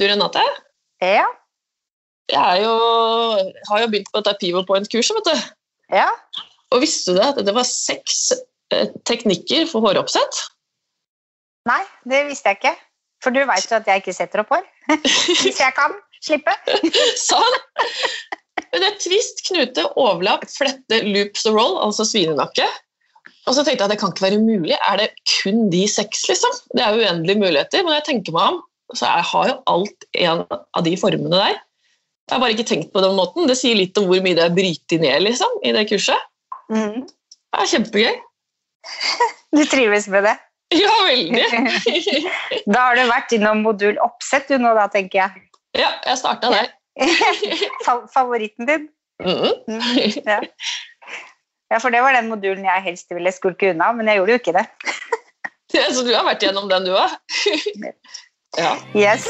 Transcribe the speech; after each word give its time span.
Du, 0.00 0.06
Renate? 0.10 0.42
Ja. 1.02 1.26
Jeg 2.32 2.40
er 2.40 2.62
jo, 2.64 2.72
har 3.68 3.82
jo 3.82 3.90
begynt 3.92 4.08
på 4.10 4.22
dette 4.22 4.40
Pivot 4.40 4.66
Point-kurset, 4.66 5.20
vet 5.20 5.28
du. 5.28 5.52
Ja. 5.94 6.08
Og 6.74 6.82
visste 6.82 7.12
du 7.12 7.20
det 7.20 7.28
at 7.28 7.38
det 7.46 7.54
var 7.54 7.68
seks 7.68 8.32
eh, 8.74 8.88
teknikker 9.06 9.68
for 9.70 9.84
håroppsett? 9.84 10.40
Nei, 11.70 11.82
det 12.10 12.24
visste 12.30 12.50
jeg 12.50 12.58
ikke. 12.58 12.74
For 13.22 13.36
du 13.36 13.44
veit 13.46 13.70
jo 13.70 13.78
at 13.78 13.86
jeg 13.88 14.02
ikke 14.02 14.16
setter 14.16 14.42
opp 14.42 14.50
hår. 14.56 14.66
Hvis 15.44 15.62
jeg 15.62 15.76
kan 15.78 15.94
slippe. 16.24 16.56
Sånn! 17.28 17.60
Men 18.74 18.82
det 18.82 18.88
er 18.88 18.98
twist, 18.98 19.44
knute, 19.46 19.86
overlapp, 19.94 20.48
flette, 20.50 21.04
loops 21.06 21.46
og 21.46 21.60
roll, 21.60 21.78
altså 21.86 22.08
svinenakke. 22.08 22.66
Og 23.46 23.54
så 23.54 23.62
tenkte 23.62 23.84
jeg 23.84 23.86
at 23.86 23.94
det 23.94 24.00
kan 24.02 24.10
ikke 24.10 24.26
være 24.26 24.42
mulig. 24.42 24.74
Er 24.74 24.98
det 24.98 25.12
kun 25.36 25.68
de 25.70 25.84
seks, 25.86 26.26
liksom? 26.32 26.62
Det 26.74 26.82
er 26.82 26.98
uendelige 26.98 27.38
muligheter. 27.38 27.84
Men 27.86 28.00
jeg 28.00 28.08
tenker 28.08 28.34
meg 28.34 28.56
om, 28.56 28.62
så 28.98 29.08
jeg 29.10 29.26
har 29.30 29.48
jo 29.50 29.56
alt 29.70 30.06
en 30.26 30.44
av 30.50 30.82
de 30.86 30.94
formene 31.00 31.30
der. 31.32 31.58
Jeg 32.24 32.32
har 32.36 32.40
bare 32.40 32.54
ikke 32.56 32.68
tenkt 32.70 32.92
på 32.94 33.02
den 33.04 33.16
måten. 33.18 33.48
Det 33.50 33.56
sier 33.60 33.76
litt 33.76 33.98
om 34.00 34.06
hvor 34.08 34.22
mye 34.24 34.36
det 34.38 34.46
er 34.46 34.54
brytet 34.56 35.02
ned 35.02 35.26
liksom, 35.26 35.58
i 35.66 35.74
det 35.76 35.84
kurset. 35.90 36.20
Mm. 36.72 37.04
Det 37.04 37.60
er 37.60 37.70
kjempegøy. 37.74 38.14
Du 39.54 39.62
trives 39.70 40.08
med 40.10 40.24
det? 40.26 40.34
Ja, 40.74 40.90
veldig. 41.06 41.44
Da 42.72 42.88
har 42.88 42.96
du 42.98 43.04
vært 43.06 43.34
innom 43.36 43.60
modul 43.62 44.00
oppsett 44.02 44.48
du 44.50 44.56
nå, 44.58 44.72
da, 44.74 44.88
tenker 44.90 45.20
jeg. 45.20 45.44
Ja, 45.78 45.92
jeg 46.06 46.18
starta 46.18 46.50
der. 46.50 46.72
Favoritten 48.14 48.66
din? 48.70 48.88
Mhm. 49.22 49.52
Mhm, 49.70 50.22
Ja. 50.26 50.40
ja, 51.70 51.78
for 51.78 51.94
det 51.94 52.00
var 52.02 52.16
den 52.16 52.28
modulen 52.32 52.64
jeg 52.66 52.82
helst 52.88 53.12
ville 53.14 53.30
skulke 53.34 53.70
unna, 53.74 53.92
men 53.94 54.10
jeg 54.10 54.18
gjorde 54.18 54.34
jo 54.34 54.40
ikke 54.42 54.56
det. 54.58 54.66
Så 55.94 56.02
du 56.06 56.12
har 56.14 56.26
vært 56.26 56.42
gjennom 56.42 56.68
den, 56.70 56.86
du 56.86 56.94
òg? 56.94 57.14
Ja. 58.56 58.76
Yes. 58.94 59.26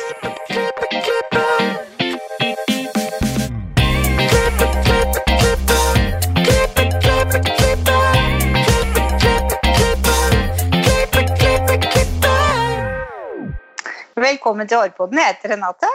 Velkommen 14.16 14.68
til 14.68 14.76
Hårpodden. 14.76 15.18
Jeg 15.18 15.26
heter 15.26 15.52
Renate. 15.52 15.88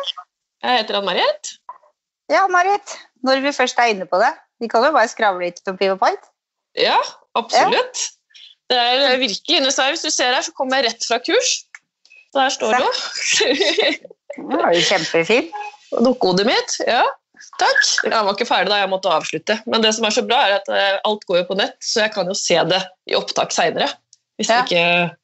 Jeg 0.64 0.78
heter 0.78 0.98
Ann-Marit. 0.98 1.54
Ja, 2.30 2.48
Marit. 2.48 2.98
Når 3.24 3.40
vi 3.46 3.52
først 3.52 3.78
er 3.78 3.94
inne 3.94 4.06
på 4.06 4.18
det, 4.18 4.34
vi 4.60 4.68
kan 4.68 4.86
jo 4.86 4.92
bare 4.92 5.08
skravle 5.08 5.46
litt 5.46 5.62
om 5.68 5.78
Pivo 5.78 5.96
Point. 6.02 6.30
Ja, 6.78 6.98
absolutt. 7.36 8.10
Det 8.70 8.78
er 8.78 9.18
virkelig 9.18 9.58
inne. 9.58 9.70
Hvis 9.90 10.02
du 10.02 10.10
ser 10.10 10.34
her, 10.34 10.42
så 10.42 10.52
kommer 10.58 10.78
jeg 10.78 10.86
rett 10.90 11.06
fra 11.08 11.22
kurs. 11.22 11.69
Så 12.34 12.40
her 12.44 12.50
står 12.54 12.76
du. 12.78 12.86
Det 14.40 14.58
var 14.60 14.74
jo 14.76 14.82
kjempefin. 14.86 15.48
Og 15.98 16.04
Dukkehodet 16.06 16.46
mitt. 16.46 16.76
Ja, 16.86 17.02
takk. 17.60 17.80
Jeg 18.06 18.14
var 18.14 18.36
ikke 18.36 18.46
ferdig 18.48 18.70
da 18.72 18.78
jeg 18.84 18.92
måtte 18.92 19.10
avslutte. 19.12 19.56
Men 19.66 19.82
det 19.86 19.96
som 19.98 20.06
er 20.06 20.14
så 20.16 20.24
bra, 20.28 20.44
er 20.48 20.60
at 20.60 20.70
eh, 20.70 21.00
alt 21.10 21.26
går 21.30 21.42
jo 21.42 21.48
på 21.50 21.58
nett, 21.60 21.78
så 21.82 22.04
jeg 22.06 22.14
kan 22.14 22.30
jo 22.30 22.36
se 22.38 22.60
det 22.70 22.82
i 23.10 23.18
opptak 23.18 23.52
seinere. 23.56 23.90
Hvis 24.40 24.52
Ja. 24.54 24.62
det 24.62 24.70
ikke, 24.70 25.16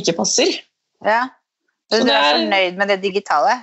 ikke 0.00 0.16
passer. 0.16 0.56
Ja. 1.04 1.26
Så 1.92 2.00
Du 2.02 2.08
er 2.10 2.16
er- 2.16 2.32
fornøyd 2.40 2.76
med 2.80 2.88
det 2.88 3.00
digitale? 3.04 3.58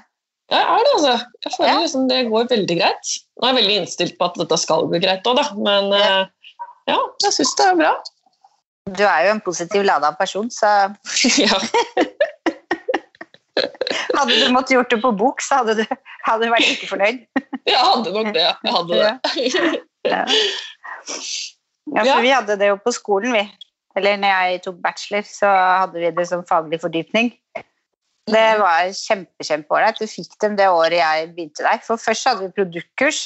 Ja, 0.51 0.59
jeg 0.59 0.69
er 0.69 0.83
det, 0.85 0.93
altså. 0.93 1.15
Jeg 1.43 1.51
føler 1.57 1.69
Ja. 1.73 1.79
liksom 1.81 2.07
det 2.09 2.21
går 2.29 2.47
veldig 2.53 2.77
greit. 2.79 3.13
Nå 3.41 3.47
er 3.47 3.53
jeg 3.53 3.63
veldig 3.63 3.77
innstilt 3.81 4.17
på 4.19 4.25
at 4.29 4.37
dette 4.37 4.57
skal 4.61 4.85
gå 4.91 5.01
greit 5.01 5.23
òg, 5.27 5.35
da. 5.41 5.45
Men 5.57 5.89
Ja. 5.91 6.21
eh, 6.21 6.25
ja, 6.93 6.97
jeg 7.23 7.33
syns 7.33 7.55
det 7.57 7.65
er 7.65 7.75
bra. 7.75 7.93
Du 8.93 9.03
er 9.03 9.25
jo 9.25 9.31
en 9.31 9.41
positiv 9.41 9.83
lada 9.83 10.11
person, 10.11 10.49
så 10.51 10.93
ja. 11.41 11.57
Hadde 14.19 14.37
du 14.39 14.53
måttet 14.53 14.75
gjort 14.77 14.93
det 14.93 14.99
på 15.01 15.11
bok, 15.17 15.41
så 15.41 15.61
hadde 15.61 15.77
du, 15.81 15.83
hadde 16.27 16.45
du 16.45 16.53
vært 16.53 16.69
ikke 16.75 16.91
fornøyd. 16.91 17.23
Jeg 17.73 17.79
hadde 17.79 18.13
nok 18.13 18.31
det. 18.35 18.47
Jeg 18.47 18.77
hadde 18.77 19.01
det. 19.01 19.81
Ja. 20.03 20.25
Ja, 21.95 22.01
for 22.03 22.23
vi 22.23 22.31
hadde 22.31 22.57
det 22.59 22.67
jo 22.67 22.75
på 22.83 22.91
skolen, 22.95 23.31
vi. 23.35 23.43
Eller 23.95 24.17
når 24.19 24.33
jeg 24.33 24.61
tok 24.65 24.81
bachelor, 24.83 25.23
så 25.27 25.47
hadde 25.51 26.01
vi 26.01 26.09
det 26.15 26.25
som 26.27 26.43
faglig 26.47 26.79
fordypning. 26.81 27.29
Det 28.27 28.43
var 28.59 28.91
kjempe, 28.95 29.45
kjempeålreit. 29.47 29.99
Du 29.99 30.09
fikk 30.09 30.35
dem 30.43 30.57
det 30.59 30.69
året 30.71 30.97
jeg 30.97 31.29
begynte 31.35 31.65
der. 31.65 31.81
For 31.85 32.01
først 32.01 32.27
hadde 32.29 32.47
vi 32.47 32.55
produktkurs. 32.55 33.21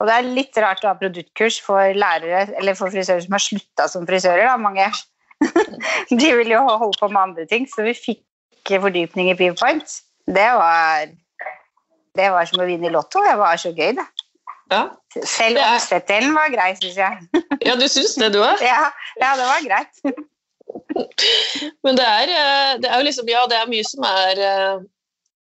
Og 0.00 0.08
det 0.08 0.16
er 0.16 0.30
litt 0.32 0.60
rart 0.64 0.84
å 0.84 0.90
ha 0.90 0.96
produktkurs 0.96 1.60
for 1.60 1.92
lærere, 1.92 2.46
eller 2.56 2.76
for 2.78 2.92
frisører 2.92 3.20
som 3.24 3.36
har 3.36 3.44
slutta 3.44 3.88
som 3.92 4.06
frisører. 4.08 4.46
da, 4.48 4.56
mange. 4.60 4.88
De 6.20 6.30
vil 6.40 6.52
jo 6.52 6.62
holde 6.64 6.96
på 7.00 7.08
med 7.12 7.20
andre 7.20 7.44
ting, 7.48 7.68
så 7.68 7.84
vi 7.84 7.96
fikk 7.96 8.72
fordypning 8.80 9.28
i 9.32 9.36
PivoPoint. 9.36 10.00
Det 10.30 10.48
var, 10.56 11.10
det 12.18 12.28
var 12.34 12.48
som 12.48 12.62
å 12.62 12.68
vinne 12.68 12.88
i 12.88 12.92
Lotto. 12.94 13.22
Det 13.24 13.36
var 13.40 13.60
så 13.60 13.72
gøy, 13.74 13.94
det. 13.98 14.06
Ja. 14.70 14.84
Selv 15.26 15.58
oppsettdelen 15.64 16.36
var 16.36 16.52
grei, 16.52 16.70
syns 16.78 16.98
jeg. 17.00 17.42
ja, 17.66 17.74
du 17.78 17.86
syns 17.90 18.14
det, 18.20 18.30
du 18.36 18.38
òg? 18.44 18.62
Ja, 18.62 18.90
ja, 19.18 19.32
det 19.40 19.48
var 19.48 19.66
greit. 19.66 20.04
Men 21.84 21.98
det 21.98 22.06
er, 22.06 22.30
eh, 22.30 22.72
det 22.82 22.90
er 22.90 23.00
jo 23.00 23.06
liksom 23.08 23.30
Ja, 23.30 23.42
det 23.50 23.56
er 23.58 23.70
mye 23.70 23.86
som 23.88 24.04
er 24.06 24.38
eh, 24.46 24.84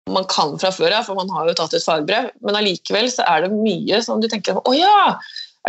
man 0.09 0.25
kan 0.31 0.55
fra 0.59 0.71
før 0.73 0.95
av, 0.97 1.05
for 1.05 1.19
man 1.19 1.29
har 1.29 1.49
jo 1.49 1.55
tatt 1.59 1.75
et 1.77 1.85
fagbrev, 1.85 2.31
men 2.41 2.57
allikevel 2.57 3.05
så 3.13 3.25
er 3.29 3.45
det 3.45 3.51
mye 3.53 4.01
som 4.03 4.21
du 4.21 4.27
tenker 4.31 4.57
Å 4.57 4.73
ja! 4.75 5.13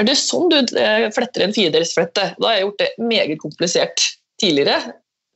Er 0.00 0.06
det 0.08 0.16
sånn 0.16 0.48
du 0.48 0.56
eh, 0.80 1.10
fletter 1.12 1.44
en 1.44 1.52
firedelsflette? 1.52 2.30
Da 2.38 2.48
har 2.48 2.56
jeg 2.56 2.64
gjort 2.64 2.80
det 2.80 2.90
meget 3.12 3.42
komplisert 3.42 4.06
tidligere. 4.40 4.94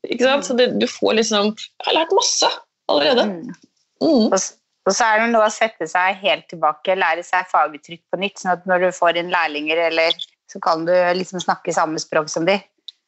Ikke 0.09 0.25
sant? 0.25 0.47
Så 0.49 0.57
det, 0.57 0.71
du 0.81 0.87
får 0.89 1.19
liksom 1.19 1.53
Jeg 1.53 1.89
har 1.91 1.99
lært 1.99 2.15
masse 2.17 2.49
allerede. 2.89 3.27
Mm. 3.29 3.66
Mm. 4.03 4.31
Og, 4.31 4.39
og 4.87 4.95
så 4.95 5.09
er 5.09 5.23
det 5.23 5.33
noe 5.33 5.49
å 5.49 5.53
sette 5.53 5.89
seg 5.91 6.23
helt 6.23 6.47
tilbake, 6.53 6.99
lære 6.99 7.25
seg 7.27 7.49
faguttrykk 7.51 8.05
på 8.13 8.21
nytt, 8.23 8.41
sånn 8.43 8.55
at 8.55 8.67
når 8.69 8.87
du 8.87 8.89
får 8.97 9.21
inn 9.21 9.33
lærlinger, 9.35 9.87
eller 9.89 10.17
så 10.53 10.63
kan 10.63 10.87
du 10.87 10.95
liksom 11.19 11.43
snakke 11.43 11.75
samme 11.75 12.01
språk 12.03 12.31
som 12.33 12.47
de. 12.49 12.59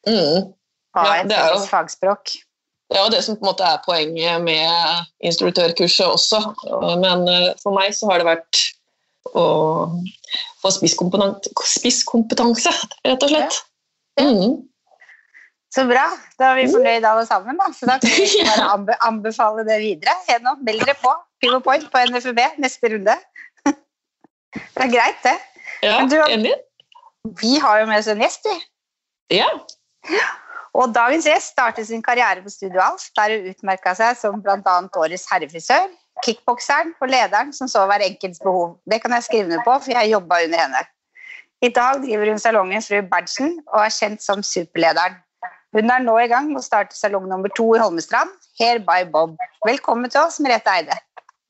Mm. 0.09 0.50
Ha 0.97 1.06
Ja, 1.06 1.16
et 1.21 1.31
det 1.31 1.38
felles 1.38 1.71
fagspråk. 1.71 2.37
Det 2.88 2.97
er 2.97 3.04
jo 3.04 3.12
det 3.12 3.21
som 3.25 3.37
på 3.37 3.44
en 3.44 3.50
måte 3.50 3.69
er 3.69 3.82
poenget 3.84 4.43
med 4.43 5.28
instruktørkurset 5.28 6.09
også. 6.09 6.41
Men 7.03 7.26
eh, 7.28 7.50
for 7.60 7.76
meg 7.76 7.93
så 7.97 8.09
har 8.09 8.22
det 8.22 8.31
vært 8.31 8.62
å 9.37 9.44
få 10.62 10.72
spisskompetanse, 10.72 12.72
rett 13.05 13.26
og 13.26 13.34
slett. 13.34 13.60
Ja. 14.19 14.25
Mm. 14.25 14.56
Så 15.75 15.84
bra. 15.89 16.06
Da 16.41 16.53
er 16.55 16.62
vi 16.62 16.69
fornøyd 16.73 17.05
alle 17.05 17.27
sammen, 17.29 17.59
da. 17.61 17.67
Så 17.77 17.89
da 17.89 17.99
kan 18.01 18.15
vi 18.17 18.29
bare 18.49 18.69
anbe 18.75 18.97
anbefale 19.05 19.65
det 19.69 19.81
videre. 19.83 20.15
Gjennom. 20.31 20.62
Meld 20.65 20.84
dere 20.87 20.97
på. 21.03 21.12
Pivo 21.43 21.61
Point 21.62 21.87
på 21.93 22.01
NFUB 22.09 22.41
neste 22.65 22.91
runde. 22.95 23.15
Det 24.59 24.83
er 24.87 24.91
greit, 24.91 25.21
det. 25.23 25.37
Ja, 25.84 26.01
du- 26.09 26.17
enig? 26.33 26.55
Vi 27.43 27.59
har 27.61 27.81
jo 27.83 27.87
med 27.91 27.99
oss 28.01 28.09
en 28.09 28.23
gjest, 28.23 28.47
vi. 28.49 28.55
Ja. 29.37 29.49
Og 30.79 30.95
dagens 30.95 31.27
gjest 31.29 31.53
startet 31.53 31.87
sin 31.89 32.03
karriere 32.03 32.41
på 32.43 32.50
Studio 32.50 32.81
Alf, 32.81 33.09
der 33.19 33.35
hun 33.35 33.50
utmerka 33.53 33.93
seg 33.99 34.17
som 34.17 34.39
bl.a. 34.43 34.77
årets 34.97 35.27
herrefrisør, 35.31 35.91
kickbokseren 36.25 36.95
og 37.03 37.11
lederen 37.12 37.53
som 37.53 37.69
så 37.69 37.85
hver 37.91 38.05
enkelts 38.06 38.41
behov. 38.41 38.79
Det 38.89 39.03
kan 39.03 39.12
jeg 39.19 39.27
skrive 39.29 39.50
ned 39.53 39.61
på, 39.67 39.75
for 39.85 39.93
jeg 39.93 40.15
jobba 40.15 40.41
under 40.47 40.62
henne. 40.65 40.83
I 41.61 41.69
dag 41.75 42.00
driver 42.06 42.33
hun 42.33 42.39
salongen 42.41 42.83
Fru 42.87 43.03
Berntsen 43.11 43.59
og 43.67 43.83
er 43.85 43.93
kjent 43.93 44.25
som 44.25 44.43
superlederen. 44.47 45.19
Hun 45.77 45.91
er 45.93 46.01
nå 46.01 46.15
i 46.23 46.29
gang 46.31 46.47
med 46.49 46.62
å 46.62 46.65
starte 46.65 46.97
salong 46.97 47.27
nummer 47.29 47.53
to 47.53 47.67
i 47.77 47.81
Holmestrand, 47.83 48.31
Hair 48.61 48.79
by 48.87 49.03
Bob. 49.12 49.34
Velkommen 49.69 50.09
til 50.09 50.23
oss, 50.23 50.39
Merete 50.41 50.73
Eide. 50.73 50.97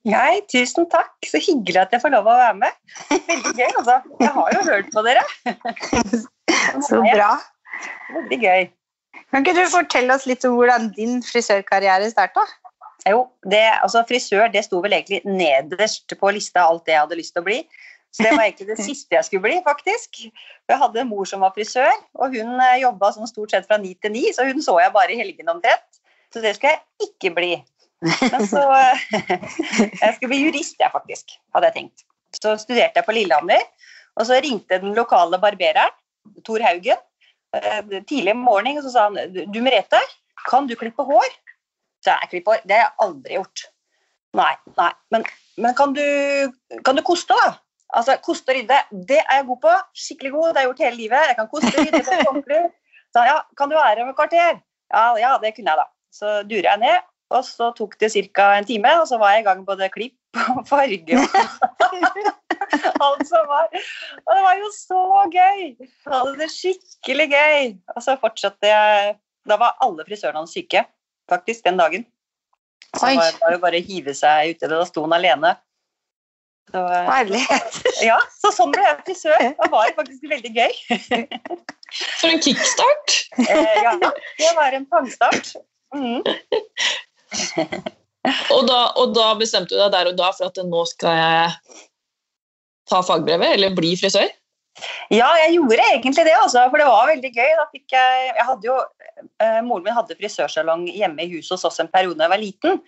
Hei, 0.07 0.41
tusen 0.51 0.87
takk. 0.91 1.13
Så 1.27 1.39
hyggelig 1.43 1.79
at 1.85 1.95
jeg 1.95 2.03
får 2.03 2.11
lov 2.11 2.27
å 2.27 2.35
være 2.35 2.57
med. 2.59 2.75
Veldig 3.11 3.53
gøy, 3.55 3.69
altså. 3.69 3.95
Jeg 4.19 4.33
har 4.35 4.51
jo 4.55 4.65
hørt 4.67 4.91
på 4.95 5.03
dere. 5.07 5.23
Så 6.89 6.99
bra. 7.05 7.29
Veldig 8.17 8.41
gøy. 8.43 8.67
Kan 9.29 9.45
ikke 9.45 9.55
du 9.55 9.71
fortelle 9.71 10.15
oss 10.15 10.27
litt 10.27 10.43
om 10.47 10.57
hvordan 10.57 10.91
din 10.97 11.21
frisørkarriere 11.23 12.11
starta? 12.11 12.43
Jo, 13.07 13.23
det, 13.47 13.63
altså 13.79 14.03
frisør 14.09 14.49
det 14.51 14.65
sto 14.65 14.81
vel 14.83 14.97
egentlig 14.97 15.21
nederst 15.23 16.11
på 16.19 16.35
lista 16.35 16.65
av 16.65 16.73
alt 16.73 16.89
det 16.89 16.97
jeg 16.97 17.05
hadde 17.05 17.19
lyst 17.21 17.37
til 17.37 17.45
å 17.45 17.47
bli. 17.47 17.61
Så 18.09 18.25
det 18.25 18.31
var 18.33 18.47
egentlig 18.47 18.71
det 18.71 18.81
siste 18.81 19.13
jeg 19.15 19.25
skulle 19.27 19.45
bli, 19.45 19.57
faktisk. 19.65 20.21
Jeg 20.69 20.77
hadde 20.81 21.01
en 21.03 21.09
mor 21.11 21.27
som 21.29 21.43
var 21.45 21.53
frisør, 21.53 21.91
og 22.17 22.33
hun 22.33 22.55
eh, 22.57 22.79
jobba 22.81 23.11
sånn 23.13 23.29
stort 23.29 23.53
sett 23.53 23.67
fra 23.69 23.77
ni 23.81 23.93
til 24.01 24.13
ni, 24.15 24.23
så 24.33 24.47
hun 24.49 24.63
så 24.65 24.79
jeg 24.81 24.93
bare 24.95 25.13
i 25.13 25.19
helgene 25.19 25.53
omtrent. 25.53 26.01
Så 26.33 26.41
det 26.41 26.55
skulle 26.57 26.73
jeg 26.73 27.09
ikke 27.09 27.33
bli. 27.37 27.51
Men 28.01 28.47
så 28.49 28.63
eh, 28.73 29.03
Jeg 30.01 30.15
skulle 30.15 30.31
bli 30.31 30.41
jurist, 30.47 30.79
jeg, 30.81 30.89
faktisk, 30.93 31.37
hadde 31.53 31.69
jeg 31.69 31.77
tenkt. 31.77 32.05
Så 32.39 32.55
studerte 32.61 33.01
jeg 33.01 33.05
på 33.05 33.15
Lillehammer, 33.17 33.61
og 34.17 34.25
så 34.29 34.41
ringte 34.41 34.81
den 34.81 34.97
lokale 34.97 35.37
barbereren, 35.41 35.93
Tor 36.45 36.65
Haugen, 36.65 36.99
eh, 37.57 37.81
tidlig 38.09 38.33
om 38.33 38.43
morgenen, 38.49 38.81
og 38.81 38.87
så 38.87 38.95
sa 38.95 39.07
han 39.09 39.53
Du 39.53 39.61
Merete, 39.65 40.01
kan 40.49 40.67
du 40.69 40.75
klippe 40.79 41.05
hår? 41.05 41.29
Så 42.01 42.15
jeg 42.15 42.33
klippe 42.33 42.55
hår. 42.55 42.65
Det 42.65 42.77
har 42.77 42.87
jeg 42.87 42.97
aldri 43.05 43.37
gjort. 43.37 43.69
Nei, 44.37 44.53
nei. 44.77 44.91
Men, 45.13 45.25
men 45.61 45.75
kan, 45.77 45.93
du, 45.93 46.05
kan 46.85 46.97
du 46.97 47.05
koste, 47.05 47.37
da? 47.37 47.57
Altså, 47.97 48.17
Koste 48.21 48.53
og 48.53 48.59
rydde, 48.59 48.79
det 49.09 49.19
er 49.23 49.39
jeg 49.39 49.47
god 49.47 49.61
på. 49.65 49.75
Skikkelig 49.97 50.31
god. 50.31 50.47
Det 50.47 50.57
har 50.57 50.65
jeg 50.65 50.69
gjort 50.69 50.83
hele 50.85 50.97
livet. 50.97 51.29
Jeg 51.29 51.37
kan 51.39 51.47
koste 51.53 51.71
og 51.73 51.85
rydde 51.85 52.03
på 52.05 52.17
ordentlig. 52.29 52.59
Så 53.09 53.23
ja, 53.25 53.37
kan 53.57 53.71
du 53.71 53.77
være 53.77 54.03
om 54.03 54.11
et 54.11 54.17
kvarter? 54.19 54.59
Ja, 54.93 55.05
ja, 55.17 55.31
det 55.41 55.55
kunne 55.55 55.73
jeg, 55.73 55.81
da. 55.81 55.87
Så 56.13 56.33
durer 56.49 56.69
jeg 56.69 56.81
ned, 56.81 57.07
Og 57.29 57.43
så 57.45 57.69
tok 57.77 57.99
det 58.01 58.09
ca. 58.33 58.45
en 58.57 58.65
time, 58.65 58.89
og 59.01 59.07
så 59.07 59.17
var 59.21 59.35
jeg 59.35 59.43
i 59.43 59.45
gang 59.45 59.65
både 59.65 59.89
klipp 59.93 60.15
og 60.55 60.63
farge 60.67 61.17
og 61.17 61.35
alt 63.05 63.27
som 63.29 63.45
var. 63.49 63.67
Og 64.25 64.31
det 64.35 64.43
var 64.45 64.55
jo 64.57 64.69
så 64.73 65.01
gøy! 65.33 65.61
Jeg 65.77 66.13
hadde 66.13 66.37
det 66.39 66.49
skikkelig 66.53 67.27
gøy. 67.33 67.73
Og 67.95 68.03
så 68.05 68.17
fortsatte 68.21 68.69
jeg 68.69 69.17
Da 69.49 69.57
var 69.57 69.77
alle 69.81 70.05
frisørene 70.05 70.49
syke, 70.49 70.83
faktisk, 71.29 71.63
den 71.65 71.77
dagen. 71.77 72.05
Så 72.97 73.13
det 73.13 73.37
var 73.41 73.53
jo 73.53 73.61
bare 73.61 73.79
å 73.79 73.85
hive 73.85 74.13
seg 74.17 74.55
uti 74.55 74.65
det. 74.65 74.73
Da 74.73 74.85
sto 74.89 75.05
han 75.05 75.15
alene. 75.17 75.53
Så, 76.71 76.81
Herlighet. 77.09 77.79
ja, 78.09 78.17
så 78.41 78.51
sånn 78.53 78.73
ble 78.73 78.83
jeg 78.85 78.97
frisør. 79.07 79.37
Det 79.57 79.69
var 79.73 79.93
faktisk 79.97 80.29
veldig 80.29 80.51
gøy. 80.53 80.73
For 82.19 82.29
en 82.29 82.43
kickstart! 82.45 83.15
Eh, 83.39 83.77
ja, 83.81 83.93
det 83.95 84.49
var 84.57 84.75
en 84.75 84.83
pangstart. 84.91 85.53
Mm. 85.95 86.19
Og 88.51 88.65
da, 88.67 88.79
og 88.99 89.13
da 89.15 89.29
bestemte 89.39 89.71
du 89.71 89.79
deg 89.79 89.93
der 89.93 90.09
og 90.11 90.17
da 90.19 90.27
for 90.35 90.49
at 90.49 90.59
nå 90.67 90.81
skal 90.89 91.15
jeg 91.15 91.77
ta 92.91 92.99
fagbrevet, 93.05 93.55
eller 93.55 93.77
bli 93.77 93.93
frisør? 93.97 94.27
Ja, 95.13 95.29
jeg 95.45 95.55
gjorde 95.55 95.85
egentlig 95.87 96.25
det, 96.27 96.35
altså, 96.35 96.65
for 96.71 96.81
det 96.81 96.87
var 96.89 97.09
veldig 97.09 97.31
gøy. 97.31 97.51
Da 97.61 97.65
fikk 97.71 97.95
jeg, 97.95 98.29
jeg 98.29 98.47
hadde 98.51 98.69
jo, 98.69 98.77
eh, 99.43 99.59
moren 99.65 99.87
min 99.87 99.97
hadde 99.97 100.17
frisørsalong 100.19 100.87
hjemme 100.91 101.25
i 101.25 101.31
huset 101.33 101.55
hos 101.55 101.67
oss 101.71 101.81
en 101.83 101.91
periode 101.91 102.19
da 102.19 102.27
jeg 102.27 102.35
var 102.35 102.43
liten. 102.43 102.81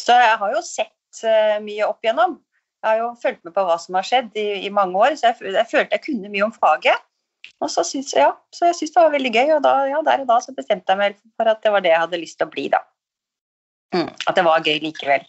Så 0.00 0.16
jeg 0.16 0.38
har 0.42 0.54
jo 0.56 0.62
sett 0.64 1.24
eh, 1.28 1.58
mye 1.64 1.86
opp 1.88 2.00
igjennom. 2.04 2.38
Jeg 2.80 2.88
har 2.88 2.98
jo 3.02 3.08
fulgt 3.20 3.42
med 3.44 3.52
på 3.52 3.62
hva 3.68 3.76
som 3.80 3.96
har 3.98 4.06
skjedd 4.08 4.36
i, 4.40 4.46
i 4.64 4.70
mange 4.72 4.96
år, 4.96 5.16
så 5.20 5.30
jeg, 5.30 5.52
jeg 5.52 5.68
følte 5.68 5.98
jeg 5.98 6.04
kunne 6.06 6.32
mye 6.32 6.46
om 6.46 6.54
faget. 6.54 7.06
Og 7.60 7.68
så 7.72 7.84
syns 7.84 8.14
ja, 8.16 8.30
så 8.56 8.70
jeg 8.70 8.78
synes 8.78 8.94
det 8.94 9.02
var 9.02 9.12
veldig 9.12 9.32
gøy, 9.34 9.50
og 9.58 9.62
da, 9.64 9.74
ja, 9.90 10.00
der 10.04 10.22
og 10.22 10.30
da 10.30 10.38
så 10.40 10.54
bestemte 10.56 10.94
jeg 10.94 11.00
meg 11.00 11.18
for 11.36 11.50
at 11.50 11.60
det 11.64 11.72
var 11.74 11.84
det 11.84 11.92
jeg 11.92 12.02
hadde 12.04 12.20
lyst 12.22 12.38
til 12.40 12.48
å 12.48 12.52
bli, 12.54 12.68
da. 12.72 12.80
Mm, 13.92 14.08
at 14.08 14.38
det 14.38 14.44
var 14.46 14.64
gøy 14.64 14.78
likevel. 14.80 15.26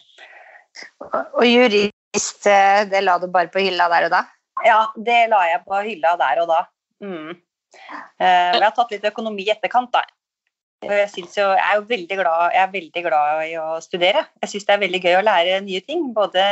Og 1.12 1.44
jurist, 1.44 2.46
eh, 2.48 2.84
det 2.88 3.02
la 3.04 3.18
du 3.20 3.28
bare 3.32 3.52
på 3.52 3.60
hylla 3.60 3.90
der 3.92 4.08
og 4.08 4.14
da? 4.14 4.22
Ja, 4.64 4.80
det 4.96 5.20
la 5.32 5.42
jeg 5.50 5.64
på 5.66 5.84
hylla 5.84 6.14
der 6.20 6.42
og 6.44 6.48
da. 6.52 6.62
Mm. 7.04 7.36
Eh, 7.36 8.50
jeg 8.56 8.64
har 8.64 8.74
tatt 8.76 8.96
litt 8.96 9.08
økonomi 9.12 9.44
i 9.44 9.52
etterkant, 9.52 9.92
da. 9.92 10.04
Jeg, 10.82 11.12
jo, 11.36 11.50
jeg 11.52 11.62
er 11.62 11.76
jo 11.78 11.86
veldig 11.86 12.16
glad, 12.18 12.54
jeg 12.56 12.64
er 12.64 12.72
veldig 12.72 13.02
glad 13.04 13.44
i 13.44 13.52
å 13.60 13.66
studere. 13.84 14.24
Jeg 14.42 14.50
syns 14.50 14.64
det 14.66 14.74
er 14.74 14.82
veldig 14.82 15.00
gøy 15.04 15.18
å 15.20 15.26
lære 15.26 15.60
nye 15.66 15.82
ting, 15.84 16.08
både 16.16 16.46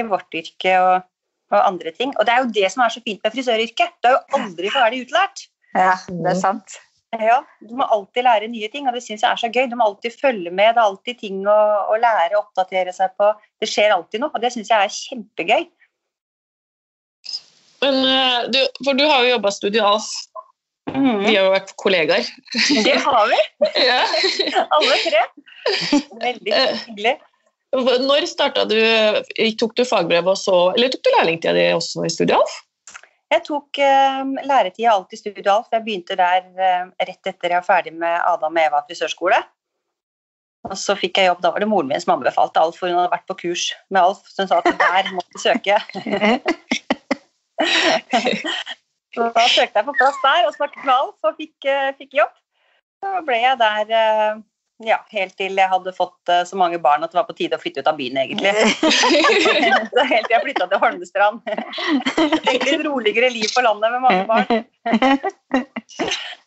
i 0.00 0.10
vårt 0.10 0.36
yrke 0.36 0.74
og, 0.82 1.06
og 1.54 1.58
andre 1.62 1.92
ting. 1.96 2.12
Og 2.18 2.26
det 2.26 2.34
er 2.34 2.44
jo 2.44 2.52
det 2.60 2.68
som 2.74 2.84
er 2.84 2.92
så 2.94 3.02
fint 3.04 3.22
med 3.24 3.34
frisøryrket. 3.34 3.96
Du 4.02 4.10
er 4.10 4.16
jo 4.18 4.40
aldri 4.40 4.70
ferdig 4.74 5.02
utlært. 5.06 5.46
Ja, 5.76 5.96
det 6.08 6.32
er 6.34 6.40
sant. 6.40 6.78
Ja, 7.18 7.40
Du 7.66 7.72
må 7.74 7.82
alltid 7.90 8.22
lære 8.22 8.46
nye 8.50 8.68
ting, 8.70 8.86
og 8.86 8.94
det 8.94 9.02
syns 9.02 9.24
jeg 9.24 9.30
er 9.32 9.38
så 9.40 9.48
gøy. 9.50 9.64
Du 9.70 9.74
må 9.78 9.88
alltid 9.88 10.14
følge 10.20 10.50
med. 10.54 10.76
Det 10.76 10.82
er 10.82 10.86
alltid 10.86 11.18
ting 11.18 11.40
å, 11.50 11.58
å 11.90 11.96
lære 11.98 12.36
og 12.36 12.44
oppdatere 12.44 12.94
seg 12.94 13.16
på. 13.18 13.32
Det 13.58 13.66
skjer 13.70 13.94
alltid 13.96 14.22
noe, 14.22 14.30
og 14.34 14.42
det 14.44 14.52
syns 14.54 14.70
jeg 14.70 14.78
er 14.86 14.94
kjempegøy. 14.94 15.64
Men, 17.82 17.98
eh, 18.04 18.38
du, 18.54 18.60
for 18.84 18.98
du 18.98 19.02
har 19.08 19.24
jo 19.24 19.32
jobba 19.34 19.50
studialt. 19.56 20.10
Mm. 20.90 21.20
Vi 21.24 21.34
har 21.36 21.44
jo 21.48 21.52
vært 21.54 21.74
kollegaer. 21.82 22.30
Det 22.86 22.96
har 23.04 23.26
vi, 23.30 23.40
Ja. 23.90 24.00
alle 24.78 24.96
tre. 25.04 25.24
Veldig 26.22 26.54
hyggelig. 26.86 27.16
Når 27.70 28.26
starta 28.26 28.64
du 28.66 28.74
Tok 29.60 29.76
du 29.78 29.84
fagbrev 29.86 30.26
og 30.32 30.38
så 30.38 30.56
Eller 30.74 30.90
tok 30.90 31.04
du 31.06 31.10
lærlingtida 31.14 31.54
di 31.54 31.68
også 31.76 32.04
i 32.06 32.12
Studio 32.12 32.40
Alf? 32.40 32.54
Jeg 33.30 33.44
tok 33.46 33.78
eh, 33.78 34.24
læretida 34.42 34.90
alt 34.90 35.12
i 35.14 35.18
Studio 35.20 35.52
Alf. 35.52 35.68
Jeg 35.70 35.84
begynte 35.84 36.16
der 36.18 36.48
eh, 36.50 36.88
rett 37.06 37.28
etter 37.30 37.52
jeg 37.52 37.60
var 37.60 37.68
ferdig 37.68 37.92
med 37.94 38.16
Adam 38.26 38.58
og 38.58 38.64
Eva 38.64 38.80
frisørskole. 38.88 39.38
Og 40.66 40.74
så 40.76 40.96
fikk 40.98 41.20
jeg 41.20 41.30
jobb, 41.30 41.42
Da 41.44 41.52
var 41.54 41.60
det 41.62 41.70
moren 41.70 41.88
min 41.92 42.02
som 42.02 42.16
anbefalte 42.16 42.58
Alf, 42.58 42.76
for 42.80 42.90
hun 42.90 42.98
hadde 42.98 43.14
vært 43.14 43.30
på 43.30 43.38
kurs 43.44 43.64
med 43.86 44.02
Alf. 44.02 44.22
Så 44.26 44.42
hun 44.42 44.50
sa 44.50 44.58
at 44.58 44.82
der 44.82 45.14
måtte 45.14 45.30
du 45.30 45.38
søke. 45.44 45.76
så 49.14 49.20
da 49.30 49.46
søkte 49.46 49.78
jeg 49.78 49.86
på 49.86 49.98
plass 50.02 50.18
der 50.26 50.50
og 50.50 50.54
snakket 50.58 50.82
med 50.82 50.94
Alf 50.96 51.18
og 51.30 51.38
fikk, 51.38 51.58
eh, 51.70 51.94
fikk 52.02 52.12
jobb. 52.24 52.34
Så 52.98 53.06
ble 53.30 53.38
jeg 53.40 53.56
der 53.62 53.86
eh, 54.02 54.42
ja, 54.84 54.96
helt 55.12 55.34
til 55.36 55.58
jeg 55.60 55.68
hadde 55.70 55.92
fått 55.92 56.32
eh, 56.32 56.42
så 56.48 56.56
mange 56.58 56.78
barn 56.82 57.04
at 57.04 57.12
det 57.12 57.18
var 57.18 57.26
på 57.28 57.36
tide 57.36 57.58
å 57.58 57.60
flytte 57.60 57.82
ut 57.82 57.90
av 57.90 57.98
byen, 57.98 58.16
egentlig. 58.22 58.52
så 59.94 60.06
helt 60.08 60.28
til 60.28 60.34
jeg 60.34 60.44
flytta 60.46 60.68
til 60.70 60.82
Holmestrand. 60.82 61.42
Tenkte 62.46 62.76
et 62.76 62.86
roligere 62.86 63.30
liv 63.34 63.48
på 63.52 63.64
landet 63.66 63.92
med 63.94 64.04
mange 64.06 64.24
barn. 64.30 65.68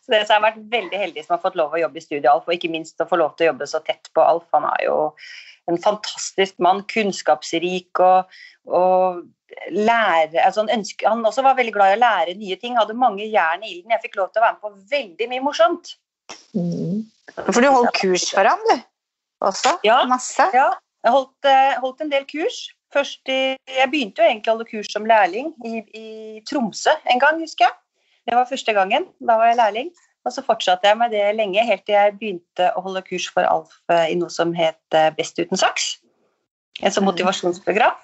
Så 0.04 0.12
det 0.12 0.24
så 0.26 0.34
har 0.34 0.40
jeg 0.40 0.46
vært 0.48 0.64
veldig 0.74 1.00
heldig 1.00 1.24
som 1.24 1.36
har 1.36 1.44
fått 1.44 1.56
lov 1.58 1.72
å 1.72 1.80
jobbe 1.80 2.00
i 2.00 2.04
Studio 2.04 2.34
Alf, 2.34 2.48
og 2.48 2.56
ikke 2.56 2.72
minst 2.72 3.00
å 3.00 3.08
få 3.08 3.20
lov 3.20 3.36
til 3.36 3.46
å 3.46 3.52
jobbe 3.52 3.70
så 3.70 3.80
tett 3.86 4.10
på 4.16 4.24
Alf. 4.24 4.44
Han 4.56 4.66
er 4.74 4.84
jo 4.88 4.98
en 5.70 5.80
fantastisk 5.80 6.58
mann, 6.64 6.82
kunnskapsrik 6.90 8.02
og, 8.04 8.34
og 8.68 9.22
lære, 9.70 10.42
altså 10.42 10.64
han, 10.64 10.72
ønsker, 10.80 11.08
han 11.08 11.24
også 11.24 11.44
var 11.46 11.56
veldig 11.56 11.72
glad 11.76 11.94
i 11.94 11.96
å 11.96 12.02
lære 12.02 12.38
nye 12.40 12.58
ting, 12.60 12.76
hadde 12.76 12.96
mange 12.98 13.24
jern 13.24 13.64
i 13.64 13.76
ilden. 13.76 13.94
Jeg 13.94 14.04
fikk 14.08 14.18
lov 14.20 14.32
til 14.32 14.42
å 14.42 14.46
være 14.48 14.58
med 14.58 14.64
på 14.66 14.96
veldig 14.96 15.30
mye 15.30 15.44
morsomt. 15.46 15.94
Mm. 16.54 17.04
For 17.34 17.60
du 17.60 17.68
holdt 17.70 17.94
kurs 17.98 18.28
for 18.34 18.46
ham, 18.48 18.62
du? 18.70 18.76
Også? 19.44 19.76
Ja. 19.84 20.02
Masse? 20.08 20.46
Ja, 20.54 20.70
jeg 21.04 21.12
holdt, 21.12 21.48
eh, 21.50 21.74
holdt 21.82 22.02
en 22.04 22.12
del 22.12 22.26
kurs. 22.30 22.64
Først 22.94 23.26
i, 23.28 23.56
jeg 23.58 23.90
begynte 23.90 24.22
jo 24.22 24.28
egentlig 24.28 24.52
å 24.52 24.54
holde 24.54 24.70
kurs 24.70 24.92
som 24.92 25.06
lærling 25.08 25.50
i, 25.66 25.82
i 25.98 26.06
Tromsø 26.48 26.94
en 27.10 27.22
gang, 27.22 27.40
husker 27.42 27.66
jeg. 27.66 27.74
Det 28.24 28.36
var 28.38 28.48
første 28.48 28.72
gangen. 28.76 29.08
Da 29.20 29.36
var 29.40 29.50
jeg 29.50 29.60
lærling. 29.60 29.90
Og 30.24 30.32
så 30.32 30.44
fortsatte 30.46 30.88
jeg 30.88 30.96
med 30.96 31.12
det 31.12 31.24
lenge, 31.36 31.66
helt 31.68 31.84
til 31.84 31.98
jeg 31.98 32.14
begynte 32.20 32.70
å 32.72 32.84
holde 32.86 33.02
kurs 33.04 33.26
for 33.28 33.44
Alf 33.44 33.74
eh, 33.92 34.14
i 34.14 34.16
noe 34.16 34.32
som 34.32 34.54
het 34.56 34.96
eh, 34.96 35.10
Best 35.18 35.36
uten 35.40 35.60
saks. 35.60 35.98
Et 36.80 36.94
sånt 36.94 37.06
motivasjonsprogram 37.06 37.98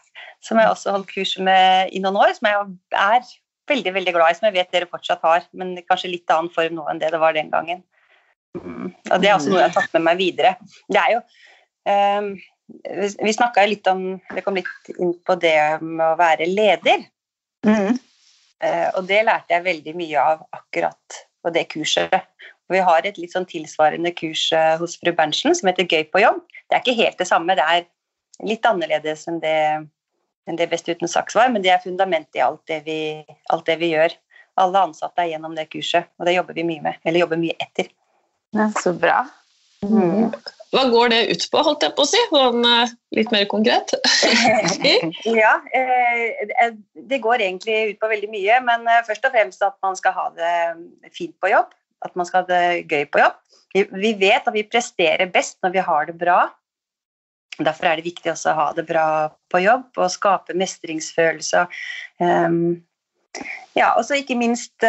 som 0.44 0.60
jeg 0.60 0.72
også 0.72 0.92
holdt 0.94 1.08
kurs 1.10 1.32
med 1.40 1.94
i 1.96 2.00
noen 2.02 2.18
år, 2.20 2.34
som 2.36 2.48
jeg 2.48 2.66
er 2.96 3.30
veldig 3.70 3.94
veldig 3.96 4.14
glad 4.16 4.32
i, 4.32 4.36
som 4.38 4.48
jeg 4.48 4.56
vet 4.56 4.70
dere 4.74 4.88
fortsatt 4.90 5.24
har, 5.24 5.46
men 5.56 5.74
kanskje 5.88 6.12
litt 6.12 6.32
annen 6.32 6.52
form 6.52 6.78
nå 6.78 6.86
enn 6.90 7.00
det 7.02 7.12
det 7.14 7.20
var 7.22 7.36
den 7.36 7.52
gangen. 7.52 7.82
Og 8.58 9.16
Det 9.22 9.28
er 9.28 9.36
også 9.36 9.52
noe 9.52 9.62
jeg 9.62 9.70
har 9.70 9.76
tatt 9.76 9.96
med 9.96 10.06
meg 10.08 10.20
videre. 10.20 10.54
Det 10.90 11.00
er 11.00 11.16
jo 11.16 11.20
um, 11.86 12.30
Vi, 12.70 13.08
vi 13.26 13.34
snakka 13.34 13.64
litt 13.66 13.86
om 13.90 14.04
Det 14.34 14.44
kom 14.46 14.58
litt 14.58 14.92
inn 14.96 15.14
på 15.26 15.36
det 15.42 15.56
med 15.82 16.06
å 16.06 16.18
være 16.18 16.48
leder. 16.50 17.06
Mm. 17.66 17.98
Uh, 18.60 18.88
og 18.98 19.04
det 19.08 19.22
lærte 19.26 19.56
jeg 19.56 19.66
veldig 19.66 19.96
mye 19.96 20.24
av 20.34 20.44
akkurat 20.56 21.20
på 21.40 21.52
det 21.54 21.66
kurset. 21.72 22.14
Og 22.70 22.76
vi 22.76 22.82
har 22.86 23.06
et 23.06 23.18
litt 23.18 23.32
sånn 23.34 23.48
tilsvarende 23.50 24.12
kurs 24.14 24.44
eh, 24.54 24.76
hos 24.78 24.92
fru 25.00 25.10
Berntsen 25.16 25.56
som 25.58 25.66
heter 25.66 25.88
Gøy 25.90 26.04
på 26.12 26.22
jobb. 26.22 26.38
Det 26.70 26.76
er 26.76 26.84
ikke 26.84 27.00
helt 27.00 27.18
det 27.18 27.26
samme, 27.26 27.56
det 27.58 27.64
er 27.66 27.86
litt 28.46 28.66
annerledes 28.68 29.26
enn 29.26 29.40
det, 29.42 29.56
enn 30.46 30.60
det 30.60 30.68
Best 30.70 30.86
uten 30.86 31.10
saks 31.10 31.34
var, 31.34 31.50
men 31.50 31.64
det 31.64 31.72
er 31.74 31.82
fundamentet 31.82 32.38
i 32.38 32.44
alt 32.44 32.62
det, 32.70 32.82
vi, 32.86 32.98
alt 33.50 33.66
det 33.66 33.80
vi 33.80 33.90
gjør. 33.96 34.14
Alle 34.62 34.84
ansatte 34.86 35.24
er 35.24 35.32
gjennom 35.32 35.56
det 35.58 35.66
kurset, 35.72 36.12
og 36.20 36.28
det 36.28 36.36
jobber 36.36 36.54
vi 36.60 36.66
mye 36.68 36.84
med. 36.84 37.00
Eller 37.02 37.24
jobber 37.24 37.40
mye 37.42 37.56
etter. 37.58 37.90
Ja, 38.56 38.70
så 38.82 38.92
bra. 38.92 39.24
Mm. 39.86 40.32
Hva 40.70 40.84
går 40.86 41.10
det 41.10 41.20
ut 41.32 41.44
på, 41.50 41.62
holdt 41.66 41.82
jeg 41.82 41.94
på 41.96 42.04
å 42.04 42.08
si? 42.08 42.18
Sånn, 42.30 42.62
eh, 42.66 42.92
litt 43.18 43.32
mer 43.34 43.46
konkret? 43.50 43.94
Ja, 45.42 45.56
eh, 45.74 46.70
det 46.94 47.18
går 47.24 47.42
egentlig 47.42 47.78
ut 47.92 48.00
på 48.02 48.10
veldig 48.10 48.30
mye, 48.30 48.60
men 48.66 48.86
eh, 48.86 49.02
først 49.06 49.26
og 49.26 49.34
fremst 49.34 49.64
at 49.66 49.74
man 49.82 49.98
skal 49.98 50.14
ha 50.14 50.28
det 50.36 50.54
fint 51.16 51.34
på 51.42 51.50
jobb. 51.50 51.74
At 52.06 52.14
man 52.16 52.28
skal 52.28 52.44
ha 52.44 52.48
det 52.48 52.90
gøy 52.90 53.08
på 53.10 53.22
jobb. 53.22 53.40
Vi, 53.74 54.14
vet 54.18 54.46
at 54.46 54.54
vi 54.54 54.66
presterer 54.66 55.30
best 55.30 55.58
når 55.64 55.74
vi 55.74 55.84
har 55.90 56.06
det 56.06 56.16
bra. 56.20 56.38
Derfor 57.60 57.90
er 57.90 57.98
det 57.98 58.06
viktig 58.06 58.30
også 58.32 58.52
å 58.52 58.58
ha 58.58 58.68
det 58.74 58.86
bra 58.88 59.06
på 59.52 59.60
jobb 59.62 59.98
og 60.00 60.14
skape 60.14 60.56
mestringsfølelse. 60.58 61.66
Um, 62.22 62.80
ja, 63.76 63.92
og 63.92 64.06
så 64.06 64.16
ikke 64.18 64.38
minst 64.38 64.80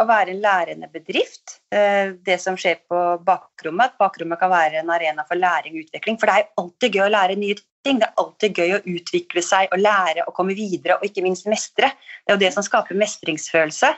å 0.00 0.06
være 0.08 0.32
en 0.32 0.42
lærende 0.42 0.88
bedrift. 0.92 1.58
Eh, 1.74 2.14
det 2.26 2.38
som 2.42 2.56
skjer 2.58 2.80
på 2.88 3.02
bakrommet, 3.26 3.92
at 3.92 4.00
bakrommet 4.00 4.40
kan 4.40 4.52
være 4.52 4.80
en 4.82 4.92
arena 4.94 5.24
for 5.28 5.38
læring 5.40 5.76
og 5.76 5.86
utvikling. 5.86 6.18
For 6.20 6.30
det 6.30 6.36
er 6.36 6.62
alltid 6.62 6.98
gøy 6.98 7.04
å 7.06 7.12
lære 7.14 7.38
nye 7.40 7.58
ting. 7.86 8.00
Det 8.00 8.08
er 8.08 8.22
alltid 8.22 8.60
gøy 8.62 8.74
å 8.76 8.82
utvikle 8.96 9.44
seg 9.44 9.72
og 9.74 9.82
lære 9.82 10.26
og 10.26 10.34
komme 10.36 10.56
videre, 10.58 10.98
og 10.98 11.06
ikke 11.06 11.24
minst 11.26 11.48
mestre. 11.50 11.92
Det 12.24 12.34
er 12.34 12.38
jo 12.38 12.44
det 12.44 12.52
som 12.56 12.66
skaper 12.66 12.98
mestringsfølelse. 12.98 13.92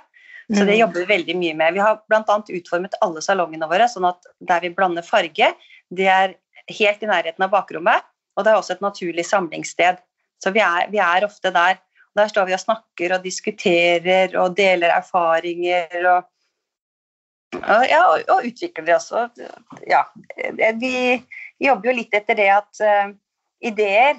Så 0.57 0.65
det 0.65 0.79
jobber 0.79 1.03
vi 1.03 1.11
veldig 1.11 1.35
mye 1.37 1.55
med. 1.61 1.75
Vi 1.77 1.81
har 1.85 1.99
bl.a. 2.09 2.37
utformet 2.41 2.95
alle 3.05 3.21
salongene 3.21 3.69
våre 3.69 3.85
sånn 3.93 4.07
at 4.09 4.31
der 4.49 4.63
vi 4.65 4.71
blander 4.73 5.05
farge, 5.05 5.51
det 5.93 6.07
er 6.09 6.39
helt 6.73 7.03
i 7.05 7.11
nærheten 7.11 7.45
av 7.45 7.53
bakrommet, 7.53 8.07
og 8.37 8.47
det 8.47 8.53
er 8.53 8.61
også 8.61 8.79
et 8.79 8.85
naturlig 8.85 9.27
samlingssted. 9.29 10.01
Så 10.41 10.53
vi 10.55 10.63
er, 10.65 10.89
vi 10.93 11.03
er 11.03 11.27
ofte 11.27 11.53
der. 11.53 11.77
Der 12.17 12.31
står 12.31 12.49
vi 12.49 12.57
og 12.57 12.63
snakker 12.63 13.15
og 13.17 13.25
diskuterer 13.25 14.35
og 14.41 14.57
deler 14.57 14.95
erfaringer 14.95 16.09
og, 16.15 16.29
og, 17.59 17.85
ja, 17.89 18.01
og, 18.07 18.25
og 18.29 18.49
utvikler 18.49 18.89
det 18.89 18.97
også. 18.97 19.29
Ja, 19.89 20.05
vi 20.81 20.95
jobber 21.61 21.91
jo 21.91 21.97
litt 22.01 22.15
etter 22.17 22.39
det 22.39 22.49
at 22.55 22.83
uh, 22.85 23.13
ideer 23.65 24.19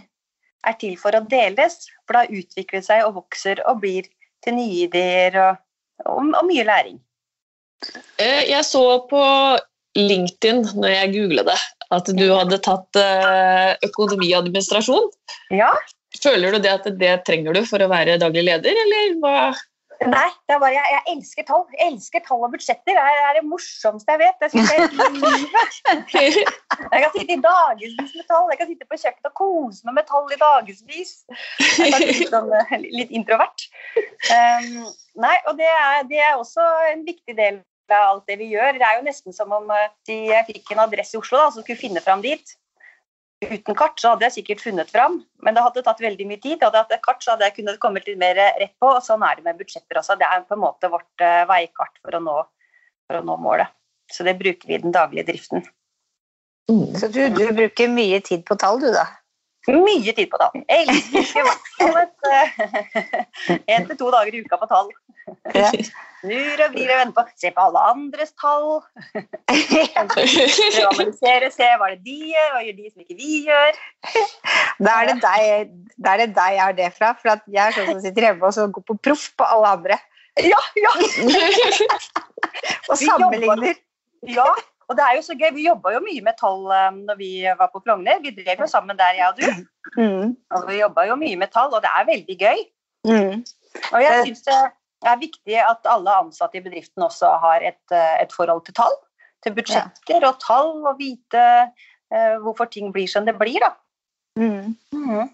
er 0.67 0.75
til 0.79 0.96
for 1.00 1.15
å 1.15 1.24
deles, 1.31 1.88
for 2.08 2.19
da 2.19 2.25
utvikler 2.27 2.84
seg 2.84 3.05
og 3.08 3.15
vokser 3.22 3.62
og 3.67 3.81
blir 3.84 4.08
til 4.43 4.58
nye 4.58 4.86
ideer 4.88 5.38
og, 5.39 5.62
og, 6.05 6.34
og 6.34 6.48
mye 6.48 6.65
læring. 6.67 7.00
Eh, 8.19 8.43
Jeg 8.50 8.65
så 8.67 8.84
på 9.10 9.24
LinkedIn 9.96 10.65
når 10.75 10.91
jeg 10.93 11.13
googla 11.15 11.46
det, 11.48 11.60
at 11.96 12.12
du 12.15 12.25
hadde 12.31 12.60
tatt 12.65 13.00
eh, 13.00 13.72
økonomiadministrasjon. 13.88 15.10
Ja. 15.55 15.72
Føler 16.18 16.56
du 16.56 16.63
det 16.63 16.72
at 16.74 16.88
det 16.98 17.12
trenger 17.28 17.54
du 17.54 17.62
for 17.70 17.84
å 17.86 17.89
være 17.92 18.18
daglig 18.22 18.48
leder, 18.48 18.80
eller 18.86 19.20
hva? 19.22 19.51
Nei, 20.00 20.30
det 20.48 20.56
er 20.56 20.60
bare, 20.62 20.72
jeg, 20.72 20.92
jeg 20.94 21.04
elsker 21.12 21.46
tall. 21.48 21.63
Jeg 21.75 21.92
elsker 21.92 22.22
tall 22.24 22.44
og 22.46 22.54
budsjetter. 22.54 22.96
Det 22.96 23.01
er, 23.04 23.34
det 23.36 23.42
morsomste 23.44 24.13
jeg 24.16 24.22
vet. 24.22 24.46
Jeg 24.46 24.54
synes 24.54 24.70
det 24.72 24.78
er 24.80 25.18
livet. 25.18 25.74
Jeg 26.80 27.01
kan 27.04 27.12
sitte 27.18 27.36
i 27.36 27.39
dagevis 27.44 28.13
med 28.16 28.28
tall. 28.30 28.46
Jeg 28.54 28.62
kan 28.62 28.70
sitte 28.70 28.88
på 28.88 29.00
kjøkkenet 29.01 29.28
og 29.28 29.36
kose 29.42 29.89
meg 29.89 29.98
med 29.98 30.08
tall 30.08 30.32
i 30.32 30.39
dagevis. 30.39 31.12
Litt, 31.84 32.22
sånn, 32.32 32.54
litt 32.86 33.12
introvert. 33.12 33.68
Um, 34.32 34.88
nei, 35.20 35.36
og 35.51 35.60
det 35.60 35.68
er, 35.68 36.08
det 36.08 36.24
er, 36.24 36.39
også 36.39 36.63
en 36.94 37.04
viktig 37.04 37.36
del 37.36 37.60
av 37.92 38.13
alt 38.13 38.32
det 38.32 38.39
vi 38.39 38.54
gjør. 38.54 38.80
Det 38.80 38.88
er 38.88 39.01
jo 39.01 39.08
nesten 39.10 39.36
som 39.36 39.51
om 39.58 39.68
jeg 40.08 40.48
fikk 40.48 40.72
en 40.78 40.86
adresse 40.86 41.18
i 41.18 41.20
Oslo 41.20 41.44
da, 41.44 41.51
som 41.51 41.66
skulle 41.66 41.82
finne 41.82 42.04
fram 42.06 42.24
dit. 42.24 42.56
Uten 43.39 43.75
kart 43.77 44.01
så 44.01 44.12
hadde 44.12 44.25
jeg 44.27 44.36
sikkert 44.41 44.62
funnet 44.65 44.89
fram, 44.91 45.22
men 45.46 45.55
det 45.55 45.62
hadde 45.63 45.84
tatt 45.86 46.01
veldig 46.03 46.25
mye 46.27 46.41
tid. 46.43 46.60
Hadde 46.60 46.81
jeg 46.81 46.89
hatt 46.89 47.05
kart, 47.05 47.22
så 47.24 47.34
hadde 47.34 47.48
jeg 47.48 47.55
kunnet 47.62 47.79
komme 47.79 48.01
litt 48.03 48.19
mer 48.19 48.36
rett 48.36 48.74
på. 48.81 48.89
og 48.91 49.03
Sånn 49.05 49.24
er 49.24 49.39
det 49.39 49.46
med 49.46 49.60
budsjetter 49.62 50.01
også. 50.01 50.17
Det 50.19 50.27
er 50.27 50.43
på 50.48 50.58
en 50.58 50.63
måte 50.65 50.89
vårt 50.91 51.24
uh, 51.24 51.46
veikart 51.48 52.01
for 52.03 52.17
å, 52.17 52.22
nå, 52.25 52.36
for 53.08 53.22
å, 53.22 53.24
nå, 53.29 53.38
målet. 53.39 53.72
Så 54.12 54.25
det 54.27 54.36
bruker 54.41 54.67
vi 54.67 54.75
i 54.75 54.81
den 54.84 54.96
daglige 54.96 55.29
driften. 55.29 55.63
Mm. 56.69 56.91
Så 57.00 57.08
du, 57.08 57.22
du, 57.31 57.46
bruker 57.55 57.89
mye 57.93 58.19
tid 58.25 58.43
på 58.46 58.60
tall, 58.60 58.81
du, 58.84 58.89
da? 58.91 59.05
Mye 59.69 60.13
tid 60.15 60.29
på 60.31 60.39
tall. 60.41 60.55
Jeg 60.69 60.88
elsker 60.88 61.41
i 61.41 61.45
hvert 61.45 61.65
fall 61.77 61.95
én 63.69 63.85
til 63.89 63.97
to 63.99 64.09
dager 64.13 64.33
i 64.35 64.41
uka 64.43 64.57
på 64.61 64.67
tall. 64.69 64.89
Ja. 65.53 65.69
Snur 66.19 66.61
og 66.65 66.73
vrir 66.73 66.89
og 66.89 66.99
venter 66.99 67.15
på. 67.15 67.38
Se 67.39 67.51
på 67.55 67.65
alle 67.67 67.83
andres 67.91 68.31
tall. 68.41 68.81
Analysere, 70.01 71.51
se 71.53 71.69
hva 71.79 71.91
det 71.93 72.01
de 72.07 72.17
gjør, 72.31 72.49
hva 72.55 72.63
gjør 72.65 72.77
de 72.79 72.91
som 72.91 73.05
ikke 73.05 73.19
vi 73.19 73.43
gjør. 73.47 73.79
Da 74.79 74.95
er 74.95 75.11
det 75.11 75.17
deg, 75.23 75.75
er 76.13 76.23
det 76.23 76.29
deg 76.38 76.57
jeg 76.57 76.63
har 76.63 76.79
det 76.79 76.89
fra. 76.97 77.13
For 77.19 77.45
jeg 77.45 77.61
er 77.65 77.77
sånn 77.77 77.91
som 77.93 78.01
sitter 78.03 78.29
hjemme 78.29 78.49
og 78.49 78.75
går 78.79 78.88
på 78.89 78.97
proff 79.09 79.29
på 79.38 79.47
alle 79.47 79.75
andre. 79.77 79.99
Ja, 80.45 80.59
ja. 80.79 80.91
og 82.89 82.95
sammenligner. 82.99 83.79
Ja, 84.27 84.49
og 84.89 84.98
det 84.98 85.05
er 85.05 85.17
jo 85.19 85.22
så 85.22 85.36
gøy. 85.38 85.51
Vi 85.53 85.67
jobba 85.67 85.93
jo 85.93 86.01
mye 86.01 86.22
med 86.25 86.38
tall 86.39 86.65
um, 86.65 87.03
når 87.05 87.17
vi 87.19 87.31
var 87.46 87.69
på 87.69 87.81
Frogner. 87.86 88.22
Vi 88.24 88.34
drev 88.34 88.63
jo 88.63 88.67
sammen 88.69 88.98
der, 88.98 89.19
jeg 89.19 89.27
og 89.27 89.38
du. 89.38 90.01
Mm. 90.01 90.31
Og 90.58 90.65
vi 90.69 90.79
jobba 90.79 91.05
jo 91.12 91.17
mye 91.19 91.38
med 91.38 91.51
tall, 91.53 91.69
og 91.77 91.84
det 91.86 91.91
er 91.93 92.08
veldig 92.10 92.38
gøy. 92.39 92.63
Mm. 93.10 93.43
Og 93.93 94.00
jeg 94.01 94.24
syns 94.25 94.41
det 94.48 94.58
er 95.08 95.22
viktig 95.22 95.60
at 95.62 95.86
alle 95.93 96.15
ansatte 96.24 96.58
i 96.60 96.63
bedriften 96.65 97.05
også 97.05 97.29
har 97.43 97.63
et, 97.69 97.84
eh, 97.96 98.15
et 98.24 98.34
forhold 98.36 98.65
til 98.65 98.75
tall. 98.81 98.98
Til 99.46 99.53
budsjetter 99.55 100.25
og 100.27 100.41
tall, 100.43 100.74
og 100.89 100.98
vite 101.00 101.46
uh, 101.69 102.36
hvorfor 102.43 102.67
ting 102.74 102.89
blir 102.96 103.08
som 103.08 103.29
det 103.29 103.38
blir. 103.39 103.62
da. 103.62 103.72
Mm. 104.41 104.74
Mm. 104.91 105.29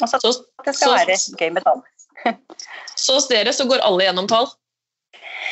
Og 0.00 0.08
så 0.08 0.16
at 0.16 0.24
det 0.64 0.76
skal 0.78 0.86
så, 0.86 0.94
være 0.96 1.18
gøy 1.36 1.52
med 1.58 1.66
tall. 1.66 1.82
så 3.04 3.18
hos 3.18 3.28
dere 3.28 3.52
så 3.52 3.66
går 3.68 3.82
alle 3.84 4.06
gjennom 4.06 4.30
tall? 4.30 4.48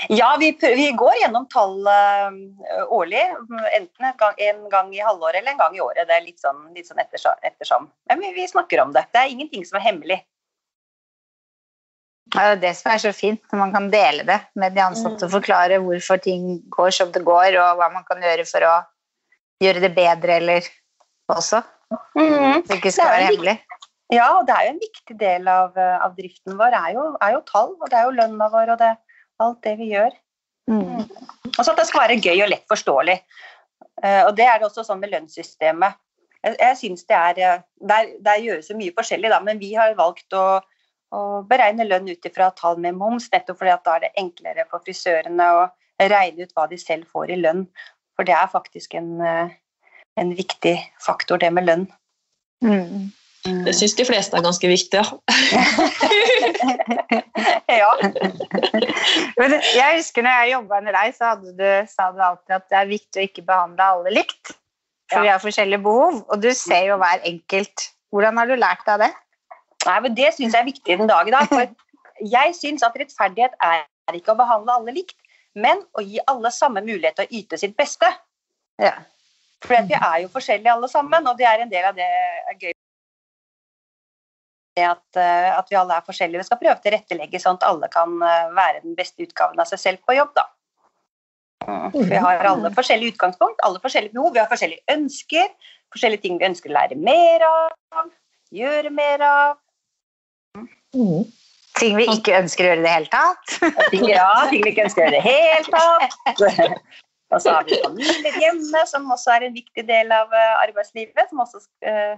Ja, 0.09 0.37
vi, 0.41 0.53
vi 0.61 0.91
går 0.97 1.17
gjennom 1.23 1.49
tall 1.51 1.87
uh, 1.87 2.85
årlig. 2.95 3.23
Enten 3.77 4.09
en 4.11 4.19
gang, 4.21 4.35
en 4.39 4.65
gang, 4.71 4.91
i 4.95 5.03
halvåret 5.03 5.41
eller 5.41 5.53
en 5.53 5.63
gang 5.63 5.77
i 5.77 5.83
året. 5.83 6.07
Det 6.09 6.17
er 6.17 6.27
litt 6.27 6.43
sånn, 6.43 6.61
litt 6.77 6.89
sånn 6.89 7.03
ettersom. 7.03 7.89
Men 8.11 8.23
vi, 8.23 8.33
vi 8.37 8.47
snakker 8.49 8.83
om 8.85 8.95
det. 8.95 9.09
Det 9.13 9.23
er 9.23 9.33
ingenting 9.35 9.67
som 9.67 9.81
er 9.81 9.87
hemmelig. 9.89 10.21
Det 12.29 12.45
er 12.45 12.59
det 12.61 12.75
som 12.77 12.93
er 12.93 13.01
så 13.01 13.13
fint, 13.17 13.41
når 13.51 13.61
man 13.63 13.73
kan 13.73 13.89
dele 13.93 14.25
det 14.29 14.37
med 14.61 14.75
de 14.77 14.83
ansatte 14.85 15.25
og 15.25 15.31
mm. 15.31 15.35
forklare 15.39 15.79
hvorfor 15.81 16.21
ting 16.21 16.59
går 16.75 16.93
som 16.93 17.13
det 17.15 17.25
går, 17.25 17.57
og 17.57 17.81
hva 17.81 17.89
man 17.95 18.05
kan 18.09 18.21
gjøre 18.23 18.45
for 18.49 18.67
å 18.69 18.75
gjøre 19.65 19.83
det 19.87 19.95
bedre 19.97 20.37
eller 20.37 20.69
også. 21.33 21.63
Mm. 22.19 22.67
Det 22.69 22.77
ikke 22.77 22.93
skal 22.93 23.15
være 23.15 23.31
hemmelig. 23.31 23.57
Ja, 24.13 24.29
og 24.39 24.47
det 24.49 24.55
er 24.57 24.67
jo 24.67 24.75
en 24.75 24.83
viktig 24.83 25.17
del 25.21 25.49
av, 25.53 25.77
av 25.77 26.15
driften 26.17 26.57
vår, 26.57 26.77
er 26.77 26.95
jo, 26.97 27.05
er 27.25 27.35
jo, 27.35 27.41
tall. 27.49 27.75
Og 27.77 27.89
det 27.89 27.99
er 27.99 28.07
jo 28.09 28.17
lønna 28.17 28.49
vår 28.53 28.75
og 28.75 28.81
det, 28.81 28.93
alt 29.45 29.63
det 29.67 29.77
vi 29.81 29.93
gjør. 29.93 30.17
Mm. 30.71 30.83
mm. 30.83 31.05
Og 31.55 31.61
så 31.63 31.73
at 31.73 31.81
det 31.81 31.89
skal 31.89 32.05
være 32.05 32.21
gøy 32.21 32.43
og 32.45 32.51
lett 32.53 32.67
forståelig. 32.71 33.19
Uh, 33.99 34.29
og 34.29 34.35
det 34.39 34.47
er 34.47 34.59
det 34.59 34.69
også 34.69 34.85
sånn 34.87 35.01
med 35.03 35.11
lønnssystemet. 35.15 35.99
Jeg, 36.45 36.55
jeg 36.61 36.77
synes 36.79 37.07
det 37.09 37.17
er 37.19 37.39
eh, 37.43 37.63
Der, 37.91 38.11
der 38.23 38.43
gjøres 38.43 38.69
jo 38.71 38.77
mye 38.79 38.95
forskjellig, 38.95 39.31
da, 39.33 39.41
men 39.43 39.59
vi 39.59 39.73
har 39.75 39.97
valgt 39.99 40.37
å 40.39 40.61
å 41.15 41.43
beregne 41.49 41.87
lønn 41.89 42.09
ut 42.11 42.27
ifra 42.29 42.51
tall 42.57 42.79
med 42.81 42.97
moms, 42.99 43.31
nettopp 43.33 43.61
fordi 43.61 43.75
at 43.75 43.85
da 43.87 43.97
er 43.97 44.07
det 44.07 44.17
enklere 44.21 44.67
for 44.69 44.85
frisørene 44.85 45.47
å 45.57 45.63
regne 45.99 46.45
ut 46.45 46.53
hva 46.57 46.67
de 46.71 46.79
selv 46.81 47.09
får 47.13 47.33
i 47.33 47.39
lønn. 47.41 47.65
For 48.19 48.29
det 48.29 48.35
er 48.37 48.51
faktisk 48.53 48.95
en, 48.99 49.21
eh, 49.23 49.55
en 50.21 50.35
viktig 50.35 50.77
faktor, 51.01 51.39
det 51.39 51.53
med 51.53 51.67
lønn. 51.67 51.87
Mm. 52.65 53.13
Det 53.47 53.73
syns 53.77 53.95
de 53.95 54.05
fleste 54.05 54.37
er 54.37 54.43
ganske 54.43 54.69
viktig, 54.69 54.99
ja. 54.99 55.05
ja. 57.83 57.91
Men 59.39 59.55
jeg 59.63 59.99
husker 60.01 60.27
når 60.27 60.35
jeg 60.41 60.53
jobba 60.53 60.81
under 60.83 60.97
deg, 60.99 61.15
så 61.17 61.35
du, 61.43 61.69
sa 61.89 62.09
du 62.13 62.23
alltid 62.25 62.57
at 62.57 62.67
det 62.73 62.79
er 62.81 62.91
viktig 62.91 63.21
å 63.21 63.27
ikke 63.29 63.45
behandle 63.47 63.87
alle 63.95 64.15
likt. 64.17 64.53
For 65.09 65.21
ja. 65.21 65.25
vi 65.25 65.33
har 65.33 65.45
forskjellige 65.45 65.85
behov, 65.85 66.19
og 66.29 66.43
du 66.43 66.51
ser 66.57 66.91
jo 66.91 66.99
hver 67.01 67.23
enkelt. 67.31 67.87
Hvordan 68.13 68.41
har 68.41 68.51
du 68.51 68.57
lært 68.59 68.85
deg 68.89 69.05
det? 69.07 69.13
Nei, 69.87 69.99
men 70.05 70.17
Det 70.19 70.33
syns 70.35 70.57
jeg 70.57 70.61
er 70.61 70.69
viktig 70.69 70.99
den 71.01 71.11
dag 71.11 71.29
i 71.29 71.35
dag. 71.35 71.47
For 71.53 72.27
jeg 72.35 72.57
syns 72.59 72.85
at 72.85 72.99
rettferdighet 72.99 73.55
er 73.65 73.87
ikke 74.19 74.35
å 74.35 74.41
behandle 74.41 74.81
alle 74.81 74.97
likt, 74.99 75.17
men 75.55 75.81
å 75.97 76.05
gi 76.05 76.19
alle 76.29 76.51
samme 76.55 76.83
mulighet 76.85 77.17
til 77.19 77.29
å 77.29 77.41
yte 77.41 77.61
sitt 77.61 77.79
beste. 77.79 78.11
Ja. 78.83 78.97
For 79.65 79.89
vi 79.89 79.97
er 79.97 80.19
jo 80.23 80.29
forskjellige 80.35 80.75
alle 80.75 80.91
sammen, 80.91 81.27
og 81.27 81.39
det 81.39 81.47
er 81.49 81.65
en 81.65 81.71
del 81.73 81.87
av 81.89 81.97
det 81.97 82.11
gøy 82.61 82.75
at, 84.87 85.05
eh, 85.17 85.49
at, 85.55 85.67
vi 85.71 85.79
alle 85.79 85.97
er 85.97 86.07
forskjellige. 86.07 86.43
Vi 86.43 86.49
skal 86.49 86.61
prøve 86.61 86.77
å 86.77 86.85
tilrettelegge 86.85 87.41
sånn 87.43 87.59
at 87.61 87.67
alle 87.69 87.89
kan 87.93 88.15
eh, 88.23 88.53
være 88.57 88.85
den 88.85 88.95
beste 88.99 89.25
utgaven 89.25 89.61
av 89.61 89.71
seg 89.71 89.83
selv 89.83 90.05
på 90.07 90.17
jobb. 90.19 90.35
da. 90.37 90.47
Mm. 91.69 91.91
Vi 91.97 92.21
har 92.23 92.47
alle 92.49 92.71
forskjellige 92.75 93.17
utgangspunkt, 93.17 93.61
alle 93.67 93.81
forskjellige 93.83 94.15
behov, 94.15 94.33
vi 94.37 94.43
har 94.43 94.51
forskjellige 94.51 94.95
ønsker, 94.95 95.51
forskjellige 95.93 96.25
ting 96.25 96.39
vi 96.41 96.49
ønsker 96.49 96.71
å 96.71 96.77
lære 96.79 97.01
mer 97.01 97.45
av, 97.49 98.13
gjøre 98.55 98.93
mer 98.95 99.25
av. 99.27 99.59
Mm. 100.97 101.27
Ting 101.79 101.99
vi 101.99 102.07
ikke 102.11 102.39
ønsker 102.39 102.65
å 102.65 102.71
gjøre 102.71 102.81
i 102.83 102.87
det 102.87 102.95
hele 102.95 103.13
tatt? 103.13 103.59
ja, 104.15 104.31
ting 104.51 104.65
vi 104.65 104.73
ikke 104.73 104.89
ønsker 104.89 105.05
å 105.05 105.07
gjøre 105.07 105.19
i 105.19 105.19
det 105.19 105.27
hele 105.29 105.77
tatt. 105.77 106.89
Og 107.29 107.43
så 107.45 107.53
har 107.53 107.67
vi 107.69 107.77
familier 107.85 108.39
hjemme, 108.41 108.83
som 108.89 109.11
også 109.13 109.35
er 109.35 109.49
en 109.49 109.57
viktig 109.57 109.85
del 109.89 110.13
av 110.17 110.33
eh, 110.33 110.55
arbeidslivet, 110.63 111.27
som 111.29 111.43
også 111.45 111.61
uh, 111.85 112.15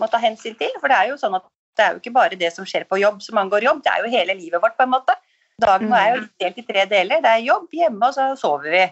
må 0.00 0.08
ta 0.08 0.20
hensyn 0.22 0.56
til. 0.56 0.72
For 0.80 0.88
det 0.88 0.96
er 0.96 1.10
jo 1.10 1.18
sånn 1.20 1.36
at 1.36 1.44
det 1.76 1.84
er 1.84 1.94
jo 1.94 2.02
ikke 2.02 2.14
bare 2.14 2.40
det 2.40 2.50
som 2.54 2.66
skjer 2.68 2.84
på 2.88 3.00
jobb 3.02 3.22
som 3.24 3.40
angår 3.42 3.66
jobb, 3.68 3.80
det 3.84 3.92
er 3.92 4.04
jo 4.04 4.12
hele 4.12 4.36
livet 4.38 4.62
vårt, 4.62 4.76
på 4.78 4.86
en 4.86 4.94
måte. 4.94 5.16
Dagen 5.62 5.90
vår 5.90 6.00
er 6.00 6.14
jo 6.16 6.22
delt 6.42 6.58
i 6.58 6.66
tre 6.66 6.84
deler. 6.90 7.22
Det 7.22 7.30
er 7.30 7.46
jobb, 7.46 7.66
hjemme, 7.72 8.08
og 8.08 8.14
så 8.16 8.30
sover 8.38 8.70
vi. 8.74 8.84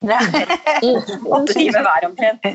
Åtte 1.36 1.52
timer 1.56 1.84
hver 1.84 2.08
omtrent. 2.08 2.40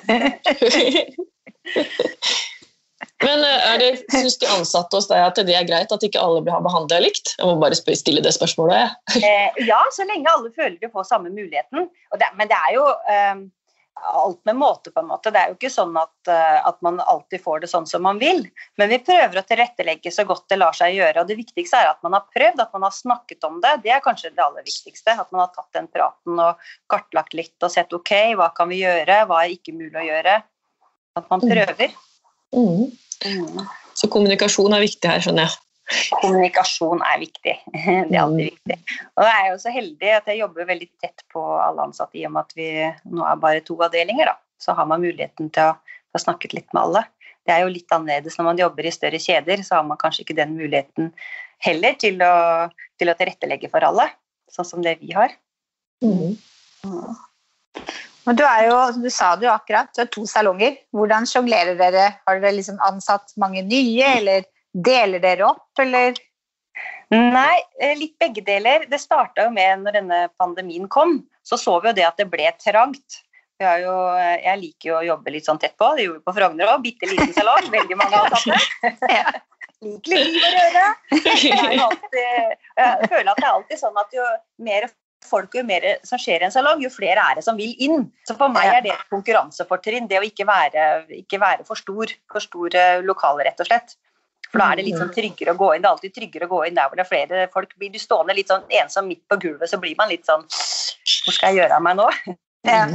Men 3.26 3.42
er 3.48 3.80
det, 3.80 3.90
syns 4.12 4.38
de 4.42 4.48
ansatte 4.54 4.98
hos 4.98 5.08
deg 5.10 5.24
at 5.24 5.40
det 5.48 5.56
er 5.58 5.68
greit 5.68 5.94
at 5.94 6.04
ikke 6.06 6.22
alle 6.22 6.44
blir 6.46 6.66
behandla 6.66 7.00
likt? 7.02 7.34
Jeg 7.40 7.48
må 7.48 7.56
bare 7.62 7.78
stille 7.78 8.22
det 8.22 8.34
spørsmålet. 8.36 8.94
eh, 9.18 9.50
ja, 9.66 9.80
så 9.96 10.06
lenge 10.10 10.30
alle 10.30 10.52
føler 10.54 10.78
de 10.82 10.92
får 10.92 11.08
samme 11.10 11.32
muligheten. 11.34 11.88
Men 12.38 12.52
det 12.52 12.58
er 12.60 12.72
jo 12.76 12.86
eh, 13.14 13.36
alt 14.06 14.40
med 14.46 14.56
måte, 14.56 14.92
på 14.92 15.00
en 15.02 15.10
måte. 15.10 15.32
Det 15.34 15.42
er 15.42 15.52
jo 15.52 15.58
ikke 15.58 15.72
sånn 15.74 15.96
at, 16.00 16.14
uh, 16.30 16.60
at, 16.70 16.78
man 16.86 17.00
alltid 17.02 17.42
får 17.44 17.64
det 17.64 17.70
sånn 17.72 17.88
som 17.90 18.04
man 18.06 18.20
vil. 18.22 18.44
Men 18.80 18.92
vi 18.92 19.00
prøver 19.04 19.40
å 19.42 19.46
tilrettelegge 19.48 20.14
så 20.14 20.26
godt 20.28 20.46
det 20.52 20.60
lar 20.62 20.78
seg 20.78 20.96
gjøre. 20.98 21.24
Og 21.24 21.32
det 21.32 21.40
viktigste 21.40 21.82
er 21.82 21.92
at 21.92 22.02
man 22.06 22.18
har 22.18 22.26
prøvd, 22.36 22.62
at 22.64 22.76
man 22.76 22.88
har 22.88 22.96
snakket 22.96 23.48
om 23.48 23.60
det. 23.64 23.74
Det 23.86 23.94
er 23.96 24.04
kanskje 24.06 24.34
det 24.36 24.46
aller 24.46 24.66
viktigste. 24.66 25.18
At 25.26 25.32
man 25.36 25.46
har 25.46 25.54
tatt 25.56 25.72
den 25.78 25.90
praten 25.92 26.42
og 26.42 26.68
kartlagt 26.92 27.38
litt 27.38 27.66
og 27.66 27.74
sett 27.74 27.94
ok, 27.96 28.14
hva 28.40 28.52
kan 28.56 28.72
vi 28.72 28.84
gjøre, 28.84 29.24
hva 29.30 29.44
er 29.44 29.58
ikke 29.58 29.76
mulig 29.76 30.00
å 30.04 30.08
gjøre. 30.10 30.40
At 31.16 31.30
man 31.32 31.44
mm. 31.44 31.52
prøver. 31.52 32.00
Mm. 32.56 32.88
Mm. 33.26 33.62
Så 33.96 34.12
kommunikasjon 34.12 34.76
er 34.76 34.84
viktig 34.84 35.10
her, 35.10 35.24
skjønner 35.24 35.48
jeg. 35.48 35.65
Kommunikasjon 36.22 37.04
er 37.06 37.20
viktig. 37.22 37.56
Det 38.10 38.16
er 38.16 38.22
alltid 38.24 38.48
viktig. 38.50 38.78
Og 39.16 39.28
jeg 39.28 39.36
er 39.42 39.50
jo 39.52 39.58
så 39.62 39.74
heldig 39.74 40.14
at 40.18 40.32
jeg 40.32 40.42
jobber 40.42 40.70
veldig 40.72 40.88
tett 41.04 41.26
på 41.34 41.44
alle 41.62 41.86
ansatte 41.86 42.18
i 42.20 42.26
og 42.26 42.34
med 42.36 42.48
at 42.48 42.56
vi 42.58 42.70
nå 43.14 43.28
er 43.28 43.44
bare 43.44 43.66
to 43.66 43.78
avdelinger. 43.86 44.32
Da. 44.32 44.38
Så 44.62 44.76
har 44.78 44.90
man 44.90 45.04
muligheten 45.04 45.52
til 45.54 45.70
å 45.70 45.76
få 46.16 46.24
snakket 46.26 46.58
litt 46.58 46.74
med 46.74 46.82
alle. 46.88 47.06
Det 47.46 47.54
er 47.54 47.62
jo 47.62 47.74
litt 47.74 47.94
annerledes 47.94 48.40
når 48.40 48.48
man 48.50 48.62
jobber 48.64 48.88
i 48.88 48.94
større 48.94 49.22
kjeder, 49.22 49.62
så 49.62 49.78
har 49.78 49.86
man 49.86 50.00
kanskje 50.02 50.26
ikke 50.26 50.40
den 50.40 50.56
muligheten 50.58 51.12
heller 51.62 51.94
til 52.02 52.18
å, 52.26 52.34
til 52.98 53.12
å 53.12 53.16
tilrettelegge 53.20 53.70
for 53.70 53.86
alle, 53.86 54.08
sånn 54.52 54.68
som 54.68 54.82
det 54.86 54.98
vi 55.04 55.14
har. 55.14 55.36
Mm. 56.04 56.34
Mm. 56.88 57.14
Men 58.26 58.40
du, 58.40 58.42
jo, 58.66 58.78
du 58.98 59.10
sa 59.14 59.36
det 59.38 59.46
jo 59.46 59.54
akkurat, 59.54 59.92
du 59.94 60.02
har 60.02 60.10
to 60.10 60.26
salonger. 60.30 60.80
Hvordan 60.96 61.28
sjonglerer 61.30 61.78
dere? 61.78 62.08
Har 62.26 62.42
dere 62.42 62.58
liksom 62.58 62.82
ansatt 62.86 63.36
mange 63.42 63.62
nye, 63.68 64.08
eller 64.18 64.48
deler 64.76 65.24
dere 65.24 65.48
opp, 65.48 65.70
eller? 65.80 66.18
Nei, 67.14 67.60
eh, 67.80 67.94
litt 67.98 68.18
begge 68.20 68.42
deler. 68.46 68.88
Det 68.90 69.00
starta 69.00 69.46
jo 69.46 69.54
med 69.54 69.86
når 69.86 70.00
denne 70.00 70.20
pandemien 70.42 70.90
kom, 70.92 71.20
så 71.46 71.58
så 71.60 71.78
vi 71.80 71.92
jo 71.92 71.98
det 72.00 72.08
at 72.08 72.18
det 72.20 72.28
ble 72.32 72.50
trangt. 72.62 73.22
Vi 73.56 73.64
har 73.64 73.80
jo, 73.80 73.94
jeg 74.20 74.60
liker 74.60 74.90
jo 74.90 74.96
å 74.98 75.06
jobbe 75.06 75.32
litt 75.32 75.46
sånn 75.48 75.60
tett 75.62 75.78
på. 75.80 75.88
Det 75.96 76.08
gjorde 76.08 76.20
vi 76.20 76.28
på 76.28 76.34
Frogner 76.36 76.72
òg. 76.74 76.82
Bitte 76.84 77.08
liten 77.08 77.32
salong. 77.38 77.70
Veldig 77.72 77.98
mange 78.02 78.24
ansatte. 78.26 79.22
Liker 79.86 80.12
litt 80.12 80.34
liv 80.34 80.44
og 80.44 80.58
røre. 80.58 80.84
Er 81.16 81.82
alltid, 81.86 82.54
jeg 82.82 83.10
føler 83.12 83.32
at 83.32 83.40
det 83.40 83.46
er 83.46 83.54
alltid 83.54 83.80
sånn 83.80 84.00
at 84.02 84.16
jo 84.16 84.28
mer 84.66 84.90
folk, 85.26 85.56
jo 85.58 85.64
mer 85.66 85.86
som 86.06 86.20
skjer 86.22 86.44
i 86.44 86.48
en 86.48 86.54
salong, 86.54 86.82
jo 86.84 86.92
flere 86.94 87.22
er 87.22 87.40
det 87.40 87.46
som 87.46 87.58
vil 87.60 87.72
inn. 87.82 88.10
Så 88.28 88.36
for 88.40 88.52
meg 88.52 88.70
er 88.72 88.84
det 88.86 88.94
et 88.94 89.08
konkurransefortrinn, 89.14 90.10
det 90.12 90.20
å 90.20 90.26
ikke 90.28 90.48
være, 90.48 91.06
ikke 91.22 91.40
være 91.42 91.68
for 91.68 91.80
stor, 91.80 92.12
for 92.32 92.44
store 92.44 92.86
lokaler, 93.06 93.48
rett 93.50 93.64
og 93.64 93.70
slett. 93.70 93.96
For 94.56 94.64
da 94.64 94.70
er 94.72 94.80
det 94.80 94.86
litt 94.88 95.02
sånn 95.02 95.12
tryggere 95.12 95.52
å 95.52 95.60
gå 95.60 95.68
inn. 95.76 95.84
Det 95.84 95.90
er 95.90 95.98
alltid 95.98 96.14
tryggere 96.16 96.48
å 96.48 96.52
gå 96.54 96.62
inn 96.64 96.78
der 96.78 96.88
hvor 96.88 96.96
det 96.96 97.04
er 97.04 97.10
flere 97.10 97.48
folk. 97.52 97.74
Blir 97.82 97.92
du 97.92 98.00
stående 98.00 98.36
litt 98.38 98.52
sånn 98.52 98.64
ensom 98.80 99.10
midt 99.12 99.26
på 99.28 99.38
gulvet, 99.42 99.68
så 99.68 99.80
blir 99.82 99.98
man 100.00 100.08
litt 100.08 100.24
sånn 100.30 100.46
Hvor 100.48 101.36
skal 101.36 101.52
jeg 101.52 101.66
gjøre 101.66 101.76
av 101.76 101.84
meg 101.84 102.00
nå? 102.00 102.10
Ja. 102.66 102.88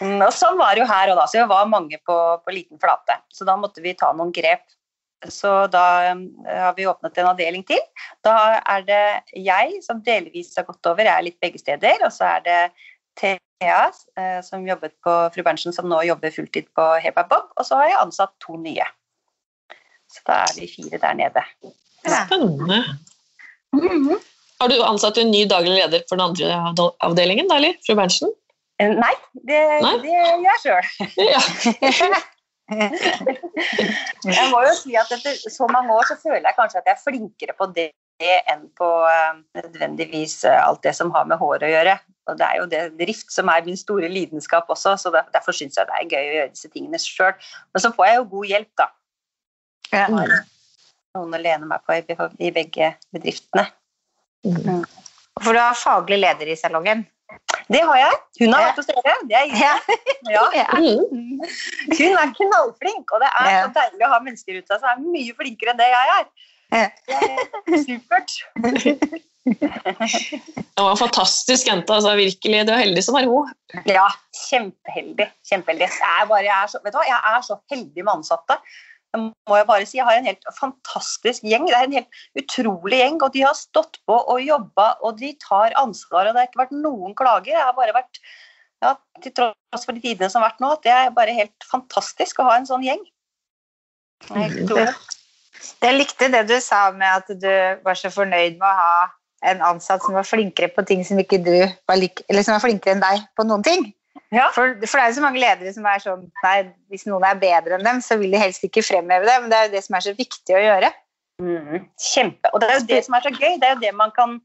Mm, 0.00 0.22
og 0.24 0.30
sånn 0.32 0.56
var 0.56 0.72
det 0.72 0.80
jo 0.80 0.86
her 0.88 1.10
og 1.12 1.18
da. 1.18 1.26
Så 1.28 1.36
vi 1.36 1.48
var 1.50 1.66
mange 1.68 1.98
på, 2.08 2.14
på, 2.40 2.52
liten 2.54 2.80
flate. 2.80 3.18
Så 3.28 3.44
da 3.44 3.52
måtte 3.60 3.82
vi 3.84 3.92
ta 4.00 4.14
noen 4.16 4.30
grep. 4.32 4.64
Så 5.28 5.50
da 5.72 6.14
um, 6.16 6.22
har 6.48 6.72
vi 6.78 6.86
åpnet 6.88 7.20
en 7.20 7.28
avdeling 7.28 7.66
til. 7.68 7.82
Da 8.24 8.62
er 8.62 8.86
det 8.88 9.04
jeg 9.36 9.82
som 9.84 10.00
delvis 10.04 10.54
har 10.56 10.64
gått 10.70 10.88
over, 10.88 11.04
jeg 11.04 11.12
er 11.12 11.26
litt 11.28 11.40
begge 11.44 11.60
steder. 11.60 12.00
Og 12.00 12.16
så 12.16 12.30
er 12.30 12.48
det 12.48 12.58
Thea 13.20 13.78
eh, 14.16 14.40
som 14.44 14.64
jobbet 14.64 14.96
på 15.04 15.18
Fru 15.36 15.44
Berntsen, 15.44 15.76
som 15.76 15.92
nå 15.92 16.00
jobber 16.08 16.32
fulltid 16.32 16.72
på 16.72 16.88
Heba 17.04 17.28
Bob. 17.28 17.52
Og 17.58 17.68
så 17.68 17.82
har 17.82 17.92
jeg 17.92 18.02
ansatt 18.06 18.32
to 18.40 18.56
nye. 18.56 18.88
Så 20.14 20.22
da 20.28 20.44
er 20.44 20.54
vi 20.58 20.68
fire 20.70 21.00
der 21.02 21.18
nede. 21.18 21.42
Spennende. 22.04 22.84
Mm 23.74 24.08
-hmm. 24.08 24.22
Har 24.60 24.68
du 24.68 24.82
ansatt 24.82 25.18
en 25.18 25.30
ny 25.30 25.44
daglig 25.50 25.74
leder 25.74 26.02
for 26.08 26.16
den 26.16 26.26
andre 26.28 26.90
avdelingen, 27.00 27.48
da, 27.48 27.56
eller? 27.56 27.74
Fru 27.86 27.94
Berntsen? 27.98 28.30
Eh, 28.78 28.90
nei, 28.90 29.14
det, 29.48 29.58
Nei? 29.82 29.96
det 30.02 30.14
gjør 30.14 30.38
jeg 30.46 30.56
sjøl. 30.62 30.86
Ja. 31.18 31.42
jeg 34.38 34.46
må 34.50 34.62
jo 34.64 34.72
si 34.78 34.96
at 34.96 35.10
etter 35.12 35.36
så 35.52 35.68
mange 35.68 35.92
år 35.94 36.08
så 36.08 36.16
føler 36.22 36.46
jeg 36.48 36.56
kanskje 36.56 36.80
at 36.80 36.88
jeg 36.88 36.96
er 36.96 37.04
flinkere 37.04 37.54
på 37.58 37.68
det 37.76 37.90
enn 38.22 38.64
på 38.78 38.88
uh, 39.04 39.36
nødvendigvis 39.58 40.44
uh, 40.46 40.68
alt 40.68 40.82
det 40.86 40.94
som 40.96 41.12
har 41.14 41.26
med 41.28 41.36
hår 41.42 41.66
å 41.66 41.72
gjøre. 41.74 41.98
Og 42.30 42.38
det 42.40 42.46
er 42.46 42.56
jo 42.60 42.66
det 42.72 42.82
drift 42.98 43.32
som 43.34 43.50
er 43.52 43.66
min 43.66 43.76
store 43.76 44.08
lidenskap 44.08 44.70
også, 44.72 44.96
så 44.96 45.12
derfor 45.12 45.52
syns 45.52 45.76
jeg 45.76 45.90
det 45.90 45.98
er 45.98 46.08
gøy 46.08 46.22
å 46.22 46.36
gjøre 46.38 46.52
disse 46.54 46.70
tingene 46.72 47.00
sjøl. 47.02 47.34
Men 47.74 47.84
så 47.84 47.92
får 47.94 48.08
jeg 48.08 48.20
jo 48.20 48.30
god 48.32 48.52
hjelp, 48.54 48.72
da. 48.80 48.88
Ja. 49.92 50.06
Noen 51.14 51.34
å 51.36 51.40
lene 51.40 51.68
meg 51.68 51.82
på 51.86 51.96
i, 51.96 52.50
begge 52.54 52.94
bedriftene. 53.14 53.68
Mm. 54.44 54.84
For 55.42 55.54
du 55.54 55.60
har 55.60 55.76
faglig 55.78 56.18
leder 56.22 56.50
i 56.50 56.56
salongen? 56.58 57.04
Det 57.72 57.80
har 57.80 57.96
jeg. 57.96 58.16
Hun 58.42 58.54
har 58.54 58.66
vært 58.68 58.80
hos 58.80 58.88
dere. 58.90 59.14
Det 59.28 59.36
er 59.38 59.46
Ine. 59.48 59.70
Ja. 60.32 60.46
Hun 61.98 62.18
er 62.20 62.34
knallflink, 62.38 63.14
og 63.14 63.22
det 63.22 63.30
er 63.30 63.54
så 63.62 63.70
deilig 63.78 64.06
å 64.06 64.10
ha 64.12 64.18
mennesker 64.24 64.58
ute 64.58 64.80
som 64.80 64.90
er 64.90 65.04
mye 65.04 65.36
flinkere 65.38 65.72
enn 65.72 65.80
det 65.80 65.92
jeg 65.92 66.16
er. 66.16 66.26
Det 66.74 67.20
er 67.70 67.86
supert. 67.86 68.36
Det 69.44 70.80
var 70.80 70.94
en 70.94 70.96
fantastisk 70.96 71.68
jente. 71.68 71.92
altså 71.92 72.14
virkelig. 72.16 72.62
Du 72.64 72.72
er 72.72 72.80
heldig 72.80 73.02
som 73.04 73.18
har 73.18 73.26
henne. 73.28 73.82
Ja, 73.92 74.06
kjempeheldig. 74.48 75.26
kjempeheldig. 75.44 75.84
Jeg 75.84 76.22
er, 76.22 76.24
bare, 76.30 76.46
jeg, 76.46 76.54
er 76.56 76.70
så, 76.72 76.80
vet 76.84 76.94
du 76.94 76.98
hva? 76.98 77.04
jeg 77.10 77.20
er 77.36 77.44
så 77.44 77.58
heldig 77.70 78.06
med 78.06 78.12
ansatte 78.14 78.56
må 79.20 79.58
jeg 79.58 79.66
bare 79.68 79.86
si. 79.88 79.98
Jeg 79.98 80.06
har 80.08 80.18
en 80.18 80.28
helt 80.28 80.46
fantastisk 80.58 81.44
gjeng. 81.46 81.66
Det 81.70 81.76
er 81.76 81.88
en 81.88 81.96
helt 81.98 82.20
utrolig 82.40 83.00
gjeng. 83.00 83.20
Og 83.22 83.34
de 83.34 83.44
har 83.46 83.56
stått 83.58 84.00
på 84.08 84.18
og 84.18 84.42
jobba, 84.42 84.90
og 85.06 85.18
de 85.20 85.32
tar 85.42 85.76
ansvar. 85.80 86.28
Og 86.28 86.34
det 86.34 86.42
har 86.42 86.50
ikke 86.50 86.64
vært 86.64 86.76
noen 86.76 87.16
klager. 87.18 87.54
Jeg 87.54 87.62
har 87.62 87.74
bare 87.76 87.96
vært, 87.96 88.22
ja, 88.84 88.94
til 89.24 89.34
tross 89.38 89.86
for 89.86 89.96
de 89.96 90.04
tidene 90.04 90.30
som 90.32 90.42
har 90.42 90.52
vært 90.52 90.62
nå, 90.64 90.72
at 90.76 90.86
det 90.86 90.94
er 90.94 91.16
bare 91.16 91.36
helt 91.36 91.68
fantastisk 91.70 92.40
å 92.40 92.48
ha 92.50 92.56
en 92.60 92.70
sånn 92.70 92.86
gjeng. 92.86 93.02
Jeg 95.82 95.96
likte 95.96 96.30
det 96.32 96.46
du 96.48 96.56
sa 96.62 96.86
med 96.94 97.08
at 97.08 97.28
du 97.40 97.52
var 97.84 97.98
så 97.98 98.10
fornøyd 98.12 98.58
med 98.58 98.68
å 98.68 98.78
ha 98.78 98.96
en 99.44 99.60
ansatt 99.64 100.02
som 100.04 100.16
var 100.16 100.26
flinkere 100.26 100.70
på 100.72 100.84
ting 100.88 101.04
som 101.04 101.20
ikke 101.20 101.38
du 101.44 101.54
var 101.88 101.98
like, 102.00 102.24
eller 102.32 102.44
som 102.44 102.56
var 102.56 102.64
flinkere 102.64 102.96
enn 102.96 103.04
deg 103.04 103.26
på 103.36 103.46
noen 103.46 103.64
ting. 103.66 103.86
Ja. 104.34 104.48
For, 104.54 104.74
for, 104.86 104.98
det 104.98 105.04
er 105.04 105.10
jo 105.10 105.18
så 105.18 105.24
mange 105.24 105.40
ledere 105.42 105.72
som 105.74 105.86
er 105.90 106.02
sånn 106.02 106.26
Nei, 106.42 106.56
hvis 106.90 107.06
noen 107.06 107.24
er 107.26 107.38
bedre 107.38 107.78
enn 107.78 107.86
dem, 107.86 108.02
så 108.02 108.18
vil 108.18 108.34
de 108.34 108.40
helst 108.40 108.66
ikke 108.66 108.84
fremheve 108.86 109.26
det, 109.26 109.38
men 109.42 109.50
det 109.50 109.58
er 109.58 109.68
jo 109.68 109.74
det 109.74 109.82
som 109.86 109.96
er 109.98 110.04
så 110.06 110.14
viktig 110.18 110.56
å 110.56 110.62
gjøre. 110.62 110.90
Mm, 111.42 111.86
kjempe. 111.98 112.50
Og 112.52 112.62
det 112.62 112.68
er 112.68 112.76
jo 112.78 112.84
det 112.90 113.00
som 113.06 113.16
er 113.18 113.26
så 113.26 113.32
gøy. 113.34 113.56
Det 113.58 113.68
er 113.68 113.74
jo 113.74 113.82
det 113.82 113.94
man 113.98 114.12
kan, 114.14 114.36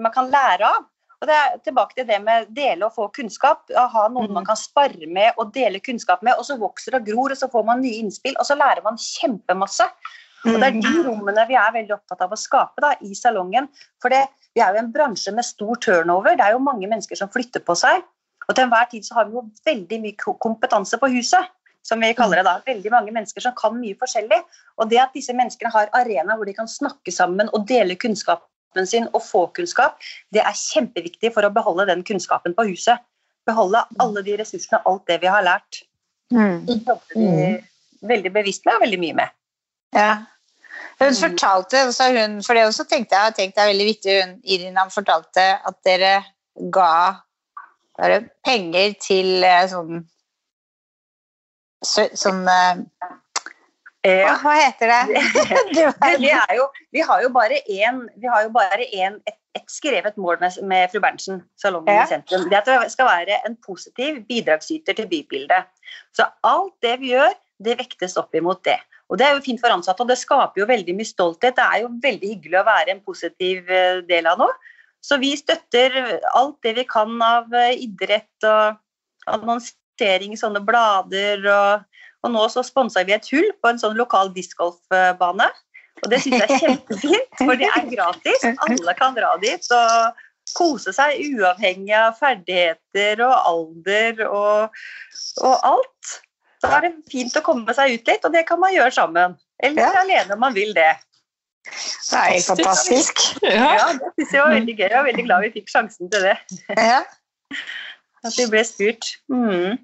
man 0.00 0.14
kan 0.14 0.30
lære 0.32 0.68
av. 0.68 0.86
Og 1.18 1.26
det 1.26 1.34
er 1.34 1.56
tilbake 1.66 1.96
til 1.98 2.06
det 2.06 2.20
med 2.22 2.46
dele 2.54 2.86
og 2.86 2.94
få 2.94 3.08
kunnskap. 3.14 3.66
Ha 3.74 4.04
noen 4.12 4.30
mm. 4.30 4.36
man 4.38 4.46
kan 4.46 4.58
spare 4.58 5.08
med 5.10 5.36
og 5.36 5.52
dele 5.54 5.82
kunnskap 5.82 6.22
med, 6.22 6.38
og 6.38 6.46
så 6.46 6.56
vokser 6.60 6.96
og 6.98 7.08
gror, 7.08 7.34
og 7.34 7.40
så 7.40 7.50
får 7.50 7.66
man 7.66 7.82
nye 7.82 8.04
innspill, 8.04 8.36
og 8.38 8.46
så 8.46 8.56
lærer 8.58 8.84
man 8.86 9.00
kjempemasse. 9.02 9.88
Og 10.46 10.54
Det 10.54 10.68
er 10.68 10.76
de 10.76 10.92
mm. 10.94 11.00
rommene 11.08 11.44
vi 11.48 11.56
er 11.58 11.74
veldig 11.74 11.96
opptatt 11.96 12.22
av 12.22 12.32
å 12.32 12.38
skape 12.38 12.84
da, 12.84 12.92
i 13.02 13.16
salongen. 13.18 13.66
For 14.02 14.14
det, 14.14 14.22
vi 14.54 14.62
er 14.62 14.76
jo 14.76 14.84
en 14.84 14.92
bransje 14.94 15.34
med 15.34 15.46
stor 15.46 15.80
turnover. 15.82 16.38
Det 16.38 16.46
er 16.46 16.54
jo 16.54 16.62
mange 16.62 16.86
mennesker 16.86 17.18
som 17.18 17.32
flytter 17.34 17.64
på 17.66 17.74
seg. 17.78 18.06
Og 18.48 18.56
til 18.56 18.64
enhver 18.64 18.88
tid 18.90 19.04
så 19.04 19.18
har 19.18 19.28
vi 19.28 19.36
jo 19.36 19.44
veldig 19.68 20.00
mye 20.02 20.34
kompetanse 20.40 20.98
på 21.00 21.10
huset. 21.12 21.54
Som 21.86 22.02
vi 22.04 22.12
kaller 22.12 22.40
det 22.40 22.48
da. 22.48 22.58
Veldig 22.66 22.90
mange 22.92 23.12
mennesker 23.14 23.40
som 23.40 23.54
kan 23.56 23.76
mye 23.78 23.96
forskjellig. 24.00 24.38
Og 24.76 24.90
det 24.90 24.98
at 25.00 25.14
disse 25.16 25.32
menneskene 25.36 25.72
har 25.72 25.92
arena 25.96 26.36
hvor 26.36 26.48
de 26.48 26.56
kan 26.56 26.68
snakke 26.68 27.14
sammen 27.14 27.48
og 27.56 27.68
dele 27.68 27.96
kunnskapen 27.96 28.88
sin 28.88 29.06
og 29.16 29.22
få 29.24 29.46
kunnskap, 29.56 29.96
det 30.34 30.42
er 30.44 30.56
kjempeviktig 30.58 31.32
for 31.34 31.46
å 31.46 31.52
beholde 31.54 31.88
den 31.88 32.04
kunnskapen 32.04 32.56
på 32.56 32.66
huset. 32.68 33.00
Beholde 33.48 33.80
alle 34.02 34.24
de 34.26 34.36
ressursene, 34.40 34.82
alt 34.84 35.06
det 35.08 35.20
vi 35.22 35.30
har 35.32 35.46
lært. 35.46 35.84
Mm. 36.34 36.66
Det 36.66 36.76
jobber 36.82 37.14
vi 37.14 37.28
mm. 37.28 37.70
veldig 38.10 38.32
bevisst 38.34 38.66
med 38.68 38.76
og 38.76 38.84
veldig 38.84 39.00
mye 39.04 39.20
med. 39.22 39.38
Ja. 39.96 40.10
Hun 40.98 41.14
fortalte, 41.14 41.86
hun, 41.86 42.42
for 42.44 42.58
det 42.58 42.66
også 42.66 42.84
tenkte 42.90 43.16
jeg, 43.16 43.34
tenkte 43.38 43.62
jeg 43.62 43.64
er 43.64 43.72
veldig 43.72 43.88
viktig, 43.88 44.18
hun, 44.18 44.36
Irina 44.44 44.84
fortalte 44.92 45.46
at 45.70 45.78
dere 45.86 46.12
ga 46.74 46.92
da 47.98 48.06
er 48.06 48.14
det 48.14 48.30
penger 48.46 48.94
til 49.02 49.44
eh, 49.44 49.66
sånn 49.70 50.06
Sånn 52.18 52.40
ja. 54.06 54.34
Hva 54.42 54.54
heter 54.56 54.90
det? 54.90 55.20
det 55.74 55.84
jo, 56.58 56.64
vi 56.94 57.02
har 57.02 57.22
jo 57.22 57.30
bare 57.34 57.60
én 57.68 58.00
et, 59.26 59.36
et, 59.58 59.64
skrevet 59.70 60.16
mål 60.20 60.38
med, 60.40 60.58
med 60.70 60.90
fru 60.92 61.00
Berntsen, 61.02 61.42
salongen 61.60 61.94
ja. 61.94 62.06
i 62.06 62.12
sentrum. 62.12 62.46
Det 62.50 62.60
at 62.60 62.70
det 62.70 62.92
skal 62.94 63.10
være 63.10 63.40
en 63.46 63.56
positiv 63.62 64.22
bidragsyter 64.30 64.96
til 64.98 65.10
bybildet. 65.10 65.70
Så 66.16 66.26
alt 66.46 66.74
det 66.82 66.96
vi 67.02 67.12
gjør, 67.12 67.34
det 67.62 67.78
vektes 67.80 68.16
opp 68.20 68.34
imot 68.38 68.62
det. 68.66 68.78
Og 69.08 69.18
Det 69.18 69.26
er 69.26 69.36
jo 69.36 69.44
fint 69.44 69.60
for 69.60 69.72
ansatte, 69.72 70.04
og 70.04 70.10
det 70.10 70.18
skaper 70.20 70.62
jo 70.62 70.68
veldig 70.68 70.94
mye 70.96 71.08
stolthet. 71.08 71.56
Det 71.56 71.64
er 71.64 71.84
jo 71.84 71.92
veldig 72.02 72.32
hyggelig 72.34 72.58
å 72.60 72.66
være 72.68 72.94
en 72.94 73.04
positiv 73.04 73.70
eh, 73.72 74.02
del 74.08 74.28
av 74.28 74.40
noe. 74.40 74.74
Så 75.04 75.18
vi 75.22 75.32
støtter 75.38 75.94
alt 76.36 76.58
det 76.66 76.74
vi 76.80 76.84
kan 76.88 77.14
av 77.22 77.54
eh, 77.54 77.76
idrett 77.84 78.46
og 78.48 78.78
annonsering 79.30 80.34
i 80.34 80.40
sånne 80.40 80.62
blader. 80.64 81.44
Og, 81.46 82.04
og 82.26 82.34
nå 82.34 82.44
så 82.52 82.64
sponsa 82.66 83.04
vi 83.06 83.16
et 83.16 83.30
hull 83.32 83.50
på 83.62 83.72
en 83.72 83.80
sånn 83.80 83.98
lokal 83.98 84.32
discgolfbane. 84.36 85.48
Og 86.04 86.12
det 86.12 86.20
syns 86.22 86.38
jeg 86.38 86.46
er 86.46 86.62
kjempefint, 86.62 87.36
for 87.40 87.58
det 87.58 87.68
er 87.74 87.90
gratis. 87.90 88.46
Alle 88.66 88.94
kan 88.98 89.16
dra 89.16 89.32
dit 89.42 89.72
og 89.74 90.24
kose 90.56 90.94
seg 90.96 91.18
uavhengig 91.34 91.94
av 91.96 92.16
ferdigheter 92.18 93.20
og 93.26 93.34
alder 93.34 94.22
og, 94.28 94.78
og 95.42 95.66
alt. 95.66 96.14
Så 96.58 96.70
er 96.74 96.86
det 96.86 96.92
fint 97.10 97.36
å 97.38 97.44
komme 97.46 97.74
seg 97.74 97.94
ut 97.94 98.10
litt, 98.10 98.24
og 98.26 98.34
det 98.34 98.44
kan 98.48 98.58
man 98.62 98.74
gjøre 98.74 98.94
sammen. 98.94 99.36
Eller 99.62 99.84
ja. 99.84 99.92
alene 100.02 100.34
om 100.34 100.42
man 100.42 100.56
vil 100.56 100.72
det. 100.74 100.90
Det 101.68 102.18
er 102.18 102.32
helt 102.34 102.46
fantastisk. 102.46 103.20
Ja, 103.44 103.72
ja 103.76 103.90
det 103.98 104.12
syns 104.16 104.32
jeg 104.34 104.44
var 104.44 104.54
veldig 104.54 104.74
gøy. 104.78 104.86
Jeg 104.86 104.96
var 104.96 105.06
veldig 105.08 105.26
glad 105.26 105.44
vi 105.44 105.52
fikk 105.58 105.72
sjansen 105.72 106.10
til 106.12 106.24
det. 106.28 106.36
Ja. 106.76 107.02
At 108.26 108.38
vi 108.38 108.48
ble 108.50 108.64
spurt. 108.66 109.12
Mm. 109.32 109.76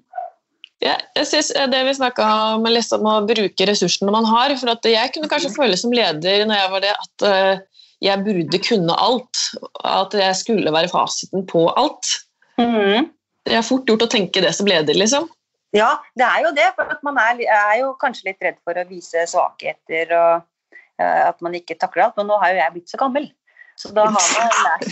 Ja, 0.83 0.97
jeg 1.15 1.27
synes 1.29 1.51
det 1.71 1.83
vi 1.87 1.93
snakka 1.97 2.25
om, 2.55 2.65
liksom, 2.69 3.05
å 3.07 3.21
bruke 3.27 3.69
ressursene 3.69 4.13
man 4.13 4.27
har. 4.27 4.53
for 4.59 4.89
Jeg 4.89 5.13
kunne 5.15 5.31
kanskje 5.31 5.53
føle 5.55 5.77
som 5.79 5.93
leder 5.95 6.45
når 6.45 6.61
jeg 6.61 6.73
var 6.73 6.83
det, 6.83 6.93
at 7.05 7.27
uh, 7.29 7.85
jeg 8.03 8.25
burde 8.25 8.61
kunne 8.65 8.99
alt. 9.07 9.45
At 9.85 10.13
jeg 10.13 10.41
skulle 10.41 10.73
være 10.75 10.91
fasiten 10.91 11.45
på 11.47 11.67
alt. 11.79 12.17
Mm. 12.59 13.11
Det 13.45 13.55
er 13.55 13.65
fort 13.65 13.87
gjort 13.87 14.07
å 14.07 14.11
tenke 14.11 14.43
det 14.43 14.51
som 14.57 14.67
leder, 14.67 14.97
liksom. 14.97 15.29
Ja, 15.75 15.95
det 16.17 16.25
er 16.25 16.43
jo 16.45 16.51
det. 16.55 16.67
For 16.75 16.99
man 17.07 17.17
er, 17.21 17.39
er, 17.45 17.79
jo 17.81 17.95
kanskje 18.01 18.31
litt 18.31 18.43
redd 18.43 18.59
for 18.67 18.77
å 18.79 18.85
vise 18.89 19.25
svakheter. 19.29 20.11
og 20.15 20.45
Eh, 20.45 20.54
at 21.01 21.41
man 21.43 21.55
ikke 21.57 21.77
takler 21.79 22.07
alt. 22.07 22.17
Men 22.19 22.29
nå 22.31 22.37
har 22.41 22.53
jo 22.53 22.61
jeg 22.61 22.75
blitt 22.75 22.93
så 22.93 22.99
gammel. 23.01 23.27
Så 23.75 23.91
da 23.91 24.05
har 24.07 24.11
man 24.15 24.47
lært 24.65 24.85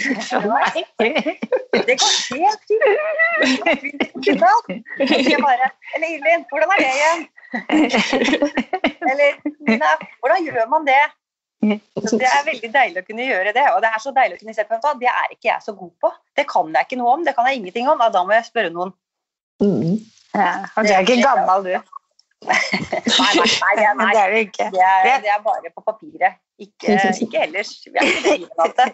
Det 1.87 1.95
går 1.99 2.13
helt 2.35 2.63
fint. 2.67 2.83
Bare, 5.43 5.69
eller 5.95 6.07
Irlin, 6.07 6.43
hvordan 6.49 6.69
er 6.75 6.79
det 6.83 6.91
igjen? 6.97 7.21
Eller 9.11 9.29
Nina, 9.67 9.91
hvordan 10.19 10.45
gjør 10.47 10.67
man 10.71 10.87
det? 10.87 11.03
Så 12.09 12.19
det 12.19 12.27
er 12.27 12.43
veldig 12.47 12.69
deilig 12.73 13.03
å 13.03 13.07
kunne 13.07 13.27
gjøre 13.27 13.55
det. 13.55 13.65
Og 13.71 13.79
det 13.83 13.89
er 13.93 14.03
så 14.03 14.11
deilig 14.15 14.35
å 14.35 14.41
kunne 14.41 14.57
se 14.57 14.67
på 14.67 14.75
at 14.75 14.99
det 14.99 15.11
er 15.11 15.31
ikke 15.31 15.49
jeg 15.49 15.63
så 15.63 15.75
god 15.77 15.93
på. 16.03 16.11
Det 16.35 16.45
kan 16.49 16.75
jeg 16.75 16.89
ikke 16.89 16.99
noe 16.99 17.15
om. 17.15 17.23
Det 17.23 17.35
kan 17.37 17.47
jeg 17.47 17.61
ingenting 17.61 17.87
om. 17.91 18.03
Da 18.03 18.23
må 18.27 18.35
jeg 18.35 18.49
spørre 18.49 18.73
noen. 18.73 18.91
Mm. 19.63 19.95
Ja, 20.33 20.53
og 20.75 20.83
du 20.83 20.91
er 20.91 21.05
ikke 21.05 21.21
gammel, 21.23 21.69
du. 21.69 21.92
Nei, 22.47 23.32
nei, 23.39 23.49
nei, 23.63 23.73
det 23.79 23.89
nei. 23.99 24.08
det 24.15 24.21
er 24.21 24.32
du 24.34 24.39
ikke. 24.41 24.69
Det 24.73 24.86
er, 24.88 25.19
det 25.25 25.32
er 25.34 25.43
bare 25.45 25.73
på 25.73 25.84
papiret. 25.88 26.39
Ikke, 26.62 26.97
ikke 27.25 27.43
ellers. 27.47 27.73
Vi 27.88 27.99
er 27.99 28.10
ikke 28.10 28.69
det 28.77 28.88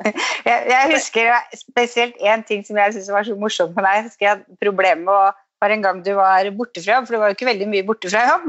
Jeg, 0.48 0.58
jeg 0.70 0.90
husker 0.94 1.30
spesielt 1.58 2.18
én 2.20 2.42
ting 2.48 2.66
som 2.66 2.78
jeg 2.80 2.96
syntes 2.96 3.12
var 3.12 3.28
så 3.28 3.36
morsomt 3.38 3.76
med 3.76 3.86
deg. 3.86 4.00
Jeg 4.00 4.08
husker 4.08 4.28
jeg 4.30 4.98
med 5.04 5.14
å 5.14 5.22
var 5.60 5.74
en 5.74 5.82
gang 5.84 6.00
du 6.04 6.14
var 6.16 6.48
borte 6.56 6.80
fra 6.80 6.98
jobb, 6.98 7.06
for 7.06 7.16
du 7.16 7.20
var 7.20 7.32
jo 7.32 7.36
ikke 7.36 7.50
veldig 7.50 7.68
mye 7.68 7.86
borte 7.88 8.10
fra 8.12 8.24
jobb. 8.30 8.46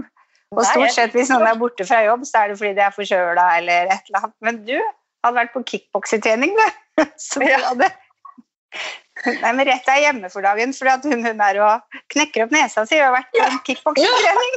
Og 0.55 0.63
stort 0.67 0.93
sett 0.95 1.13
hvis 1.15 1.31
noen 1.31 1.47
er 1.47 1.59
borte 1.59 1.85
fra 1.87 2.01
jobb, 2.05 2.23
så 2.27 2.43
er 2.43 2.51
det 2.51 2.57
fordi 2.59 2.73
de 2.77 2.83
er 2.85 2.95
forkjøla 2.95 3.47
eller 3.59 3.91
et 3.91 4.09
eller 4.09 4.21
annet. 4.21 4.37
Men 4.47 4.61
du 4.67 4.77
hadde 4.77 5.37
vært 5.37 5.53
på 5.55 5.63
kickboksetrening, 5.73 6.55
du. 6.55 7.03
Så 7.19 7.39
du 7.43 7.47
hadde 7.51 7.87
Nei, 9.25 9.51
men 9.53 9.65
rett 9.67 9.85
deg 9.85 10.03
hjemme 10.05 10.29
for 10.33 10.45
dagen, 10.45 10.73
for 10.73 10.89
at 10.89 11.05
hun, 11.05 11.25
hun 11.25 11.41
er 11.45 11.59
og 11.61 11.97
knekker 12.13 12.45
opp 12.45 12.53
nesa 12.55 12.85
si 12.89 12.97
og 12.99 13.09
har 13.09 13.15
vært 13.19 13.35
på 13.35 13.43
en 13.45 13.59
kickboksetrening. 13.67 14.55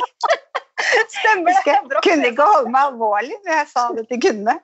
Stemmer 1.14 1.52
det. 1.52 1.74
Jeg 1.74 2.02
kunne 2.02 2.30
ikke 2.32 2.46
holde 2.48 2.72
meg 2.72 2.88
alvorlig 2.90 3.36
når 3.44 3.58
jeg 3.60 3.68
sa 3.70 3.84
det 3.96 4.06
til 4.10 4.22
kundene. 4.24 4.56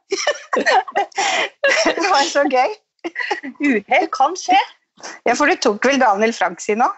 Det 2.00 2.08
var 2.08 2.24
så 2.28 2.42
gøy. 2.50 2.74
Uhell 3.60 4.08
kan 4.12 4.34
skje. 4.36 4.58
Ja, 5.28 5.36
for 5.36 5.48
du 5.48 5.56
tok 5.56 5.86
vel 5.86 6.00
Daniel 6.02 6.34
Frank 6.36 6.60
sin 6.60 6.82
òg? 6.84 6.96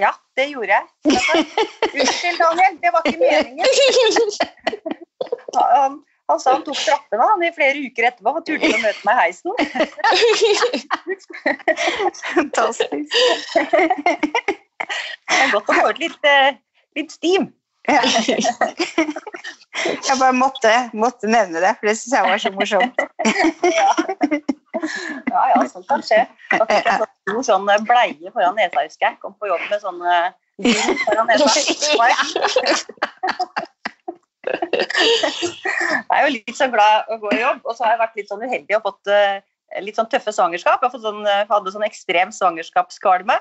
Ja, 0.00 0.12
det 0.38 0.48
gjorde 0.52 0.72
jeg. 0.72 0.86
Unnskyld, 1.98 2.38
Daniel. 2.40 2.78
Det 2.80 2.92
var 2.94 3.04
ikke 3.06 3.20
meningen. 3.20 3.66
Han, 5.58 5.98
han 6.30 6.40
sa 6.40 6.52
han 6.54 6.64
tok 6.64 6.78
trappene 6.78 7.22
han, 7.28 7.42
i 7.44 7.52
flere 7.54 7.78
uker 7.86 8.08
etterpå 8.08 8.30
og 8.38 8.44
turte 8.46 8.68
å 8.68 8.82
møte 8.82 9.02
meg 9.06 9.14
i 9.14 9.20
heisen. 9.22 9.50
Fantastisk. 12.34 13.16
Det 15.32 15.40
er 15.40 15.52
godt 15.52 15.68
å 15.70 15.76
få 15.76 15.88
ut 15.90 16.00
litt, 16.02 16.22
eh, 16.26 16.54
litt 16.98 17.12
steam. 17.14 17.50
Ja. 17.90 18.02
Jeg 19.82 20.16
bare 20.20 20.32
måtte, 20.36 20.72
måtte 20.94 21.26
nevne 21.26 21.60
det, 21.64 21.72
for 21.80 21.90
det 21.90 21.96
syns 21.98 22.14
jeg 22.14 22.24
var 22.28 22.38
så 22.42 22.50
morsomt. 22.54 22.96
Ja, 25.32 25.42
ja, 25.52 25.58
sånt 25.70 25.88
kan 25.90 26.02
skje. 26.06 26.20
Da 26.52 26.64
fikk 26.66 26.86
jeg 26.86 26.98
sånn 27.02 27.12
stor 27.22 27.42
sånn 27.48 27.66
bleie 27.88 28.32
foran 28.34 28.56
nesa, 28.58 28.82
husker 28.82 29.06
jeg. 29.08 29.14
Kom 29.22 29.34
på 29.38 29.50
jobb 29.50 29.62
med 29.70 29.78
sånn 29.82 30.00
eh, 30.06 30.28
foran 31.06 31.26
nesa. 31.30 31.46
Jeg 35.92 36.18
er 36.18 36.26
jo 36.26 36.34
litt 36.34 36.58
så 36.58 36.68
glad 36.72 37.08
å 37.12 37.18
gå 37.22 37.32
i 37.36 37.40
jobb, 37.40 37.64
og 37.64 37.76
så 37.76 37.86
har 37.86 37.94
jeg 37.94 38.02
vært 38.02 38.20
litt 38.20 38.30
sånn 38.32 38.44
uheldig 38.44 38.78
og 38.78 38.86
fått 38.88 39.12
eh, 39.12 39.42
litt 39.84 39.98
sånn 39.98 40.10
tøffe 40.12 40.34
svangerskap. 40.34 40.84
Jeg 40.84 41.02
sånn, 41.02 41.24
eh, 41.28 41.44
hadde 41.50 41.74
sånn 41.74 41.86
ekstrem 41.86 42.32
svangerskapskvalme. 42.34 43.38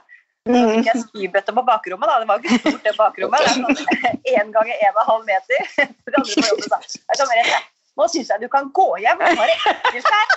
Så 0.50 0.62
fikk 0.72 0.88
jeg 0.90 1.02
spybøtte 1.04 1.54
på 1.54 1.64
bakrommet. 1.68 2.10
Da. 2.10 2.20
Det 2.22 2.30
var 2.30 2.42
ikke 2.42 2.62
stort, 2.64 2.82
det 2.86 2.96
bakrommet. 2.98 3.44
Det 3.44 3.50
er 3.52 3.58
sånn 3.60 3.76
én 4.38 4.56
ganger 4.56 4.86
en 4.88 4.96
og 4.96 5.04
en 5.04 5.12
halv 5.12 5.28
meter. 5.28 5.60
De 6.10 6.18
andre 6.18 6.40
på 6.42 6.48
jobbet 6.48 6.66
sa 6.66 6.82
jeg 6.82 7.20
sa, 7.20 7.28
bare, 7.30 7.60
nå 8.00 8.08
syns 8.10 8.32
jeg 8.34 8.42
du 8.42 8.50
kan 8.52 8.72
gå 8.74 8.88
hjem. 9.04 9.22
Nå 9.22 9.46
er 9.46 9.52
det 9.52 9.60
ekkelt 9.76 10.10
her. 10.16 10.28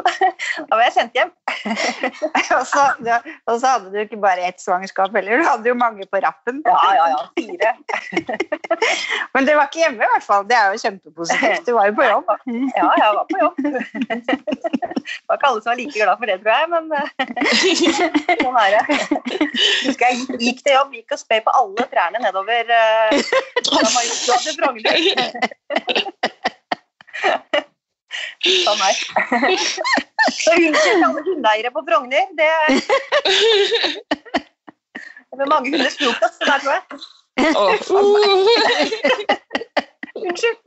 Da 0.68 0.76
var 0.76 0.82
jeg 0.86 0.94
sendt 0.96 1.16
hjem. 1.16 1.30
Og 2.58 2.66
så, 2.68 2.82
og 3.48 3.60
så 3.60 3.66
hadde 3.66 3.90
du 3.92 3.98
ikke 4.02 4.18
bare 4.20 4.44
ett 4.48 4.60
svangerskap 4.60 5.14
heller, 5.16 5.40
du 5.40 5.46
hadde 5.46 5.68
jo 5.70 5.74
mange 5.78 6.06
på 6.10 6.20
rappen. 6.24 6.60
Ja, 6.66 6.78
ja, 6.96 7.06
ja. 7.12 7.20
Fire. 7.38 7.70
Men 9.34 9.46
du 9.46 9.52
var 9.56 9.68
ikke 9.68 9.82
hjemme 9.82 10.02
i 10.02 10.10
hvert 10.12 10.26
fall, 10.26 10.44
det 10.48 10.56
er 10.58 10.74
jo 10.74 10.82
kjempepositivt. 10.82 11.64
Du 11.66 11.72
var 11.76 11.88
jo 11.88 11.94
på 11.98 12.08
jobb. 12.08 12.32
Ja, 12.76 12.88
jeg 13.00 13.16
var 13.18 13.26
på 13.30 13.40
jobb. 13.40 13.56
Det 13.62 15.28
var 15.28 15.38
ikke 15.38 15.50
alle 15.50 15.62
som 15.62 15.70
var 15.70 15.80
like 15.80 15.96
glad 15.96 16.16
for 16.20 16.26
det, 16.30 16.38
tror 16.42 16.52
jeg, 16.52 16.66
men 16.74 16.84
eh, 16.98 17.08
sånn 18.42 18.60
er 18.62 18.68
det. 18.76 18.84
Husker 19.86 20.06
jeg 20.06 20.20
gikk, 20.20 20.36
gikk 20.46 20.62
til 20.62 20.76
jobb, 20.76 20.94
gikk 20.98 21.16
og 21.16 21.22
spøy 21.24 21.40
på 21.46 21.56
alle 21.62 21.88
trærne 21.94 22.22
nedover 22.22 22.72
eh, 22.78 23.18
fra 23.66 23.88
Majorstua 23.96 24.40
til 24.44 24.54
Frogner. 24.60 24.96
Sånn 27.22 27.70
er 28.46 28.76
det. 28.82 29.58
Så 30.42 30.50
unnskyld 30.54 31.02
alle 31.06 31.22
hundeeiere 31.26 31.70
på 31.74 31.80
Frogner. 31.88 32.24
Det 32.38 32.50
det 35.32 35.38
blir 35.40 35.48
mange 35.48 35.70
hunders 35.72 35.96
frokost 35.96 36.40
der, 36.44 36.58
tror 36.60 36.72
jeg. 36.76 36.82
Åh. 37.56 37.72
Unnskyld. 40.22 40.58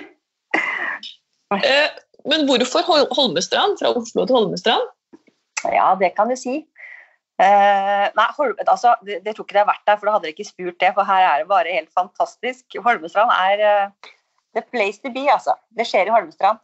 Eh, 1.50 1.88
Men 2.30 2.46
hvorfor 2.46 2.80
Holmestrand? 3.16 3.78
Fra 3.80 3.88
Oslo 3.98 4.24
til 4.26 4.36
Holmestrand? 4.36 4.86
Ja, 5.64 5.96
det 6.00 6.12
kan 6.16 6.30
du 6.30 6.36
si. 6.38 6.60
Eh, 7.40 8.06
nei, 8.18 8.26
Holm, 8.36 8.56
altså, 8.66 8.94
det, 9.06 9.20
det 9.24 9.34
tror 9.34 9.46
ikke 9.46 9.56
det 9.56 9.62
har 9.62 9.70
vært 9.70 9.86
der, 9.88 9.98
for 9.98 10.08
da 10.08 10.16
hadde 10.16 10.26
dere 10.26 10.34
ikke 10.36 10.50
spurt 10.50 10.80
det. 10.82 10.90
For 10.96 11.08
her 11.08 11.26
er 11.26 11.42
det 11.42 11.52
bare 11.52 11.76
helt 11.76 11.92
fantastisk. 11.96 12.80
Holmestrand 12.84 13.32
er 13.32 13.62
eh, 13.64 14.10
the 14.58 14.64
place 14.72 15.00
to 15.00 15.12
be, 15.14 15.24
altså. 15.32 15.56
Det 15.76 15.88
skjer 15.88 16.10
i 16.10 16.14
Holmestrand. 16.14 16.60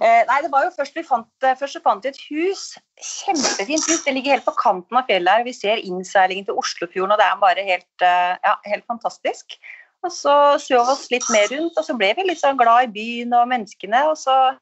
Eh, 0.00 0.22
nei, 0.24 0.38
det 0.40 0.48
var 0.48 0.64
jo 0.64 0.72
først 0.72 0.94
vi 0.96 1.04
fant, 1.04 1.28
eh, 1.44 1.58
først 1.60 1.76
vi 1.76 2.08
et 2.08 2.22
hus. 2.30 2.62
Kjempefint 2.96 3.84
hus. 3.90 4.04
Det 4.06 4.14
ligger 4.16 4.38
helt 4.38 4.48
på 4.48 4.56
kanten 4.56 4.96
av 4.96 5.04
fjellet 5.10 5.28
her. 5.28 5.44
Vi 5.44 5.52
ser 5.52 5.82
innseilingen 5.84 6.46
til 6.48 6.56
Oslofjorden, 6.56 7.12
og 7.12 7.20
det 7.20 7.26
er 7.26 7.42
bare 7.42 7.66
helt, 7.66 7.96
eh, 8.00 8.38
ja, 8.40 8.54
helt 8.72 8.86
fantastisk. 8.88 9.58
Og 10.02 10.10
så 10.10 10.56
så 10.56 10.72
vi 10.72 10.80
oss 10.80 11.10
litt 11.10 11.28
mer 11.28 11.46
rundt, 11.52 11.76
og 11.76 11.84
så 11.84 11.98
ble 11.98 12.14
vi 12.16 12.24
litt 12.24 12.40
sånn 12.40 12.56
glad 12.56 12.88
i 12.88 12.92
byen 12.94 13.34
og 13.36 13.48
menneskene. 13.52 14.08
Og 14.08 14.16
så 14.16 14.56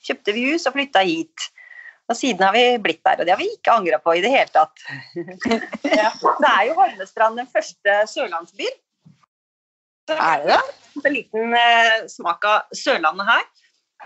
kjøpte 0.00 0.32
vi 0.32 0.48
hus 0.52 0.64
og 0.66 0.72
flytta 0.72 1.04
hit. 1.04 1.50
Og 2.08 2.16
siden 2.16 2.40
har 2.40 2.54
vi 2.56 2.64
blitt 2.80 3.02
der, 3.04 3.20
og 3.20 3.26
det 3.28 3.34
har 3.34 3.40
vi 3.40 3.50
ikke 3.52 3.74
angra 3.74 3.98
på 4.00 4.14
i 4.16 4.22
det 4.24 4.32
hele 4.32 4.48
tatt. 4.54 4.84
ja. 5.84 6.10
Det 6.42 6.50
er 6.50 6.62
jo 6.70 6.76
Holmestrand 6.78 7.36
den 7.36 7.48
første 7.52 7.96
sørlandsbyen. 8.08 8.76
Er 10.08 10.44
det 10.44 10.54
det? 10.54 10.60
en 11.04 11.14
liten 11.14 11.54
eh, 11.54 12.06
smak 12.10 12.44
av 12.48 12.76
Sørlandet 12.76 13.28
her. 13.28 13.44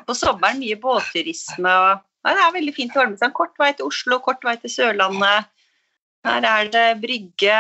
På 0.09 0.17
sommeren 0.17 0.59
mye 0.61 0.79
båtturisme. 0.81 1.69
og 1.71 2.03
Nei, 2.23 2.35
Det 2.35 2.43
er 2.43 2.55
veldig 2.57 2.75
fint 2.75 2.95
i 2.95 3.01
Holmestrand. 3.01 3.35
Kort 3.39 3.59
vei 3.61 3.73
til 3.77 3.89
Oslo, 3.89 4.19
kort 4.25 4.45
vei 4.47 4.57
til 4.63 4.73
Sørlandet. 4.73 5.49
Her 6.27 6.47
er 6.47 6.71
det 6.75 6.87
brygge. 7.03 7.57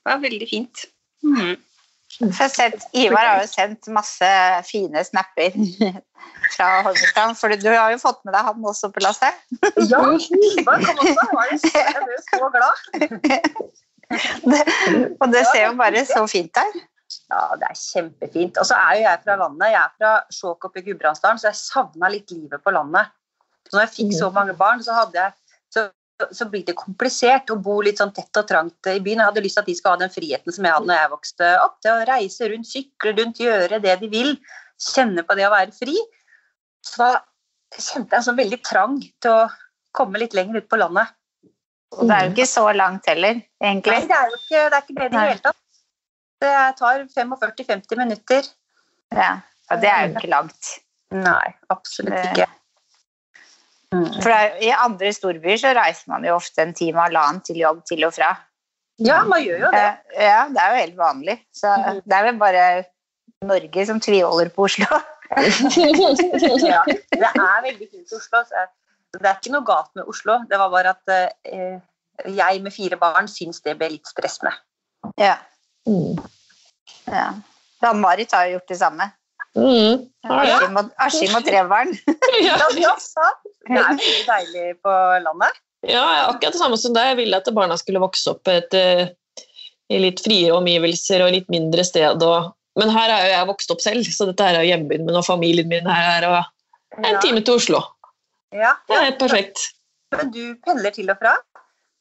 Det 0.00 0.14
er 0.14 0.22
veldig 0.22 0.48
fint. 0.50 0.86
Mhm. 1.26 1.56
For 2.18 2.50
sett, 2.52 2.82
Ivar 2.92 3.24
har 3.24 3.42
jo 3.44 3.48
sendt 3.48 3.86
masse 3.94 4.30
fine 4.66 5.04
snapper 5.06 5.54
fra 6.54 6.68
Holmestrand, 6.84 7.38
for 7.38 7.54
du 7.54 7.68
har 7.70 7.92
jo 7.94 8.00
fått 8.02 8.20
med 8.26 8.34
deg 8.34 8.48
han 8.48 8.66
også 8.72 8.90
på 8.92 9.02
lasset. 9.04 9.38
Ja, 9.88 10.02
Ivar 10.58 10.82
kom 10.84 11.00
også. 11.04 11.28
Var 11.36 11.52
det 11.52 11.60
så, 11.62 11.72
jeg 11.78 12.02
ble 12.08 12.18
så 12.26 12.50
glad. 12.56 12.76
Og 15.22 15.26
det 15.30 15.44
ser 15.52 15.68
jo 15.68 15.74
bare 15.78 16.02
så 16.08 16.24
fint 16.30 16.58
ut. 16.58 16.80
Ja, 17.30 17.44
det 17.58 17.66
er 17.70 17.78
kjempefint. 17.78 18.58
Og 18.58 18.66
så 18.66 18.78
er 18.78 18.98
jo 18.98 19.06
jeg 19.06 19.22
fra 19.24 19.36
landet. 19.38 19.70
Jeg 19.70 19.80
er 19.80 19.94
fra 19.96 20.12
Skjåk 20.34 20.66
oppe 20.68 20.82
i 20.82 20.86
Gudbrandsdalen, 20.86 21.40
så 21.42 21.50
jeg 21.50 21.58
savna 21.58 22.10
litt 22.12 22.30
livet 22.34 22.62
på 22.62 22.74
landet. 22.74 23.10
Så 23.68 23.76
når 23.76 23.84
jeg 23.86 23.94
fikk 23.96 24.12
så 24.18 24.30
mange 24.34 24.54
barn, 24.58 24.82
så, 24.82 24.96
hadde 24.98 25.18
jeg, 25.18 25.36
så, 26.36 26.46
blir 26.50 26.64
det 26.66 26.76
komplisert 26.78 27.50
å 27.52 27.58
bo 27.62 27.80
litt 27.84 28.00
sånn 28.00 28.12
tett 28.16 28.40
og 28.40 28.48
trangt 28.48 28.90
i 28.90 28.98
byen. 29.02 29.22
Jeg 29.22 29.30
hadde 29.30 29.44
lyst 29.44 29.58
til 29.58 29.64
at 29.64 29.70
de 29.70 29.76
skal 29.78 29.94
ha 29.94 30.00
den 30.02 30.12
friheten 30.12 30.56
som 30.56 30.66
jeg 30.66 30.76
hadde 30.76 30.90
når 30.90 31.00
jeg 31.00 31.12
vokste 31.14 31.50
opp, 31.64 31.78
til 31.84 31.92
å 31.92 32.08
reise 32.08 32.50
rundt, 32.52 32.70
sykle 32.70 33.14
rundt, 33.18 33.42
gjøre 33.42 33.80
det 33.84 33.96
de 34.02 34.10
vil. 34.12 34.34
Kjenne 34.80 35.24
på 35.26 35.36
det 35.38 35.46
å 35.48 35.54
være 35.54 35.76
fri. 35.76 35.96
Så 36.86 37.00
da 37.02 37.10
kjente 37.76 38.14
jeg 38.14 38.18
en 38.20 38.28
sånn 38.28 38.38
veldig 38.40 38.60
trang 38.66 39.00
til 39.22 39.32
å 39.36 39.48
komme 39.96 40.22
litt 40.22 40.36
lenger 40.36 40.62
ut 40.62 40.70
på 40.70 40.78
landet. 40.80 41.16
Og 41.98 42.06
det 42.06 42.16
er 42.16 42.28
jo 42.28 42.34
ikke 42.36 42.46
så 42.46 42.68
langt 42.76 43.08
heller, 43.10 43.40
egentlig. 43.58 43.96
Nei, 43.98 44.06
det 44.06 44.16
er 44.16 44.30
jo 44.30 44.38
ikke 44.38 44.60
det, 44.60 44.76
er 44.78 44.84
ikke 44.84 44.94
det 44.94 45.08
i 45.08 45.12
det 45.14 45.24
hele 45.24 45.42
tatt. 45.48 45.58
Det 46.40 46.52
tar 46.78 47.02
45-50 47.16 48.00
minutter. 48.00 48.46
Ja, 49.12 49.32
og 49.70 49.82
det 49.82 49.90
er 49.90 50.06
jo 50.06 50.14
ikke 50.14 50.30
langt. 50.30 50.70
Nei, 51.10 51.50
absolutt 51.74 52.30
ikke. 52.30 52.46
Mm. 53.94 54.06
For 54.22 54.30
er, 54.30 54.52
I 54.62 54.70
andre 54.70 55.10
storbyer 55.12 55.58
så 55.58 55.72
reiser 55.74 56.10
man 56.12 56.24
jo 56.24 56.36
ofte 56.38 56.62
en 56.62 56.74
time 56.78 56.98
og 57.00 57.08
halvannen 57.08 57.40
til 57.46 57.58
jobb 57.58 57.80
til 57.88 58.04
og 58.06 58.14
fra. 58.14 58.28
Ja, 59.02 59.22
man 59.26 59.42
gjør 59.42 59.64
jo 59.64 59.70
det. 59.74 59.86
Eh, 60.14 60.26
Ja, 60.28 60.44
det 60.52 60.60
er 60.62 60.74
jo 60.74 60.80
helt 60.84 60.96
vanlig. 61.00 61.36
Så 61.56 61.72
det 62.04 62.12
er 62.18 62.26
vel 62.28 62.38
bare 62.38 62.64
Norge 63.48 63.86
som 63.88 64.00
tviholder 64.00 64.50
på 64.54 64.68
Oslo. 64.68 64.86
Ja, 65.30 66.82
det 66.86 67.20
er 67.22 67.62
veldig 67.68 67.86
fint 67.90 68.10
i 68.12 68.16
Oslo. 68.16 68.42
Så 68.44 69.18
det 69.18 69.26
er 69.26 69.38
ikke 69.38 69.52
noe 69.54 69.66
galt 69.66 69.90
med 69.98 70.08
Oslo. 70.10 70.38
Det 70.50 70.58
var 70.60 70.70
bare 70.72 70.92
at 70.94 71.12
eh, 71.50 71.78
jeg 72.36 72.62
med 72.62 72.74
fire 72.74 72.98
barn 73.00 73.28
syns 73.30 73.62
det 73.64 73.76
ble 73.80 73.88
litt 73.96 74.10
stressende. 74.10 74.52
Ja, 75.18 75.36
Mm. 75.88 76.18
ja. 77.08 77.30
Dan-Marit 77.80 78.34
har 78.36 78.44
jo 78.46 78.58
gjort 78.58 78.68
det 78.68 78.76
samme. 78.78 79.06
Mm. 79.58 80.06
Askim 80.30 80.76
og, 80.78 80.92
Askim 81.02 81.34
og 81.34 81.46
tre 81.46 81.64
barn. 81.70 81.90
Ja. 82.40 82.56
Det 82.70 83.78
er 83.78 83.90
veldig 83.94 84.22
deilig 84.26 84.68
på 84.82 84.92
landet. 85.22 85.58
Ja, 85.86 86.02
akkurat 86.28 86.54
det 86.54 86.60
samme 86.60 86.78
som 86.80 86.94
deg. 86.96 87.12
Jeg 87.12 87.18
ville 87.20 87.38
at 87.38 87.50
barna 87.54 87.76
skulle 87.78 88.02
vokse 88.02 88.32
opp 88.32 88.48
et, 88.50 88.74
eh, 88.76 89.12
i 89.90 90.00
litt 90.02 90.22
friere 90.24 90.56
omgivelser 90.58 91.22
og 91.24 91.32
litt 91.34 91.48
mindre 91.52 91.84
sted. 91.86 92.22
Og, 92.26 92.50
men 92.80 92.92
her 92.92 93.12
er 93.14 93.26
jo 93.26 93.34
jeg 93.34 93.50
vokst 93.52 93.74
opp 93.74 93.84
selv, 93.84 94.08
så 94.10 94.28
dette 94.30 94.48
er 94.48 94.60
jo 94.60 94.72
hjembyen 94.72 95.06
min 95.06 95.20
og 95.20 95.26
familien 95.26 95.70
min 95.70 95.88
her. 95.88 96.26
Og 96.28 97.04
en 97.04 97.20
time 97.22 97.44
til 97.44 97.60
Oslo. 97.60 97.84
Ja, 98.56 98.74
Det 98.88 98.96
er 98.96 99.08
helt 99.12 99.22
perfekt. 99.22 99.70
Men 100.16 100.32
du 100.34 100.42
pendler 100.66 100.94
til 100.94 101.10
og 101.12 101.20
fra? 101.20 101.36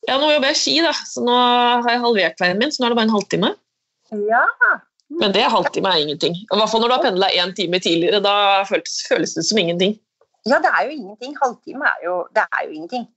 Ja, 0.08 0.18
nå 0.18 0.32
jobber 0.32 0.50
jeg 0.50 0.58
Ski, 0.58 0.78
da, 0.82 0.94
så 1.06 1.22
nå 1.22 1.36
har 1.36 1.92
jeg 1.92 2.02
halvert 2.02 2.40
veien 2.42 2.62
min, 2.62 2.72
så 2.74 2.82
nå 2.82 2.88
er 2.88 2.96
det 2.96 3.00
bare 3.02 3.10
en 3.10 3.18
halvtime. 3.18 3.52
Ja. 4.32 4.46
Men 5.10 5.34
det 5.34 5.46
halvtime 5.50 5.90
er 5.90 6.04
ingenting. 6.04 6.36
I 6.38 6.58
hvert 6.58 6.70
fall 6.72 6.84
når 6.84 6.92
du 6.92 6.96
har 6.96 7.06
pendla 7.08 7.30
én 7.34 7.54
time 7.58 7.80
tidligere. 7.82 8.22
Da 8.24 8.34
føles, 8.70 9.00
føles 9.10 9.34
det 9.38 9.46
som 9.48 9.58
ingenting. 9.58 9.98
ja, 10.46 10.60
det 10.62 10.70
er 10.70 10.86
jo 10.86 10.92
ingenting. 10.98 11.34
Halvtime 11.42 11.90
er 11.90 12.06
jo, 12.06 12.20
det 12.36 12.46
er 12.46 12.62
jo 12.68 12.76
ingenting. 12.78 13.08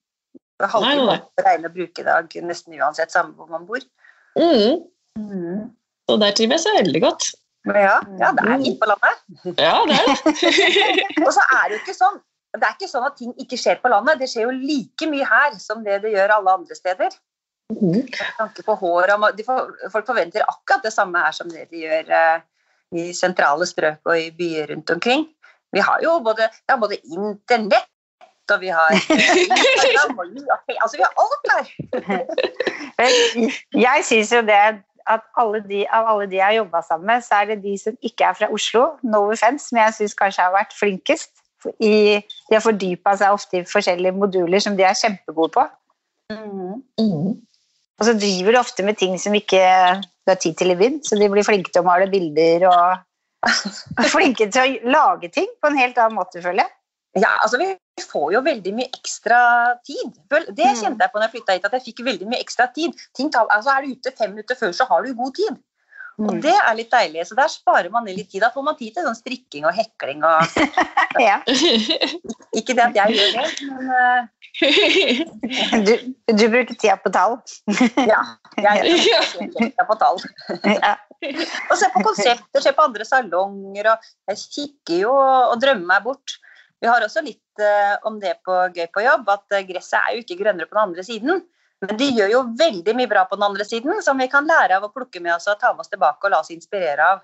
Nei, 0.63 0.71
Halvtime 0.73 1.05
nei, 1.45 1.53
er 1.53 1.75
bruke 1.75 2.07
dag 2.07 2.35
nesten 2.49 2.79
uansett 2.79 3.13
samme 3.13 3.35
hvor 3.37 3.51
man 3.51 3.67
bor. 3.67 3.83
Mm. 4.39 4.83
Mm. 5.19 5.63
Så 6.09 6.19
der 6.23 6.35
trives 6.39 6.67
jeg 6.67 6.79
veldig 6.81 7.03
godt. 7.03 7.31
Ja, 7.69 7.99
ja, 8.19 8.33
det 8.35 8.43
er 8.43 8.59
fint 8.65 8.79
på 8.81 8.89
landet. 8.91 9.19
Ja, 9.61 9.75
det 9.87 9.99
er 9.99 10.07
det. 10.11 11.25
Og 11.27 11.33
så 11.35 11.45
er 11.45 11.69
det 11.69 11.77
jo 11.77 11.83
ikke 11.85 11.99
sånn 11.99 12.23
det 12.53 12.67
er 12.67 12.75
ikke 12.77 12.89
sånn 12.91 13.07
at 13.07 13.15
ting 13.17 13.31
ikke 13.41 13.57
skjer 13.57 13.79
på 13.81 13.89
landet. 13.89 14.19
Det 14.21 14.29
skjer 14.29 14.45
jo 14.45 14.53
like 14.53 15.07
mye 15.09 15.25
her 15.25 15.55
som 15.63 15.81
det 15.87 16.03
det 16.03 16.13
gjør 16.13 16.35
alle 16.37 16.57
andre 16.59 16.77
steder. 16.77 17.15
Med 17.81 18.11
tanke 18.39 18.65
på 18.67 18.75
hår 18.81 19.15
de 19.37 19.45
Folk 19.47 20.07
forventer 20.07 20.45
akkurat 20.47 20.85
det 20.85 20.93
samme 20.93 21.19
her 21.19 21.33
som 21.37 21.51
det 21.51 21.69
de 21.71 21.85
gjør 21.85 22.13
eh, 22.19 22.43
i 22.93 23.13
sentrale 23.17 23.67
strøk 23.67 24.05
og 24.05 24.19
i 24.19 24.31
byer 24.37 24.75
rundt 24.75 24.91
omkring. 24.91 25.27
Vi 25.73 25.81
har 25.81 26.03
jo 26.05 26.19
både, 26.25 26.49
ja, 26.69 26.77
både 26.77 26.99
internett 27.09 27.89
og 28.53 28.61
vi 28.61 28.69
har 28.69 28.93
eh, 28.93 29.37
Instagram 29.49 30.19
og 30.19 30.27
altså 30.83 30.97
vi 30.97 31.05
har 31.07 31.15
alt 31.25 31.43
der. 31.51 31.65
Jeg 33.87 34.05
syns 34.05 34.33
jo 34.33 34.43
det 34.47 34.83
at 35.11 35.23
alle 35.37 35.63
de, 35.69 35.85
av 35.91 36.07
alle 36.07 36.27
de 36.31 36.37
jeg 36.37 36.45
har 36.45 36.53
jobba 36.53 36.83
sammen 36.87 37.07
med, 37.07 37.25
så 37.27 37.41
er 37.41 37.45
det 37.51 37.63
de 37.63 37.79
som 37.79 37.97
ikke 38.03 38.25
er 38.25 38.37
fra 38.39 38.49
Oslo, 38.55 38.85
no 39.03 39.25
offense, 39.33 39.75
men 39.75 39.83
jeg 39.83 39.95
syns 39.97 40.15
kanskje 40.15 40.45
har 40.47 40.53
vært 40.55 40.77
flinkest. 40.79 41.33
I, 41.83 42.21
de 42.23 42.55
har 42.55 42.63
fordypa 42.63 43.17
seg 43.19 43.35
ofte 43.35 43.61
i 43.61 43.67
forskjellige 43.67 44.15
moduler 44.15 44.63
som 44.63 44.77
de 44.79 44.87
er 44.87 44.99
kjempegode 44.99 45.51
på. 45.57 45.67
Mhm. 46.33 47.41
Og 48.03 48.09
så 48.09 48.17
driver 48.19 48.57
de 48.57 48.59
ofte 48.59 48.83
med 48.83 48.99
ting 48.99 49.15
som 49.23 49.35
ikke 49.39 49.63
du 50.03 50.31
har 50.33 50.39
tid 50.43 50.57
til 50.59 50.75
i 50.75 50.79
byen, 50.79 50.99
så 51.07 51.15
de 51.19 51.29
blir 51.31 51.47
flinke 51.47 51.71
til 51.71 51.85
å 51.85 51.87
male 51.87 52.09
bilder 52.11 52.67
og 52.67 53.03
flinke 54.15 54.49
til 54.51 54.75
å 54.83 54.91
lage 54.91 55.31
ting 55.31 55.47
på 55.63 55.71
en 55.71 55.79
helt 55.79 55.99
annen 56.03 56.19
måte, 56.19 56.43
føler 56.43 56.65
jeg. 56.65 56.75
Ja, 57.23 57.31
altså 57.45 57.61
Vi 57.61 57.69
får 58.09 58.29
jo 58.35 58.41
veldig 58.43 58.73
mye 58.75 58.91
ekstra 58.91 59.39
tid. 59.87 60.15
Det 60.33 60.67
Mm. 60.73 60.79
kjente 60.81 61.05
jeg 61.05 61.13
på 61.13 61.21
når 61.21 61.27
jeg 61.29 61.35
flytta 61.37 61.55
hit, 61.55 61.65
at 61.69 61.75
jeg 61.79 61.87
fikk 61.91 62.05
veldig 62.07 62.27
mye 62.27 62.41
ekstra 62.43 62.67
tid. 62.75 62.97
Ting 63.15 63.31
altså 63.39 63.71
Er 63.71 63.83
du 63.87 63.93
ute 63.93 64.13
fem 64.19 64.31
minutter 64.35 64.59
før, 64.59 64.73
så 64.73 64.87
har 64.89 65.03
du 65.03 65.15
god 65.15 65.35
tid. 65.37 65.61
Og 66.21 66.35
Mm. 66.35 66.41
det 66.45 66.53
er 66.55 66.75
litt 66.77 66.91
deilig. 66.93 67.23
Så 67.27 67.35
der 67.35 67.49
sparer 67.49 67.89
man 67.91 68.05
litt 68.05 68.29
tid. 68.31 68.43
Da 68.45 68.51
får 68.53 68.63
man 68.67 68.77
tid 68.77 68.93
til 68.95 69.07
sånn 69.07 69.17
strikking 69.17 69.65
og 69.65 69.73
hekling 69.75 70.21
og 70.25 70.45
Ja. 71.27 71.39
Ikke 72.53 72.75
det 72.77 72.85
at 72.85 72.95
jeg 73.01 73.17
gjør 73.17 73.31
det, 73.39 73.47
men 73.71 73.91
eh, 73.97 74.23
Du, 75.87 75.93
du 76.37 76.45
bruker 76.53 76.75
tida 76.77 76.97
på 77.01 77.13
tall. 77.15 77.39
ja. 78.13 78.21
Jeg 78.61 79.01
Ja. 79.09 79.23
er 79.73 79.87
på 79.89 79.97
tall. 80.01 80.21
Ja. 80.69 80.95
Og 81.71 81.77
se 81.79 81.89
på 81.95 82.03
konsepter, 82.05 82.61
se 82.65 82.73
på 82.77 82.85
andre 82.85 83.05
salonger, 83.09 83.89
og 83.95 84.09
jeg 84.29 84.41
kikker 84.57 84.99
jo 85.07 85.13
og 85.17 85.57
drømmer 85.63 85.87
meg 85.95 86.05
bort. 86.07 86.37
Vi 86.83 86.91
har 86.91 87.05
også 87.07 87.23
litt 87.25 87.63
uh, 87.63 87.95
om 88.09 88.17
det 88.21 88.37
på 88.45 88.57
Gøy 88.75 88.89
på 88.93 89.05
jobb, 89.05 89.29
at 89.31 89.55
eh, 89.55 89.63
gresset 89.69 90.01
er 90.01 90.17
jo 90.17 90.25
ikke 90.25 90.41
grønnere 90.43 90.67
på 90.67 90.75
den 90.77 90.83
andre 90.89 91.05
siden. 91.07 91.45
Men 91.83 91.99
de 91.99 92.09
gjør 92.15 92.31
jo 92.31 92.41
veldig 92.59 92.95
mye 92.95 93.11
bra 93.11 93.27
på 93.27 93.39
den 93.39 93.49
andre 93.49 93.67
siden, 93.67 93.99
som 94.07 94.21
vi 94.21 94.29
kan 94.31 94.47
lære 94.47 94.79
av 94.79 94.87
å 94.87 94.93
plukke 94.95 95.23
med 95.23 95.35
oss 95.35 95.49
og 95.51 95.59
ta 95.61 95.73
med 95.75 95.83
oss 95.85 95.91
tilbake 95.91 96.29
og 96.29 96.35
la 96.35 96.43
oss 96.45 96.53
inspirere 96.55 97.09
av. 97.15 97.23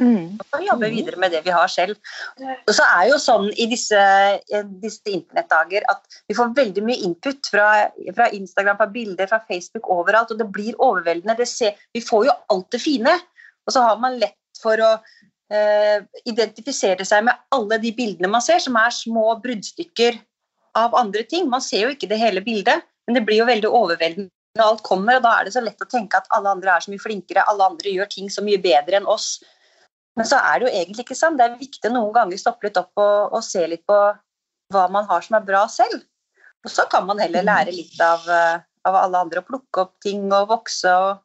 Mm. 0.00 0.40
Og 0.42 0.62
jobbe 0.66 0.88
videre 0.90 1.18
med 1.22 1.30
det 1.30 1.44
vi 1.44 1.52
har 1.54 1.68
selv. 1.70 1.98
Og 2.40 2.72
så 2.74 2.86
er 2.96 3.10
jo 3.12 3.18
sånn 3.22 3.46
i 3.62 3.68
disse, 3.70 4.00
disse 4.82 5.12
internettdager 5.12 5.86
at 5.92 6.18
vi 6.26 6.34
får 6.34 6.54
veldig 6.56 6.82
mye 6.86 7.04
input 7.06 7.50
fra, 7.52 7.68
fra 8.16 8.30
Instagram, 8.34 8.80
fra 8.80 8.88
bilder, 8.94 9.30
fra 9.30 9.42
Facebook, 9.46 9.90
overalt, 9.92 10.32
og 10.34 10.40
det 10.40 10.48
blir 10.54 10.80
overveldende. 10.82 11.36
Det 11.38 11.48
ser, 11.50 11.78
vi 11.94 12.02
får 12.02 12.26
jo 12.30 12.38
alt 12.54 12.72
det 12.74 12.82
fine, 12.82 13.14
og 13.64 13.76
så 13.76 13.84
har 13.86 14.00
man 14.02 14.18
lett 14.18 14.40
for 14.58 14.80
å 14.82 14.90
eh, 15.52 16.00
identifisere 16.26 17.06
seg 17.06 17.28
med 17.28 17.54
alle 17.54 17.78
de 17.82 17.94
bildene 17.94 18.32
man 18.32 18.42
ser, 18.44 18.58
som 18.64 18.76
er 18.80 18.94
små 18.94 19.36
bruddstykker 19.44 20.18
av 20.80 20.96
andre 20.98 21.22
ting. 21.28 21.46
Man 21.50 21.62
ser 21.62 21.86
jo 21.86 21.94
ikke 21.94 22.10
det 22.10 22.18
hele 22.18 22.42
bildet, 22.42 22.82
men 23.06 23.18
det 23.18 23.24
blir 23.26 23.42
jo 23.42 23.50
veldig 23.50 23.70
overveldende 23.70 24.30
når 24.54 24.70
alt 24.70 24.84
kommer, 24.86 25.18
og 25.18 25.24
da 25.24 25.32
er 25.34 25.48
det 25.48 25.54
så 25.56 25.62
lett 25.64 25.82
å 25.82 25.90
tenke 25.90 26.18
at 26.20 26.28
alle 26.36 26.52
andre 26.54 26.76
er 26.76 26.84
så 26.84 26.92
mye 26.92 27.02
flinkere, 27.02 27.42
alle 27.50 27.66
andre 27.72 27.90
gjør 27.90 28.10
ting 28.12 28.28
så 28.30 28.44
mye 28.46 28.60
bedre 28.62 29.00
enn 29.00 29.08
oss. 29.10 29.40
Men 30.14 30.28
så 30.30 30.38
er 30.38 30.60
det 30.60 30.68
jo 30.68 30.74
egentlig 30.78 31.06
ikke 31.08 31.16
sånn. 31.18 31.38
Det 31.38 31.46
er 31.46 31.56
viktig 31.58 31.90
noen 31.90 32.12
ganger 32.14 32.38
stoppe 32.38 32.68
litt 32.68 32.78
opp 32.78 32.92
og, 33.02 33.34
og 33.34 33.42
se 33.42 33.64
litt 33.66 33.82
på 33.90 33.96
hva 34.74 34.84
man 34.94 35.08
har 35.10 35.26
som 35.26 35.40
er 35.40 35.48
bra 35.48 35.64
selv. 35.70 36.04
Og 36.64 36.70
så 36.70 36.86
kan 36.90 37.02
man 37.08 37.18
heller 37.18 37.42
lære 37.44 37.74
litt 37.74 37.98
av, 38.00 38.22
eh, 38.30 38.62
av 38.86 39.00
alle 39.02 39.24
andre 39.26 39.42
og 39.42 39.50
plukke 39.50 39.82
opp 39.88 39.96
ting 40.04 40.30
og 40.30 40.52
vokse 40.54 40.94
og, 41.02 41.18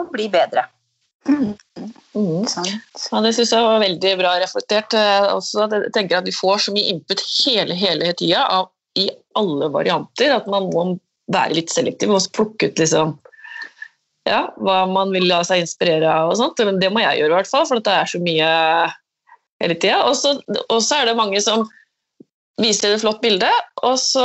og 0.00 0.08
bli 0.14 0.30
bedre. 0.32 0.64
Mm. 1.28 1.52
Mm. 2.16 2.48
Ja, 3.12 3.20
det 3.22 3.36
syns 3.36 3.52
jeg 3.54 3.68
var 3.68 3.84
veldig 3.84 4.16
bra 4.18 4.34
reflektert. 4.42 4.96
Eh, 4.96 5.28
Også, 5.36 5.68
jeg 5.68 5.92
tenker 5.94 6.18
at 6.18 6.26
Vi 6.26 6.34
får 6.34 6.66
så 6.66 6.74
mye 6.74 6.96
input 6.96 7.22
hele 7.44 7.76
hele 7.78 8.16
tida 8.18 8.64
i 8.98 9.06
alle 9.38 9.68
varianter 9.72 10.34
at 10.34 10.48
man 10.50 10.72
må 10.72 10.82
være 11.34 11.58
litt 11.58 11.72
selektiv 11.72 12.12
og 12.14 12.30
plukke 12.36 12.70
ut 12.70 12.80
liksom, 12.82 13.14
ja, 14.28 14.44
hva 14.62 14.82
man 14.90 15.12
vil 15.14 15.26
la 15.30 15.42
seg 15.46 15.64
inspirere 15.64 16.08
av. 16.08 16.32
og 16.32 16.40
sånt. 16.40 16.60
Men 16.66 16.80
det 16.82 16.92
må 16.94 17.02
jeg 17.02 17.22
gjøre, 17.22 17.32
i 17.32 17.38
hvert 17.40 17.52
fall, 17.52 17.68
for 17.68 17.82
det 17.82 17.94
er 17.94 18.10
så 18.10 18.22
mye 18.22 18.50
hele 19.62 19.78
tida. 19.78 20.02
Og 20.06 20.78
så 20.82 20.98
er 20.98 21.10
det 21.10 21.18
mange 21.18 21.42
som 21.44 21.66
viser 22.60 22.92
et 22.92 23.02
flott 23.02 23.22
bilde, 23.22 23.48
og 23.82 23.94
så 23.98 24.22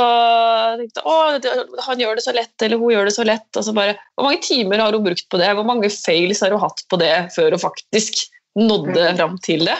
tenkte 0.78 1.00
jeg, 1.00 1.06
å, 1.08 1.82
han 1.86 2.02
gjør 2.02 2.18
det 2.18 2.24
så 2.26 2.34
lett, 2.36 2.54
eller 2.62 2.80
hun 2.80 2.92
gjør 2.92 3.08
det 3.08 3.14
så 3.16 3.24
lett. 3.26 3.48
og 3.56 3.64
så 3.66 3.74
bare, 3.74 3.96
Hvor 4.14 4.28
mange 4.28 4.42
timer 4.44 4.82
har 4.84 4.94
hun 4.94 5.06
brukt 5.06 5.26
på 5.32 5.40
det? 5.40 5.48
Hvor 5.56 5.66
mange 5.66 5.90
fails 5.92 6.42
har 6.44 6.54
hun 6.54 6.62
hatt 6.62 6.84
på 6.90 7.00
det 7.00 7.14
før 7.34 7.56
hun 7.56 7.62
faktisk 7.62 8.20
nådde 8.58 9.08
fram 9.18 9.38
til 9.46 9.64
det? 9.68 9.78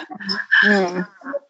Mm. 0.64 1.04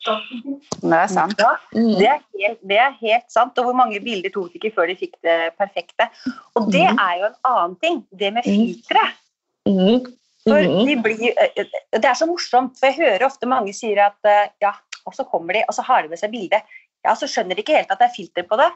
Det 0.05 0.93
er 0.95 1.07
sant. 1.11 1.35
Ja, 1.39 1.55
Mm. 1.75 1.95
det, 1.99 2.07
er 2.09 2.21
helt, 2.39 2.61
det 2.69 2.79
er 2.79 2.93
helt 3.01 3.31
sant. 3.33 3.59
Og 3.59 3.65
hvor 3.69 3.75
mange 3.77 4.01
bilder 4.01 4.31
tok 4.31 4.53
de 4.53 4.59
ikke 4.61 4.75
før 4.75 4.87
de 4.89 4.97
fikk 4.97 5.15
det 5.23 5.39
perfekte? 5.59 6.09
Og 6.57 6.71
det 6.73 6.87
Mhm. 6.87 6.99
er 6.99 7.15
jo 7.19 7.25
en 7.27 7.39
annen 7.45 7.77
ting, 7.83 8.07
det 8.19 8.33
med 8.33 8.45
filtre. 8.45 9.05
Mhm. 9.67 10.07
For 10.49 10.63
de 10.63 10.97
blir, 11.03 11.33
eh, 11.37 11.65
det 11.93 12.05
er 12.05 12.15
så 12.15 12.27
morsomt, 12.27 12.79
for 12.79 12.87
jeg 12.87 12.97
hører 12.97 13.27
ofte 13.27 13.47
mange 13.47 13.75
sier 13.75 13.99
at 14.07 14.17
eh, 14.25 14.49
ja, 14.63 14.73
og 15.07 15.13
så 15.15 15.25
kommer 15.29 15.53
de, 15.53 15.65
og 15.69 15.75
så 15.75 15.83
har 15.85 16.03
de 16.03 16.09
med 16.09 16.19
seg 16.19 16.31
bilde. 16.31 16.63
Ja, 17.05 17.13
så 17.15 17.27
skjønner 17.29 17.55
de 17.57 17.63
ikke 17.63 17.77
helt 17.77 17.91
at 17.91 17.99
det 17.99 18.09
er 18.09 18.15
filter 18.17 18.43
på 18.49 18.57
det, 18.57 18.71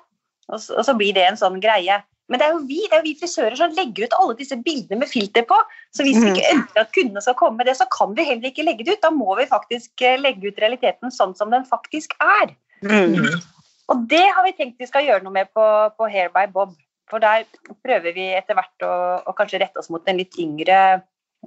og 0.49 0.59
så, 0.61 0.77
og 0.79 0.85
så 0.85 0.95
blir 0.99 1.15
det 1.15 1.25
en 1.29 1.37
sånn 1.37 1.61
greie. 1.63 2.03
Men 2.31 2.39
det 2.39 2.47
er 2.47 2.53
jo 2.55 2.61
vi 2.69 2.81
det 2.87 2.97
er 2.97 3.03
jo 3.03 3.09
vi 3.09 3.19
frisører 3.21 3.57
som 3.59 3.75
legger 3.77 4.07
ut 4.07 4.15
alle 4.19 4.37
disse 4.39 4.57
bildene 4.57 5.01
med 5.03 5.11
filter 5.11 5.43
på. 5.49 5.59
Så 5.93 6.05
hvis 6.07 6.21
vi 6.21 6.29
Mhm. 6.31 6.37
ikke 6.37 6.53
ønsker 6.55 6.81
at 6.81 6.93
kundene 6.95 7.23
skal 7.23 7.35
komme 7.35 7.57
med 7.57 7.67
det, 7.67 7.77
så 7.77 7.87
kan 7.91 8.15
vi 8.15 8.25
heller 8.25 8.49
ikke 8.51 8.65
legge 8.65 8.85
det 8.85 8.95
ut. 8.99 9.03
Da 9.03 9.11
må 9.11 9.37
vi 9.37 9.47
faktisk 9.47 10.03
eh, 10.03 10.19
legge 10.21 10.49
ut 10.49 10.59
realiteten 10.63 11.11
sånn 11.11 11.37
som 11.37 11.51
den 11.51 11.65
faktisk 11.65 12.15
er. 12.21 12.55
Mm. 12.83 13.43
Og 13.89 14.09
det 14.09 14.25
har 14.25 14.45
vi 14.45 14.53
tenkt 14.53 14.79
vi 14.79 14.87
skal 14.87 15.05
gjøre 15.05 15.23
noe 15.23 15.33
med 15.33 15.49
på, 15.53 15.65
på 15.99 16.11
Hair 16.11 16.31
by 16.35 16.47
Bob. 16.53 16.77
For 17.11 17.19
der 17.21 17.45
prøver 17.85 18.15
vi 18.15 18.31
etter 18.33 18.55
hvert 18.57 18.85
å, 18.87 19.23
å 19.29 19.35
kanskje 19.37 19.61
rette 19.61 19.79
oss 19.83 19.91
mot 19.93 20.07
en 20.09 20.17
litt 20.17 20.39
yngre, 20.41 21.03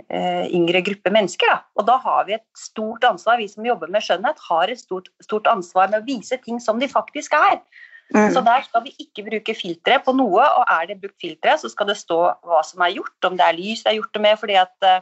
eh, 0.10 0.46
yngre 0.54 0.84
gruppe 0.86 1.10
mennesker. 1.10 1.48
Da. 1.50 1.64
Og 1.80 1.88
da 1.88 1.98
har 1.98 2.26
vi 2.28 2.36
et 2.38 2.46
stort 2.60 3.04
ansvar, 3.08 3.40
vi 3.42 3.48
som 3.48 3.66
jobber 3.66 3.90
med 3.90 4.04
skjønnhet, 4.06 4.38
har 4.50 4.70
et 4.70 4.78
stort, 4.78 5.10
stort 5.24 5.48
ansvar 5.48 5.90
med 5.90 6.04
å 6.04 6.06
vise 6.06 6.38
ting 6.44 6.60
som 6.60 6.78
de 6.80 6.88
faktisk 6.92 7.34
er. 7.34 7.64
Så 8.14 8.40
Mm. 8.40 8.46
der 8.46 8.62
skal 8.64 8.84
vi 8.84 8.92
ikke 9.02 9.24
bruke 9.30 9.56
filtre 9.58 10.00
på 10.06 10.14
noe, 10.14 10.44
og 10.46 10.66
er 10.70 10.86
det 10.88 11.02
brukt 11.02 11.18
filtre, 11.22 11.58
så 11.58 11.70
skal 11.70 11.88
det 11.88 11.98
stå 11.98 12.20
hva 12.46 12.62
som 12.64 12.82
er 12.82 12.94
gjort, 12.94 13.18
om 13.26 13.38
det 13.38 13.46
er 13.46 13.58
lys 13.58 13.82
det 13.84 13.92
er 13.92 13.98
gjort 13.98 14.14
det 14.14 14.22
med, 14.22 14.38
fordi 14.40 14.56
at 14.62 14.76
eh, 14.84 15.02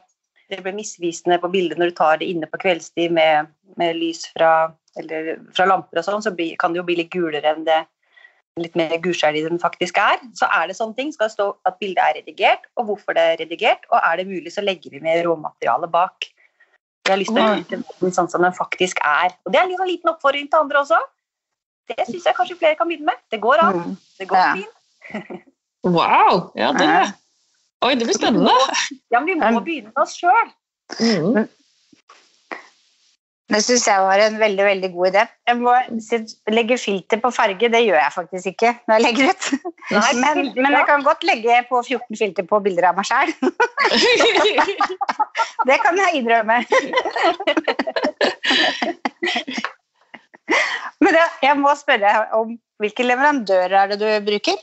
det 0.49 0.63
blir 0.63 0.77
misvisende 0.77 1.39
på 1.39 1.51
bildet 1.51 1.77
når 1.77 1.91
du 1.91 1.95
tar 1.97 2.17
det 2.17 2.29
inne 2.31 2.47
på 2.47 2.59
kveldstid 2.63 3.11
med, 3.11 3.47
med 3.77 3.95
lys 3.95 4.23
fra, 4.31 4.71
eller, 4.97 5.35
fra 5.55 5.65
lamper 5.65 5.99
og 5.99 6.05
sånn, 6.07 6.23
så 6.23 6.31
bli, 6.31 6.55
kan 6.59 6.73
det 6.73 6.79
jo 6.79 6.87
bli 6.87 6.95
litt 7.01 7.11
gulere 7.11 7.53
enn 7.53 7.67
det 7.67 7.83
litt 8.61 8.75
mer 8.77 8.93
gulskjær 9.01 9.33
den 9.33 9.59
faktisk 9.59 9.97
er. 9.97 10.21
Så 10.37 10.45
er 10.45 10.69
det 10.69 10.77
sånne 10.77 10.95
ting, 10.97 11.09
skal 11.13 11.29
det 11.29 11.35
stå 11.35 11.47
at 11.65 11.79
bildet 11.81 12.03
er 12.03 12.19
redigert, 12.19 12.67
og 12.77 12.91
hvorfor 12.91 13.17
det 13.17 13.23
er 13.23 13.39
redigert, 13.41 13.87
og 13.89 13.97
er 13.97 14.19
det 14.19 14.27
mulig, 14.29 14.53
så 14.53 14.61
legger 14.61 14.93
vi 14.93 15.01
med 15.01 15.23
råmateriale 15.25 15.89
bak. 15.89 16.29
Jeg 17.03 17.11
har 17.11 17.19
lyst 17.19 17.33
til 17.33 17.43
å 17.43 17.55
vite 17.57 17.81
den 17.81 18.13
sånn 18.15 18.29
som 18.31 18.45
den 18.45 18.53
faktisk 18.55 19.01
er. 19.03 19.33
Og 19.43 19.51
det 19.51 19.59
er 19.59 19.67
en 19.67 19.89
liten 19.89 20.13
oppfordring 20.13 20.47
til 20.51 20.61
andre 20.61 20.83
også. 20.85 20.99
Det 21.91 22.05
syns 22.07 22.25
jeg 22.29 22.35
kanskje 22.37 22.57
flere 22.61 22.75
kan 22.79 22.87
begynne 22.87 23.05
med. 23.11 23.17
Det 23.31 23.39
går 23.43 23.57
an. 23.63 23.73
Mm. 23.81 23.97
Det 24.19 24.27
går 24.29 24.37
Ja. 24.37 24.53
fint. 24.55 24.75
Wow! 25.83 26.51
Ja, 26.55 26.69
det, 26.71 26.85
Ja. 26.87 27.01
oi, 27.83 27.95
det 27.99 28.05
blir 28.07 28.15
spennende. 28.15 28.51
Ja, 29.11 29.19
men 29.19 29.27
vi 29.27 29.35
må 29.35 29.59
begynne 29.65 29.91
med 29.91 29.97
oss 30.05 30.15
sjøl. 30.15 30.47
Mhm. 30.99 31.49
Det 33.53 33.59
syns 33.61 33.83
jeg 33.85 33.99
var 34.01 34.17
en 34.23 34.37
veldig 34.39 34.63
veldig 34.65 34.89
god 34.93 35.07
idé. 35.11 35.23
Jeg 35.47 35.57
må 35.59 35.73
legge 36.55 36.77
filter 36.79 37.19
på 37.21 37.29
farge, 37.35 37.67
det 37.69 37.81
gjør 37.83 37.99
jeg 37.99 38.13
faktisk 38.15 38.45
ikke 38.53 38.71
når 38.87 38.93
jeg 38.95 39.03
legger 39.03 39.29
ut. 39.29 39.43
Nei, 39.91 40.13
Men, 40.23 40.53
men 40.55 40.71
jeg 40.71 40.85
kan 40.87 41.03
godt 41.03 41.23
legge 41.27 41.59
på 41.69 41.81
14 41.83 42.17
filter 42.17 42.43
på 42.49 42.59
bilder 42.63 42.87
av 42.89 42.95
meg 42.95 43.05
sjøl. 43.05 43.33
Det 45.67 45.77
kan 45.83 45.97
jeg 45.99 46.15
innrømme. 46.23 46.63
Men 51.03 51.17
jeg, 51.43 51.55
må 51.59 51.73
spørre 51.77 52.13
om 52.37 52.55
hvilke 52.81 53.05
leverandører 53.05 53.75
er 53.81 53.91
det 53.91 53.99
du 54.01 54.07
bruker? 54.27 54.61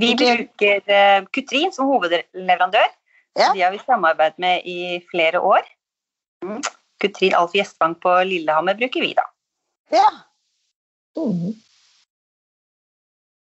Vi 0.00 0.12
bruker 0.16 0.84
uh, 0.88 1.24
Kutrin 1.34 1.72
som 1.74 1.88
hovedleverandør. 1.90 2.88
Ja. 3.38 3.50
De 3.52 3.62
har 3.64 3.72
vi 3.72 3.80
samarbeidet 3.80 4.40
med 4.42 4.68
i 4.68 5.00
flere 5.10 5.40
år. 5.40 5.66
Mm. 6.44 6.62
Kutrin 7.02 7.36
Alf 7.36 7.54
Gjestvang 7.56 7.96
på 8.00 8.14
Lillehammer 8.28 8.76
bruker 8.78 9.04
vi, 9.04 9.12
da. 9.16 9.26
Ja. 9.92 10.08
Mm. 11.16 11.52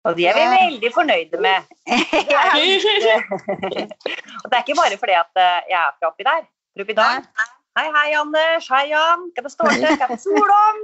Og 0.06 0.14
de 0.14 0.26
er 0.30 0.36
vi 0.38 0.44
veldig 0.52 0.90
fornøyde 0.94 1.40
med. 1.42 1.66
ja. 2.34 2.42
Og 4.42 4.46
det 4.46 4.54
er 4.54 4.62
ikke 4.62 4.78
bare 4.78 4.98
fordi 5.00 5.16
at 5.18 5.42
eh, 5.42 5.62
jeg 5.72 5.78
er 5.80 5.94
fra 5.98 6.10
oppi 6.12 6.26
der. 6.26 6.44
Fra 6.46 6.86
oppi 6.86 6.94
der. 6.98 7.26
Hei, 7.76 7.90
hei, 7.92 8.14
Anders. 8.16 8.70
Hei, 8.72 8.86
Jan. 8.88 9.26
Hva 9.36 9.42
det 9.44 9.50
står 9.52 9.74
til? 9.74 9.82
Hva 10.00 10.06
det 10.08 10.16
sol 10.22 10.52
om? 10.54 10.78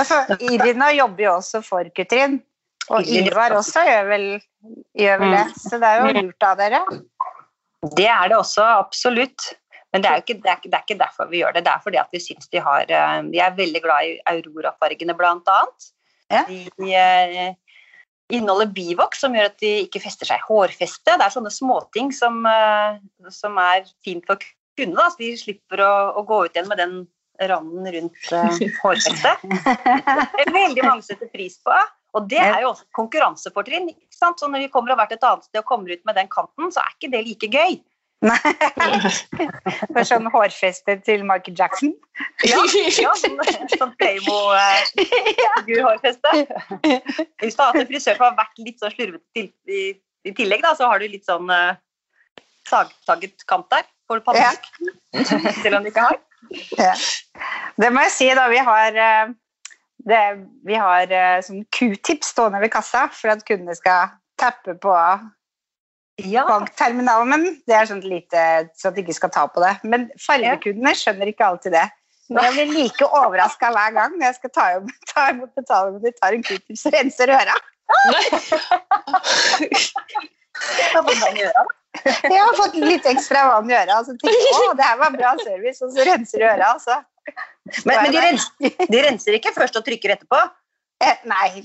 Altså, 0.00 0.16
Irina 0.50 0.88
jobber 0.94 1.24
jo 1.24 1.30
også 1.36 1.60
for 1.62 1.86
Kutrin. 1.94 2.40
Og 2.90 3.06
Ivar 3.06 3.54
også 3.54 3.84
gjør 3.86 4.08
vel, 4.10 4.26
gjør 4.98 5.22
vel 5.22 5.36
det. 5.36 5.44
Så 5.62 5.78
det 5.78 5.88
er 5.88 6.02
jo 6.02 6.24
lurt 6.24 6.46
av 6.46 6.58
dere. 6.58 6.80
Det 7.98 8.08
er 8.10 8.32
det 8.32 8.36
også, 8.40 8.66
absolutt. 8.82 9.52
Men 9.94 10.02
det 10.02 10.10
er 10.10 10.22
ikke, 10.24 10.38
det 10.42 10.50
er 10.50 10.58
ikke, 10.58 10.70
det 10.70 10.78
er 10.78 10.84
ikke 10.88 11.00
derfor 11.04 11.30
vi 11.30 11.44
gjør 11.44 11.54
det. 11.54 11.64
Det 11.66 11.74
er 11.74 11.86
fordi 11.86 12.02
at 12.02 12.14
vi 12.14 12.22
syns 12.22 12.50
de 12.50 12.62
har 12.66 12.90
Vi 13.30 13.42
er 13.42 13.58
veldig 13.62 13.82
glad 13.86 14.10
i 14.10 14.18
Aurora-fargene, 14.34 15.18
blant 15.18 15.54
annet. 15.54 15.90
Ja. 16.30 16.44
De 16.50 16.94
eh, 16.98 17.54
inneholder 18.30 18.70
bivoks, 18.74 19.20
som 19.22 19.36
gjør 19.36 19.50
at 19.50 19.60
de 19.62 19.72
ikke 19.84 20.02
fester 20.02 20.28
seg. 20.28 20.42
Hårfeste. 20.48 21.14
Det 21.14 21.26
er 21.26 21.34
sånne 21.34 21.52
småting 21.54 22.10
som, 22.14 22.40
eh, 22.48 22.98
som 23.34 23.58
er 23.62 23.86
fint 24.06 24.26
for 24.28 24.40
kundene. 24.78 24.98
Da, 25.00 25.08
så 25.12 25.22
de 25.22 25.30
slipper 25.40 25.82
å, 25.84 25.94
å 26.20 26.26
gå 26.28 26.44
ut 26.46 26.56
igjen 26.56 26.70
med 26.70 26.80
den 26.80 27.00
randen 27.50 27.86
rundt 27.94 28.32
uh, 28.36 28.58
hårfestet. 28.82 29.44
Det 29.46 30.44
er 30.44 30.52
veldig 30.52 30.84
mange 30.84 31.06
setter 31.06 31.30
pris 31.32 31.56
på. 31.64 31.76
Og 32.18 32.26
det 32.30 32.40
er 32.42 32.64
jo 32.64 32.72
også 32.72 32.88
konkurransefortrinn. 32.96 33.92
ikke 33.92 34.16
sant? 34.16 34.40
Så 34.40 34.48
når 34.50 34.64
vi 34.64 34.72
kommer 34.72 34.92
og 34.92 34.98
har 34.98 35.04
vært 35.04 35.18
et 35.18 35.26
annet 35.28 35.46
sted 35.46 35.60
og 35.62 35.68
kommer 35.68 35.94
ut 35.94 36.02
med 36.08 36.18
den 36.18 36.30
kanten, 36.32 36.72
så 36.74 36.82
er 36.82 36.96
ikke 36.96 37.12
det 37.12 37.22
like 37.28 37.50
gøy. 37.52 37.78
For 38.20 40.04
sånn 40.04 40.26
hårfeste 40.32 40.96
til 41.06 41.22
Michael 41.24 41.56
Jackson. 41.56 41.94
Ja, 42.44 42.58
ja 43.00 43.14
sånn, 43.16 43.38
sånn 43.72 43.94
Playmo-hårfeste. 44.00 46.30
Hvis 47.40 47.56
du 47.56 47.62
har 47.62 47.70
hatt 47.70 47.80
en 47.80 47.88
frisør 47.88 48.14
som 48.18 48.24
har 48.26 48.36
vært 48.42 48.56
litt 48.60 48.78
sånn 48.82 48.92
slurvete 48.92 49.28
til, 49.36 49.46
i, 49.72 49.96
i 50.28 50.30
tillegg, 50.36 50.60
da, 50.66 50.70
så 50.76 50.84
har 50.92 50.98
du 51.00 51.06
litt 51.08 51.24
sånn 51.28 51.48
uh, 51.48 51.72
sagtaget 52.68 53.36
kant 53.48 53.68
der. 53.72 53.84
Får 54.10 54.16
du 54.20 54.24
Ja. 54.36 54.52
selv 55.62 55.74
om 55.78 55.82
du 55.84 55.88
ikke 55.92 56.08
har. 56.10 56.18
Ja. 56.78 56.94
Det 57.80 57.88
må 57.94 57.98
jeg 58.08 58.12
si, 58.14 58.28
da. 58.34 58.48
Vi 58.50 58.58
har, 58.58 58.90
eh, 58.98 59.26
det, 60.08 60.22
vi 60.66 60.74
har 60.74 61.06
eh, 61.14 61.40
sånn 61.46 61.62
q-tips 61.70 62.28
stående 62.34 62.60
ved 62.60 62.70
kassa 62.74 63.06
for 63.14 63.28
at 63.32 63.44
kundene 63.46 63.74
skal 63.78 64.08
tappe 64.40 64.74
på 64.82 64.92
Ja, 66.28 66.44
bankterminalen. 66.48 67.46
Det 67.68 67.74
er 67.76 67.86
sånn 67.88 68.02
lite 68.04 68.42
så 68.76 68.90
at 68.90 68.96
de 68.98 69.04
ikke 69.04 69.16
skal 69.16 69.32
ta 69.34 69.46
på 69.50 69.62
det. 69.62 69.72
Men 69.86 70.08
fargekundene 70.20 70.92
skjønner 70.98 71.30
ikke 71.32 71.46
alltid 71.48 71.72
det. 71.78 71.86
Men 72.30 72.44
jeg 72.46 72.54
blir 72.54 72.68
like 72.84 73.06
overraska 73.08 73.72
hver 73.74 73.90
gang 73.96 74.12
når 74.14 74.26
jeg 74.28 74.36
skal 74.38 74.50
ta, 74.54 74.66
imot- 74.78 75.08
ta 75.10 75.24
imot 75.32 75.50
betaling 75.58 75.96
og 75.98 76.04
de 76.06 76.12
tar 76.14 76.36
en 76.36 76.44
q-tips 76.46 76.84
og 76.86 76.94
renser 76.94 77.32
øra. 77.34 77.56
Jeg 82.30 82.38
har 82.38 82.54
fått 82.58 82.76
litt 82.78 83.06
ekstra 83.10 83.46
vann 83.50 83.70
i 83.70 83.74
øra 83.74 83.96
så 84.06 84.14
tenker 84.14 84.36
jeg, 84.36 84.54
å, 84.60 84.74
det 84.78 84.86
her 84.86 84.98
var 85.00 85.14
bra 85.16 85.32
service, 85.42 85.82
og 85.82 85.90
så 85.96 86.06
renser 86.06 86.42
de 86.42 86.46
øra. 86.52 86.68
Altså. 86.76 87.00
Men, 87.84 87.96
men 87.96 88.12
de, 88.14 88.20
renser, 88.24 88.86
de 88.94 89.02
renser 89.04 89.36
ikke 89.40 89.52
først 89.56 89.76
og 89.80 89.84
trykker 89.86 90.14
etterpå? 90.14 90.38
Eh, 91.00 91.16
Nei. 91.32 91.50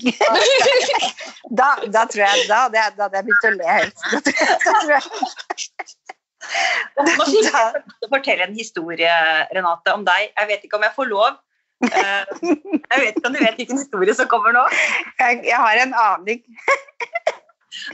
Da, 1.56 1.66
da 1.94 2.02
tror 2.10 2.24
jeg 2.26 2.46
da 2.48 2.56
hadde 2.66 2.78
jeg, 2.80 2.92
da 2.96 3.04
hadde 3.06 3.16
jeg 3.20 3.26
begynt 3.28 3.44
å 3.46 3.50
le 3.54 3.66
høyt. 3.70 3.98
Da 4.10 4.72
tror 4.80 4.90
jeg, 4.90 5.02
jeg. 5.62 5.86
Nå 6.96 7.12
skal 7.14 7.46
jeg 7.46 8.10
fortelle 8.14 8.46
en 8.48 8.56
historie, 8.56 9.12
Renate, 9.54 9.92
om 9.94 10.02
deg. 10.06 10.32
Jeg 10.40 10.50
vet 10.50 10.66
ikke 10.66 10.78
om 10.80 10.86
jeg 10.88 10.94
får 10.96 11.08
lov. 11.12 11.38
Eh, 11.86 12.24
Jeg 12.42 12.98
vet 13.02 13.16
ikke 13.20 13.28
om 13.30 13.34
du 13.36 13.40
vet 13.44 13.58
hvilken 13.60 13.78
historie 13.80 14.14
som 14.18 14.28
kommer 14.32 14.54
nå. 14.56 14.64
Jeg, 15.20 15.40
jeg 15.46 15.58
har 15.60 15.80
en 15.84 15.94
aning. 16.02 16.42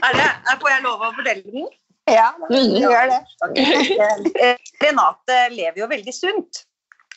Er 0.01 0.17
det, 0.17 0.27
er- 0.49 0.59
får 0.61 0.69
jeg 0.73 0.83
lov 0.87 1.01
å 1.03 1.13
fortelle 1.17 1.43
den? 1.53 1.67
Ja, 2.11 2.29
du 2.49 2.57
gjør 2.81 3.11
det. 3.13 3.21
Okay. 3.47 4.55
Renate 4.83 5.37
lever 5.53 5.83
jo 5.85 5.87
veldig 5.91 6.13
sunt. 6.15 6.63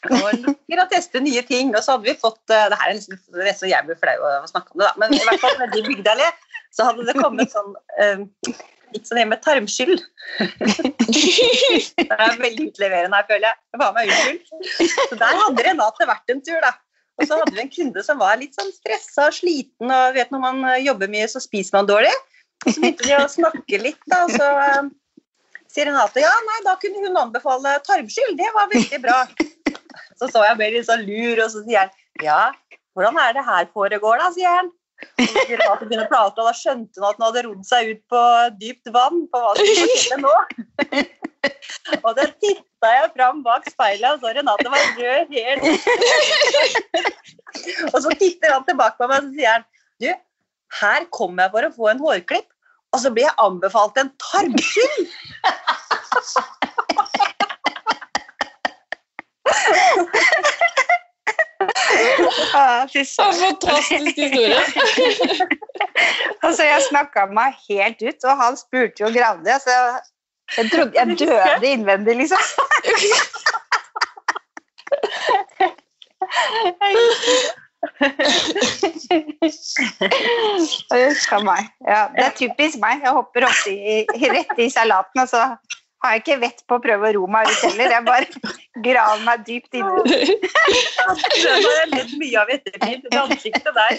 Og 0.06 0.26
liker 0.42 0.82
å 0.82 0.88
teste 0.90 1.22
nye 1.24 1.42
ting. 1.46 1.72
Og 1.74 1.82
så 1.82 1.96
hadde 1.96 2.08
vi 2.10 2.16
fått 2.20 2.54
eh, 2.54 2.68
det 2.70 2.78
her 2.80 2.92
er 2.92 2.98
nesten, 2.98 3.20
det 3.34 3.50
er 3.50 3.58
så 3.58 3.70
jeg 3.70 3.88
blir 3.88 3.98
flau 4.00 4.16
av 4.20 4.46
å 4.46 4.50
snakke 4.50 4.74
om 4.74 4.82
det, 4.82 4.88
da. 4.88 4.94
men 5.02 5.16
i 5.16 5.22
hvert 5.24 5.42
fall 5.42 5.58
nede 5.62 5.80
i 5.80 5.84
Bygdalé 5.86 6.30
så 6.76 6.88
hadde 6.90 7.06
det 7.08 7.16
kommet 7.16 7.52
sånn 7.54 7.72
eh, 8.02 8.24
litt 8.94 9.08
sånn 9.08 9.22
med 9.30 9.42
tarmskyld. 9.44 10.02
Det 11.96 12.06
er 12.06 12.36
veldig 12.40 12.68
utleverende 12.70 13.18
her, 13.18 13.26
føler 13.28 13.46
jeg. 13.48 13.58
Jeg 13.72 13.80
var 13.82 13.94
meg 13.96 14.12
unnskyld. 14.12 14.92
Så 15.10 15.18
der 15.20 15.40
hadde 15.42 15.64
Renate 15.66 16.08
vært 16.08 16.32
en 16.32 16.42
tur, 16.44 16.58
da. 16.64 16.72
Og 17.16 17.28
så 17.28 17.38
hadde 17.40 17.56
vi 17.56 17.62
en 17.62 17.72
kunde 17.72 18.04
som 18.04 18.20
var 18.20 18.36
litt 18.40 18.56
sånn 18.58 18.72
stressa 18.74 19.30
og 19.30 19.36
sliten, 19.36 19.88
og 19.88 20.16
vet 20.16 20.32
når 20.34 20.42
man 20.42 20.62
eh, 20.68 20.82
jobber 20.84 21.10
mye, 21.12 21.28
så 21.32 21.42
spiser 21.42 21.78
man 21.78 21.88
dårlig. 21.88 22.12
Og 22.64 22.72
så 22.72 22.82
begynte 22.82 23.08
de 23.08 23.16
å 23.16 23.26
snakke 23.30 23.80
litt, 23.80 24.02
da, 24.10 24.22
og 24.26 24.34
så 24.36 24.48
eh, 24.66 24.90
sier 25.72 25.88
Renate 25.88 26.24
ja, 26.24 26.32
nei, 26.50 26.60
da 26.66 26.76
kunne 26.80 27.04
hun 27.04 27.20
anbefale 27.26 27.78
tarmskyld. 27.88 28.36
Det 28.38 28.52
var 28.56 28.72
veldig 28.72 29.02
bra. 29.04 29.22
Så 30.16 30.30
så 30.32 30.42
jeg 30.46 30.56
ble 30.58 30.72
litt 30.72 30.88
sånn 30.88 31.04
lur, 31.06 31.42
og 31.44 31.52
så 31.52 31.62
sier 31.66 31.84
han 31.84 31.90
ja, 32.24 32.40
hvordan 32.96 33.18
er 33.20 33.36
det 33.36 33.44
her 33.44 33.68
foregår, 33.76 34.22
da, 34.22 34.30
sier 34.32 34.52
han. 34.58 34.72
Og 35.20 35.26
så 35.28 36.06
prate, 36.08 36.40
og 36.40 36.46
da 36.46 36.54
skjønte 36.56 37.00
hun 37.00 37.08
at 37.08 37.18
hun 37.18 37.26
hadde 37.26 37.44
rodd 37.44 37.64
seg 37.68 37.90
ut 37.92 38.02
på 38.12 38.22
dypt 38.62 38.88
vann 38.94 39.26
på 39.32 39.42
hva 39.42 39.52
som 39.58 39.66
skjedde 39.68 40.18
nå. 40.22 40.36
Og 42.00 42.16
da 42.16 42.24
titta 42.42 42.92
jeg 42.94 43.12
fram 43.12 43.42
bak 43.44 43.68
speilet, 43.70 44.16
og 44.16 44.24
så 44.24 44.32
Renate 44.34 44.72
var 44.72 44.82
rød 44.98 45.28
helt 45.36 45.62
Og 47.92 47.98
så 48.02 48.10
titter 48.18 48.52
han 48.52 48.64
tilbake 48.66 48.98
på 48.98 49.08
meg, 49.10 49.20
og 49.20 49.28
så 49.28 49.32
sier 49.36 49.52
han 49.52 49.66
du, 50.02 50.10
her 50.80 51.06
kom 51.14 51.38
jeg 51.40 51.52
for 51.52 51.68
å 51.68 51.74
få 51.76 51.90
en 51.92 52.02
hårklipp, 52.02 52.48
og 52.92 53.02
så 53.02 53.12
blir 53.12 53.28
jeg 53.28 53.40
anbefalt 53.42 54.00
en 54.00 54.10
tarmskyld. 54.20 55.04
Ah, 62.54 62.86
fantastisk 62.86 64.16
historie. 64.16 64.56
Altså, 66.44 66.62
jeg 66.62 66.82
snakka 66.90 67.26
meg 67.34 67.54
helt 67.68 68.02
ut, 68.02 68.24
og 68.24 68.36
han 68.38 68.56
spurte 68.56 69.02
jo 69.02 69.08
gravde. 69.14 69.52
Altså, 69.52 69.70
jeg 70.56 70.70
trodde 70.70 70.92
jeg 70.94 71.18
døde 71.18 71.66
innvendig, 71.72 72.16
liksom. 72.16 72.38
Huff 80.90 81.32
a 81.32 81.38
meg. 81.44 81.68
Ja, 81.88 82.06
det 82.14 82.24
er 82.24 82.34
typisk 82.36 82.78
meg. 82.82 83.02
Jeg 83.04 83.12
hopper 83.16 83.46
opp 83.48 83.66
i, 83.70 84.04
rett 84.32 84.58
i 84.58 84.70
salaten, 84.72 85.22
og 85.22 85.28
så 85.30 85.42
har 86.06 86.14
jeg 86.16 86.22
ikke 86.22 86.38
vett 86.42 86.60
på 86.68 86.78
å 86.78 86.82
prøve 86.82 87.08
å 87.08 87.12
ro 87.16 87.24
meg 87.30 87.50
ut 87.50 87.60
heller. 87.66 87.88
Jeg 87.96 88.04
bare 88.06 88.26
graver 88.84 89.22
meg 89.26 89.44
dypt 89.48 89.72
inni. 89.78 89.96
Det 90.06 90.50
har 91.06 91.76
jeg 91.80 91.90
ledd 91.92 92.12
mye 92.20 92.36
av 92.42 92.46
i 92.50 92.56
ettertid. 92.56 92.98
Det 93.10 93.18
ansiktet 93.22 93.72
der. 93.80 93.92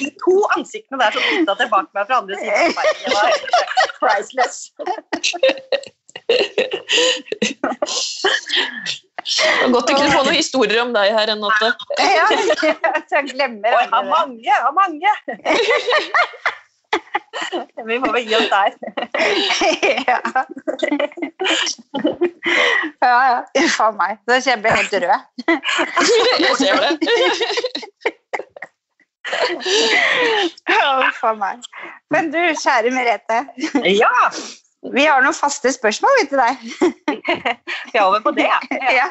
De 0.00 0.10
to 0.24 0.36
ansiktene 0.56 0.98
der 1.02 1.10
som 1.16 1.22
titta 1.30 1.52
tilbake 1.62 1.90
meg 1.96 2.04
fra 2.10 2.16
andre 2.22 2.34
siden 2.40 2.52
av 2.56 2.58
veien. 2.80 2.96
Det 3.04 3.10
var 3.16 3.28
priceless. 4.00 4.58
Det 4.76 4.92
er 4.92 5.02
Godt 9.72 9.90
vi 9.90 9.94
kunne 9.96 10.12
få 10.12 10.22
noen 10.22 10.36
historier 10.36 10.80
om 10.84 10.92
deg 10.94 11.10
her, 11.14 11.26
Renate. 11.32 11.72
Ja, 11.98 12.26
jeg 13.10 13.32
glemmer 13.32 13.74
Og 13.74 13.80
jeg 13.82 13.90
har 13.90 14.04
mange, 14.06 14.38
jeg 14.46 14.60
har 14.62 14.74
mange. 14.76 15.10
Vi 17.86 17.98
må 18.02 18.10
vel 18.14 18.26
gi 18.26 18.36
oss 18.38 18.48
der. 18.50 18.74
ja. 20.08 20.20
ja, 23.04 23.16
ja. 23.30 23.38
Uff 23.62 23.80
a 23.84 23.90
meg. 23.96 24.18
nå 24.26 24.38
ser 24.40 24.56
jeg 24.56 24.62
meg 24.64 24.76
helt 24.76 24.94
rød. 25.04 25.20
Jeg 26.42 26.56
ser 26.60 26.74
det. 26.82 26.90
Uff 31.06 31.24
a 31.26 31.34
meg. 31.38 31.66
Men 32.14 32.30
du, 32.34 32.38
kjære 32.62 32.94
Merete. 32.94 33.42
Ja, 33.90 34.14
Vi 34.94 35.06
har 35.08 35.24
noen 35.24 35.34
faste 35.34 35.72
spørsmål 35.74 36.20
vi, 36.20 36.28
til 36.30 36.38
deg. 36.38 36.54
vi 37.90 37.98
er 37.98 38.04
over 38.04 38.22
på 38.22 38.32
det. 38.36 38.46
Ja. 38.46 38.60
ja. 39.00 39.08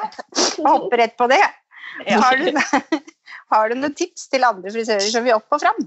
hopper 0.63 1.03
rett 1.03 1.17
på 1.19 1.27
det. 1.31 1.43
Ja. 2.07 2.19
Har, 2.23 2.39
du, 2.39 2.47
har 3.53 3.69
du 3.69 3.77
noen 3.79 3.95
tips 3.95 4.27
til 4.31 4.43
andre 4.47 4.71
frisører 4.71 5.07
som 5.11 5.23
vil 5.27 5.37
opp 5.37 5.55
og 5.55 5.63
fram? 5.63 5.85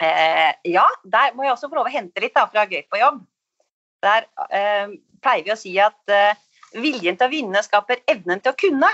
Eh, 0.00 0.52
ja, 0.72 0.86
der 1.04 1.34
må 1.36 1.44
jeg 1.44 1.54
også 1.54 1.70
få 1.70 1.80
lov 1.80 1.90
å 1.90 1.94
hente 1.94 2.22
litt 2.22 2.36
da, 2.36 2.46
fra 2.50 2.66
Gøy 2.68 2.82
på 2.90 3.00
jobb. 3.00 3.20
Der 4.04 4.26
eh, 4.48 4.96
pleier 5.20 5.46
vi 5.46 5.54
å 5.54 5.58
si 5.60 5.74
at 5.82 6.12
eh, 6.12 6.38
viljen 6.80 7.18
til 7.18 7.28
å 7.28 7.32
vinne 7.32 7.62
skaper 7.64 8.02
evnen 8.10 8.42
til 8.42 8.54
å 8.54 8.60
kunne. 8.60 8.90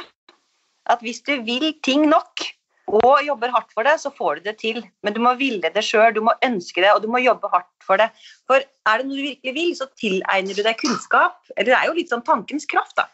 at 0.86 1.00
hvis 1.02 1.18
du 1.26 1.32
vil 1.42 1.72
ting 1.82 2.06
nok 2.06 2.44
og 2.86 3.24
jobber 3.26 3.50
hardt 3.50 3.72
for 3.74 3.82
det, 3.82 3.96
så 3.98 4.12
får 4.14 4.38
du 4.38 4.44
det 4.46 4.58
til. 4.60 4.84
Men 5.02 5.14
du 5.14 5.18
må 5.22 5.32
ville 5.34 5.70
det 5.74 5.82
sjøl, 5.82 6.12
du 6.14 6.20
må 6.22 6.36
ønske 6.46 6.84
det, 6.84 6.92
og 6.94 7.02
du 7.02 7.08
må 7.10 7.18
jobbe 7.18 7.50
hardt 7.50 7.82
for 7.82 7.98
det. 7.98 8.06
For 8.46 8.62
er 8.62 9.00
det 9.00 9.08
noe 9.08 9.18
du 9.18 9.24
virkelig 9.24 9.54
vil, 9.56 9.72
så 9.74 9.88
tilegner 9.98 10.54
du 10.54 10.62
deg 10.62 10.78
kunnskap. 10.78 11.40
Eller 11.56 11.72
det 11.72 11.78
er 11.80 11.88
jo 11.88 11.96
litt 11.98 12.14
sånn 12.14 12.22
tankens 12.26 12.68
kraft, 12.70 12.94
da. 13.00 13.08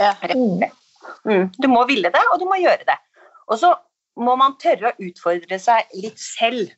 Ja. 0.00 0.12
Mm. 1.24 1.48
Du 1.56 1.68
må 1.72 1.86
ville 1.88 2.12
det, 2.12 2.24
og 2.32 2.42
du 2.42 2.46
må 2.48 2.60
gjøre 2.60 2.84
det. 2.88 2.98
Og 3.48 3.56
så 3.62 3.72
må 4.20 4.36
man 4.36 4.58
tørre 4.60 4.92
å 4.92 5.08
utfordre 5.08 5.58
seg 5.60 5.96
litt 5.96 6.20
selv. 6.20 6.68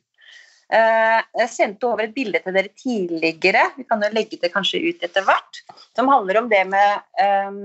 Eh, 0.73 1.19
Jeg 1.37 1.49
sendte 1.53 1.85
over 1.85 2.07
et 2.07 2.15
bilde 2.15 2.39
til 2.41 2.55
dere 2.55 2.71
tidligere, 2.73 3.67
vi 3.77 3.85
kan 3.85 4.01
jo 4.01 4.09
legge 4.13 4.39
det 4.41 4.49
kanskje 4.53 4.81
ut 4.87 5.03
etter 5.05 5.25
hvert, 5.27 5.61
som 5.93 6.09
handler 6.09 6.39
om 6.41 6.49
det 6.49 6.63
med 6.69 7.03
eh, 7.21 7.59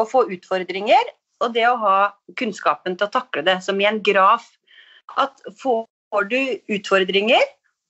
å 0.00 0.06
få 0.08 0.24
utfordringer 0.32 1.12
og 1.44 1.52
det 1.52 1.66
å 1.68 1.76
ha 1.82 1.96
kunnskapen 2.40 2.96
til 2.96 3.08
å 3.08 3.12
takle 3.12 3.44
det, 3.44 3.58
som 3.66 3.80
i 3.80 3.88
en 3.88 4.00
graf. 4.04 4.46
At 5.20 5.42
får 5.60 6.30
du 6.30 6.38
utfordringer 6.72 7.44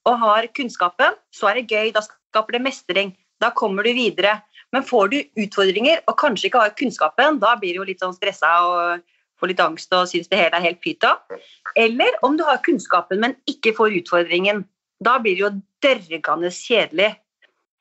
og 0.08 0.18
har 0.24 0.48
kunnskapen, 0.56 1.14
så 1.30 1.50
er 1.50 1.60
det 1.60 1.70
gøy, 1.70 1.92
da 1.94 2.02
skaper 2.02 2.56
det 2.56 2.64
mestring. 2.64 3.14
Da 3.38 3.52
kommer 3.54 3.86
du 3.86 3.92
videre. 3.94 4.40
Men 4.74 4.82
får 4.82 5.12
du 5.12 5.18
utfordringer 5.44 6.02
og 6.08 6.16
kanskje 6.18 6.48
ikke 6.48 6.64
har 6.64 6.74
kunnskapen, 6.74 7.38
da 7.38 7.54
blir 7.60 7.76
du 7.76 7.82
jo 7.82 7.86
litt 7.86 8.02
sånn 8.02 8.16
stressa 8.16 8.50
og 8.66 9.04
får 9.44 9.52
litt 9.52 9.64
angst 9.64 9.92
og 9.92 10.08
syns 10.08 10.30
det 10.30 10.40
hele 10.40 10.56
er 10.56 10.64
helt 10.64 10.80
pyta 10.80 11.18
Eller 11.76 12.16
om 12.24 12.38
du 12.38 12.44
har 12.48 12.62
kunnskapen, 12.64 13.20
men 13.20 13.36
ikke 13.50 13.74
får 13.76 13.98
utfordringen. 14.00 14.64
Da 15.04 15.18
blir 15.20 15.36
det 15.36 15.44
jo 15.44 15.52
dørgende 15.84 16.50
kjedelig. 16.54 17.12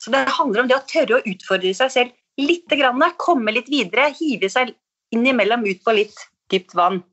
Så 0.01 0.11
det 0.11 0.25
handler 0.27 0.63
om 0.63 0.67
det 0.67 0.75
å 0.75 0.83
tørre 0.89 1.19
å 1.19 1.25
utfordre 1.29 1.71
seg 1.77 1.93
selv 1.93 2.11
litt, 2.41 2.67
grann, 2.67 3.03
komme 3.21 3.53
litt 3.55 3.69
videre, 3.71 4.09
hive 4.17 4.49
seg 4.51 4.73
innimellom 5.13 5.63
ut 5.69 5.83
på 5.85 5.95
litt 5.95 6.25
dypt 6.51 6.73
vann. 6.75 7.03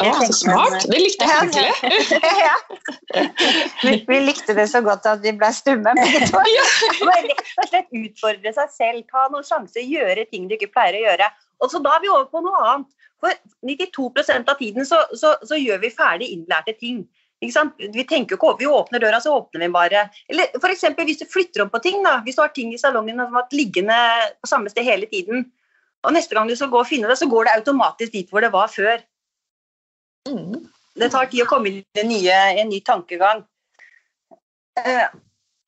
Ja, 0.00 0.12
så 0.26 0.32
smart. 0.32 0.86
Det 0.90 0.98
likte 0.98 1.28
jeg 1.28 1.50
skikkelig. 1.52 2.30
ja. 2.48 2.56
vi, 3.84 3.92
vi 4.08 4.18
likte 4.24 4.56
det 4.56 4.66
så 4.72 4.80
godt 4.84 5.06
at 5.06 5.22
vi 5.22 5.32
ble 5.38 5.50
stumme. 5.54 5.92
Bare 6.34 7.20
Rett 7.28 7.44
og 7.62 7.68
slett 7.70 7.94
utfordre 8.00 8.52
seg 8.56 8.72
selv, 8.74 9.04
ta 9.12 9.28
noen 9.30 9.46
sjanser, 9.46 9.84
gjøre 9.86 10.26
ting 10.32 10.48
du 10.50 10.56
ikke 10.56 10.72
pleier 10.74 10.98
å 10.98 11.04
gjøre. 11.04 11.30
Og 11.62 11.72
så 11.72 11.80
da 11.84 11.96
er 11.96 12.02
vi 12.04 12.12
over 12.12 12.26
på 12.30 12.42
noe 12.44 12.62
annet. 12.68 12.90
For 13.22 13.32
92% 13.64 14.50
av 14.52 14.58
tiden 14.60 14.84
så, 14.88 14.98
så, 15.16 15.36
så 15.46 15.56
gjør 15.56 15.80
vi 15.84 15.94
ferdig 15.94 16.28
innlærte 16.34 16.76
ting. 16.76 17.06
Vi 17.40 18.04
tenker 18.08 18.36
ikke 18.36 18.54
vi 18.58 18.68
åpner 18.68 19.00
døra, 19.00 19.20
så 19.20 19.34
åpner 19.36 19.66
vi 19.66 19.72
bare. 19.72 20.06
Eller 20.32 20.52
eksempel, 20.70 21.04
hvis 21.08 21.20
du 21.20 21.26
flytter 21.28 21.64
om 21.64 21.72
på 21.72 21.80
ting, 21.84 22.02
da. 22.04 22.18
hvis 22.24 22.36
du 22.36 22.42
har 22.44 22.52
ting 22.52 22.72
i 22.74 22.80
salongen 22.80 23.16
som 23.16 23.28
har 23.28 23.42
vært 23.42 23.56
liggende 23.56 23.98
på 24.40 24.50
samme 24.50 24.72
sted 24.72 24.88
hele 24.88 25.08
tiden, 25.10 25.46
og 26.06 26.14
neste 26.14 26.36
gang 26.36 26.48
du 26.48 26.56
skal 26.56 26.70
gå 26.72 26.80
og 26.80 26.88
finne 26.88 27.10
det, 27.10 27.18
så 27.18 27.28
går 27.28 27.48
det 27.48 27.58
automatisk 27.58 28.12
dit 28.14 28.32
hvor 28.32 28.44
det 28.44 28.52
var 28.54 28.70
før. 28.72 29.04
Mm. 30.28 30.66
Det 30.96 31.10
tar 31.12 31.28
tid 31.30 31.44
å 31.44 31.48
komme 31.50 31.70
inn 31.70 31.80
i 31.82 32.02
en, 32.02 32.10
nye, 32.10 32.36
en 32.62 32.70
ny 32.72 32.80
tankegang. 32.84 33.42
Eh, 34.80 35.08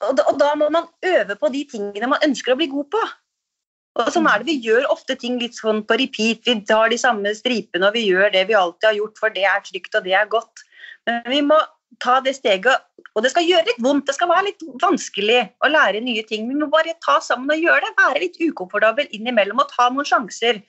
og, 0.04 0.12
da, 0.16 0.24
og 0.30 0.38
da 0.40 0.52
må 0.56 0.68
man 0.72 0.86
øve 1.04 1.36
på 1.40 1.50
de 1.52 1.64
tingene 1.68 2.10
man 2.12 2.24
ønsker 2.24 2.54
å 2.54 2.58
bli 2.60 2.68
god 2.70 2.88
på. 2.94 3.02
Og 3.98 4.12
sånn 4.14 4.28
er 4.30 4.42
det, 4.42 4.52
Vi 4.52 4.68
gjør 4.68 4.86
ofte 4.92 5.16
ting 5.18 5.40
litt 5.42 5.56
sånn 5.58 5.82
på 5.86 5.98
repeat. 5.98 6.44
Vi 6.46 6.60
tar 6.68 6.92
de 6.92 6.98
samme 7.00 7.32
stripene 7.34 7.88
og 7.88 7.96
vi 7.98 8.06
gjør 8.06 8.30
det 8.34 8.44
vi 8.48 8.56
alltid 8.58 8.92
har 8.92 8.98
gjort, 9.00 9.18
for 9.18 9.34
det 9.34 9.44
er 9.48 9.64
trygt 9.64 9.98
og 9.98 10.06
det 10.06 10.14
er 10.14 10.30
godt. 10.30 10.64
Men 11.08 11.26
vi 11.26 11.42
må 11.42 11.58
ta 12.02 12.18
det 12.22 12.36
steget, 12.36 12.84
og 13.16 13.24
det 13.24 13.32
skal 13.32 13.46
gjøre 13.48 13.66
litt 13.66 13.80
vondt. 13.82 14.06
Det 14.06 14.14
skal 14.14 14.30
være 14.30 14.50
litt 14.50 14.64
vanskelig 14.82 15.40
å 15.64 15.70
lære 15.72 16.02
nye 16.04 16.22
ting. 16.28 16.46
Vi 16.50 16.58
må 16.58 16.68
bare 16.70 16.94
ta 17.04 17.18
sammen 17.24 17.50
og 17.54 17.64
gjøre 17.64 17.86
det. 17.86 17.94
Være 17.98 18.22
litt 18.22 18.38
ukomfortabel 18.38 19.08
innimellom 19.16 19.64
og 19.64 19.72
ta 19.72 19.88
noen 19.90 20.06
sjanser. 20.06 20.60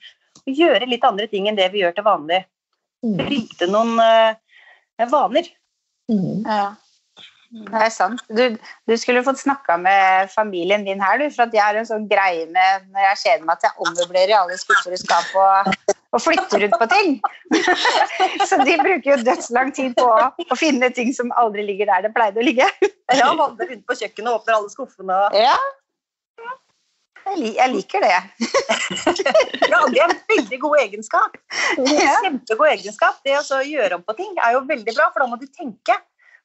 Gjøre 0.49 0.87
litt 0.89 1.05
andre 1.05 1.27
ting 1.29 1.49
enn 1.49 1.59
det 1.59 1.69
vi 1.73 1.83
gjør 1.83 1.97
til 1.97 2.07
vanlig. 2.07 2.43
Mm. 3.05 3.17
Bryte 3.19 3.69
noen 3.69 3.99
uh, 4.01 5.09
vaner. 5.11 5.51
Mm. 6.09 6.47
Ja. 6.47 6.71
Det 7.49 7.79
er 7.81 7.89
sant. 7.89 8.21
Du, 8.29 8.43
du 8.85 8.93
skulle 9.01 9.23
fått 9.25 9.39
snakka 9.41 9.77
med 9.81 10.29
familien 10.29 10.83
din 10.85 11.01
her, 11.01 11.17
du. 11.17 11.25
For 11.33 11.47
at 11.47 11.55
jeg 11.55 11.63
har 11.63 11.79
en 11.79 11.87
sånn 11.87 12.05
greie 12.09 12.45
med 12.53 12.85
når 12.93 13.07
jeg 13.07 13.21
kjeder 13.23 13.47
meg 13.47 13.55
at 13.55 13.65
jeg 13.65 13.87
ommøblerer 13.87 14.33
i 14.33 14.37
alle 14.37 14.57
skuffer 14.61 14.93
og 14.93 15.01
skap 15.01 15.31
og, 15.33 15.95
og 16.13 16.21
flytter 16.21 16.61
rundt 16.65 16.77
på 16.77 16.89
ting. 16.93 17.17
Så 18.49 18.59
de 18.61 18.77
bruker 18.77 19.15
jo 19.15 19.17
dødslang 19.25 19.73
tid 19.73 19.97
på 19.97 20.05
å, 20.05 20.29
å 20.29 20.59
finne 20.59 20.91
ting 20.93 21.09
som 21.17 21.33
aldri 21.41 21.65
ligger 21.65 21.89
der 21.89 22.05
det 22.05 22.13
pleide 22.13 22.43
å 22.43 22.45
ligge. 22.45 22.69
Ja, 23.17 23.31
Vandrer 23.33 23.73
rundt 23.73 23.85
på 23.89 23.97
kjøkkenet 23.97 24.29
og 24.29 24.43
åpner 24.43 24.59
alle 24.59 24.73
skuffene. 24.75 25.19
Ja. 25.33 25.57
Jeg, 27.29 27.65
liker 27.73 28.01
det. 28.01 28.09
Ja, 29.69 29.79
Det 29.89 29.99
er 30.01 30.05
en 30.05 30.15
veldig 30.31 30.59
god 30.61 30.77
egenskap. 30.81 31.35
En 31.77 31.89
Kjempegod 31.89 32.69
egenskap. 32.71 33.19
Det 33.25 33.35
å 33.37 33.43
så 33.45 33.59
gjøre 33.65 33.99
om 33.99 34.05
på 34.05 34.15
ting 34.17 34.37
er 34.37 34.55
jo 34.55 34.63
veldig 34.69 34.95
bra, 34.95 35.09
for 35.13 35.25
da 35.25 35.29
må 35.29 35.37
du 35.41 35.45
tenke. 35.49 35.97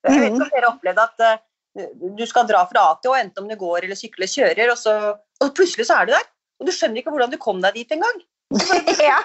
Jeg 0.04 0.20
vet 0.20 0.28
ikke 0.28 0.36
om 0.36 0.44
dere 0.44 0.62
har 0.64 0.70
opplevd 0.70 1.02
at 1.04 1.24
uh, 1.24 1.88
du 2.18 2.24
skal 2.28 2.46
dra 2.48 2.62
fra 2.70 2.84
A 2.90 2.94
til 3.00 3.14
Å, 3.14 3.18
enten 3.18 3.44
om 3.44 3.50
du 3.50 3.56
går 3.58 3.86
eller 3.86 3.98
sykler, 3.98 4.30
kjører, 4.30 4.70
og, 4.72 4.78
så, 4.78 4.94
og 5.42 5.56
plutselig 5.56 5.88
så 5.88 5.98
er 6.00 6.08
du 6.08 6.14
der. 6.14 6.28
Og 6.60 6.68
du 6.68 6.72
skjønner 6.74 7.00
ikke 7.00 7.14
hvordan 7.14 7.32
du 7.32 7.40
kom 7.40 7.60
deg 7.64 7.80
dit 7.80 7.96
engang. 7.96 8.22
Ja. 9.04 9.18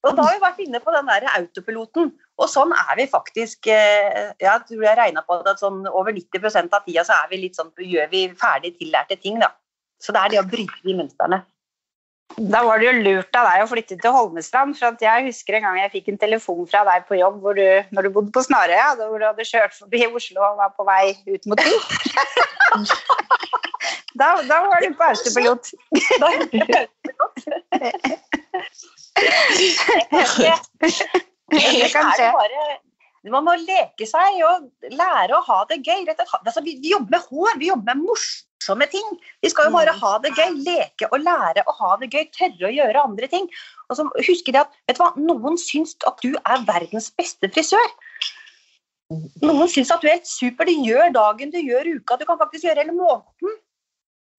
Og 0.00 0.16
da 0.16 0.24
har 0.24 0.32
vi 0.32 0.42
vært 0.42 0.60
inne 0.64 0.80
på 0.82 0.92
den 0.94 1.08
der 1.10 1.26
autopiloten. 1.34 2.08
Og 2.40 2.48
sånn 2.48 2.72
er 2.72 2.94
vi 2.96 3.04
faktisk 3.10 3.68
eh, 3.68 4.30
Jeg 4.40 4.62
tror 4.68 4.84
jeg 4.86 4.96
regna 4.96 5.22
på 5.26 5.36
at 5.44 5.60
sånn 5.60 5.82
over 5.90 6.14
90% 6.16 6.72
av 6.76 6.86
tida 6.86 7.04
så 7.06 7.18
er 7.20 7.28
vi 7.32 7.42
litt 7.42 7.58
sånn, 7.58 7.68
gjør 7.76 8.08
vi 8.12 8.22
ferdig 8.40 8.72
tillærte 8.78 9.18
ting. 9.20 9.36
da. 9.42 9.52
Så 10.00 10.16
det 10.16 10.22
er 10.22 10.32
det 10.32 10.40
å 10.40 10.48
bryte 10.48 10.80
de 10.86 10.96
mønstrene. 10.96 11.42
Da 12.36 12.64
var 12.64 12.78
det 12.78 12.86
jo 12.86 12.92
lurt 13.04 13.36
av 13.36 13.44
deg 13.48 13.62
å 13.64 13.68
flytte 13.70 13.96
til 14.00 14.10
Holmestrand. 14.14 14.78
for 14.78 14.86
at 14.92 15.02
Jeg 15.02 15.26
husker 15.26 15.54
en 15.56 15.62
gang 15.66 15.78
jeg 15.80 15.92
fikk 15.96 16.08
en 16.12 16.18
telefon 16.18 16.66
fra 16.70 16.84
deg 16.88 17.00
på 17.08 17.14
jobb 17.18 17.36
hvor 17.42 17.54
du, 17.58 17.68
når 17.90 18.02
du 18.02 18.10
bodde 18.14 18.32
på 18.32 18.42
Snarøya, 18.46 18.94
hvor 19.00 19.18
du 19.18 19.24
hadde 19.26 19.44
kjørt 19.44 19.74
forbi 19.76 20.06
Oslo 20.06 20.40
og 20.46 20.56
var 20.60 20.70
på 20.76 20.84
vei 20.88 21.06
ut 21.26 21.46
mot 21.50 21.60
by. 21.60 21.72
da, 24.20 24.26
da 24.46 24.56
var 24.68 24.78
du 24.80 24.88
på 24.94 25.04
autopilot. 25.10 25.64
Det 31.50 31.90
kan 31.92 32.06
skje. 32.14 32.28
Man 33.28 33.44
må 33.44 33.52
leke 33.60 34.06
seg 34.08 34.38
og 34.48 34.68
lære 34.96 35.36
å 35.36 35.44
ha 35.44 35.58
det 35.68 35.82
gøy. 35.84 36.06
Altså, 36.08 36.62
vi, 36.64 36.78
vi 36.80 36.94
jobber 36.94 37.18
med 37.18 37.26
hår, 37.28 37.58
vi 37.60 37.68
jobber 37.68 37.98
med 37.98 38.06
morsomme 38.08 38.86
ting. 38.88 39.10
Vi 39.44 39.50
skal 39.52 39.68
jo 39.68 39.74
bare 39.74 39.92
ha 39.92 40.12
det 40.24 40.32
gøy, 40.38 40.54
leke 40.64 41.08
og 41.10 41.20
lære 41.20 41.66
å 41.68 41.74
ha 41.82 41.90
det 42.00 42.08
gøy, 42.14 42.24
tørre 42.36 42.70
å 42.70 42.72
gjøre 42.72 43.04
andre 43.04 43.28
ting. 43.28 43.48
Og 43.90 43.98
så 43.98 44.06
husker 44.24 44.56
de 44.56 44.62
at 44.62 44.78
vet 44.88 44.96
du 44.96 45.02
hva, 45.02 45.10
Noen 45.20 45.60
syns 45.60 45.92
at 46.08 46.22
du 46.24 46.32
er 46.40 46.64
verdens 46.68 47.10
beste 47.20 47.50
frisør. 47.52 47.92
Noen 49.44 49.68
syns 49.68 49.90
at 49.92 50.00
du 50.00 50.08
er 50.08 50.16
helt 50.16 50.30
super. 50.30 50.70
Du 50.70 50.88
gjør 50.88 51.12
dagen, 51.12 51.52
du 51.52 51.60
gjør 51.60 51.92
uka, 51.98 52.16
du 52.16 52.24
kan 52.24 52.40
faktisk 52.40 52.70
gjøre 52.70 52.86
hele 52.86 52.96
måneden. 52.96 53.58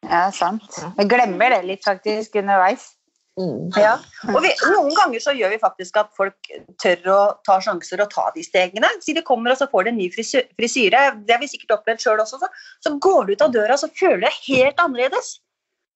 Ja, 0.08 0.26
sant. 0.34 0.66
Vi 0.98 1.06
glemmer 1.06 1.54
det 1.54 1.62
litt 1.68 1.86
faktisk 1.86 2.40
underveis. 2.42 2.96
Mm. 3.42 3.70
Ja. 3.80 3.94
Og 4.30 4.42
vi, 4.44 4.52
noen 4.70 4.92
ganger 4.98 5.22
så 5.24 5.34
gjør 5.34 5.54
vi 5.56 5.60
faktisk 5.62 5.96
at 6.02 6.12
folk 6.18 6.50
tør 6.84 7.08
å 7.14 7.20
ta 7.48 7.56
sjanser 7.64 8.04
og 8.04 8.12
ta 8.14 8.28
de 8.36 8.44
stegene. 8.46 8.90
Si 9.02 9.16
de 9.18 9.24
kommer 9.26 9.54
og 9.56 9.58
så 9.62 9.68
får 9.72 9.88
de 9.88 9.94
en 9.94 9.98
ny 10.02 10.10
frisy- 10.14 10.44
frisyre, 10.60 11.06
det 11.26 11.34
har 11.36 11.42
vi 11.42 11.50
sikkert 11.50 11.80
opplevd 11.80 12.04
sjøl 12.04 12.22
også. 12.24 12.38
Så, 12.44 12.52
så 12.86 12.94
går 13.02 13.26
du 13.30 13.34
ut 13.34 13.46
av 13.48 13.56
døra 13.56 13.78
så 13.82 13.90
føler 13.98 14.22
du 14.22 14.28
deg 14.28 14.38
helt 14.52 14.84
annerledes. 14.86 15.32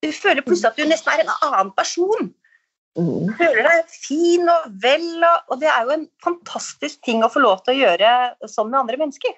Du 0.03 0.09
føler 0.15 0.41
plutselig 0.45 0.71
at 0.73 0.81
du 0.81 0.89
nesten 0.89 1.13
er 1.13 1.23
en 1.25 1.31
annen 1.37 1.71
person. 1.77 2.31
Mm. 2.95 3.27
Du 3.27 3.33
føler 3.37 3.65
deg 3.67 3.89
fin 3.91 4.49
og 4.49 4.67
vel, 4.83 5.07
og, 5.27 5.51
og 5.51 5.61
det 5.61 5.67
er 5.71 5.85
jo 5.87 5.95
en 5.97 6.07
fantastisk 6.23 7.01
ting 7.05 7.25
å 7.25 7.31
få 7.31 7.43
lov 7.43 7.61
til 7.65 7.75
å 7.75 7.79
gjøre 7.83 8.11
sånn 8.51 8.71
med 8.71 8.81
andre 8.85 8.99
mennesker. 9.03 9.35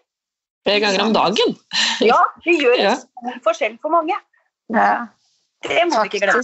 Flere 0.67 0.83
ganger 0.83 1.05
om 1.07 1.13
dagen. 1.15 1.53
Ja, 2.05 2.19
vi 2.45 2.57
gjør 2.61 2.77
Ja. 2.85 2.95
en 2.95 3.03
stor 3.03 3.43
forskjell 3.49 3.77
for 3.81 3.93
mange. 3.97 4.17
Ja, 4.73 5.07
Det 5.65 5.85
må 5.89 6.03
vi 6.03 6.11
ikke 6.11 6.25
glemme. 6.27 6.43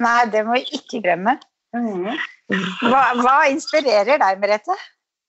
Nei, 0.00 0.20
det 0.32 0.46
må 0.46 0.52
vi 0.56 0.64
ikke 0.78 1.02
glemme. 1.04 1.36
Hva, 1.72 3.02
hva 3.20 3.34
inspirerer 3.52 4.18
deg, 4.18 4.38
Merete? 4.40 4.74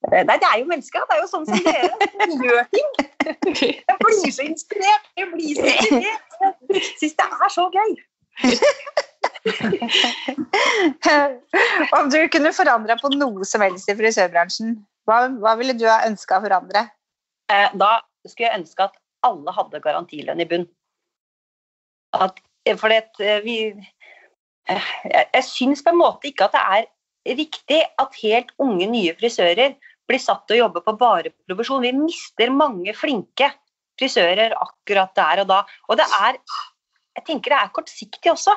Nei, 0.10 0.38
det 0.42 0.48
er 0.48 0.58
jo 0.62 0.66
mennesker. 0.70 1.04
Det 1.06 1.14
er 1.18 1.22
jo 1.22 1.28
sånn 1.30 1.46
som 1.46 1.58
dere. 1.66 1.90
som 2.32 2.42
gjør 2.42 2.64
ting. 2.74 2.90
Jeg 3.28 3.98
blir 4.02 4.32
så 4.34 4.44
inspirert. 4.48 5.06
Jeg 5.20 5.28
blir 5.34 5.52
så 5.60 5.66
inspirert. 5.76 6.30
Syns 6.98 7.16
det 7.20 7.28
er 7.28 7.52
så 7.54 7.64
gøy. 7.76 7.92
Om 12.00 12.06
du 12.14 12.20
kunne 12.34 12.52
forandra 12.56 12.94
på 13.02 13.08
noe 13.14 13.46
som 13.48 13.62
helst 13.66 13.90
i 13.92 13.96
frisørbransjen, 13.98 14.70
hva, 15.10 15.18
hva 15.42 15.52
ville 15.60 15.76
du 15.78 15.86
ha 15.90 15.98
ønska 16.08 16.40
å 16.40 16.44
forandre? 16.46 16.82
Eh, 17.52 17.70
Da 17.78 17.92
skulle 18.26 18.48
jeg 18.48 18.60
ønske 18.64 18.82
at 18.90 18.96
alle 19.28 19.52
hadde 19.54 19.84
garantilønn 19.84 20.42
i 20.42 20.50
bunn. 20.50 20.68
At, 22.18 22.34
for 22.82 22.88
det, 22.92 23.02
eh, 23.22 23.40
vi 23.46 23.56
eh, 23.70 23.76
Jeg, 24.70 25.26
jeg 25.34 25.46
syns 25.48 25.82
på 25.84 25.92
en 25.94 26.00
måte 26.00 26.30
ikke 26.30 26.48
at 26.48 26.56
det 26.56 26.62
er 26.78 27.38
riktig 27.40 27.82
at 28.02 28.20
helt 28.22 28.54
unge, 28.62 28.88
nye 28.90 29.16
frisører 29.18 29.76
blir 30.10 30.22
satt 30.22 30.46
til 30.48 30.58
å 30.58 30.64
jobbe 30.66 30.84
på 30.86 30.96
bare 31.00 31.34
provisjon. 31.48 31.86
Vi 31.86 31.94
mister 31.96 32.52
mange 32.54 32.94
flinke 32.98 33.52
frisører 34.00 34.56
akkurat 34.58 35.14
der 35.18 35.44
og 35.44 35.52
da. 35.52 35.62
Og 35.90 36.00
det 36.02 36.08
er 36.22 36.40
Jeg 37.12 37.26
tenker 37.28 37.52
det 37.52 37.58
er 37.60 37.72
kortsiktig 37.76 38.32
også. 38.32 38.54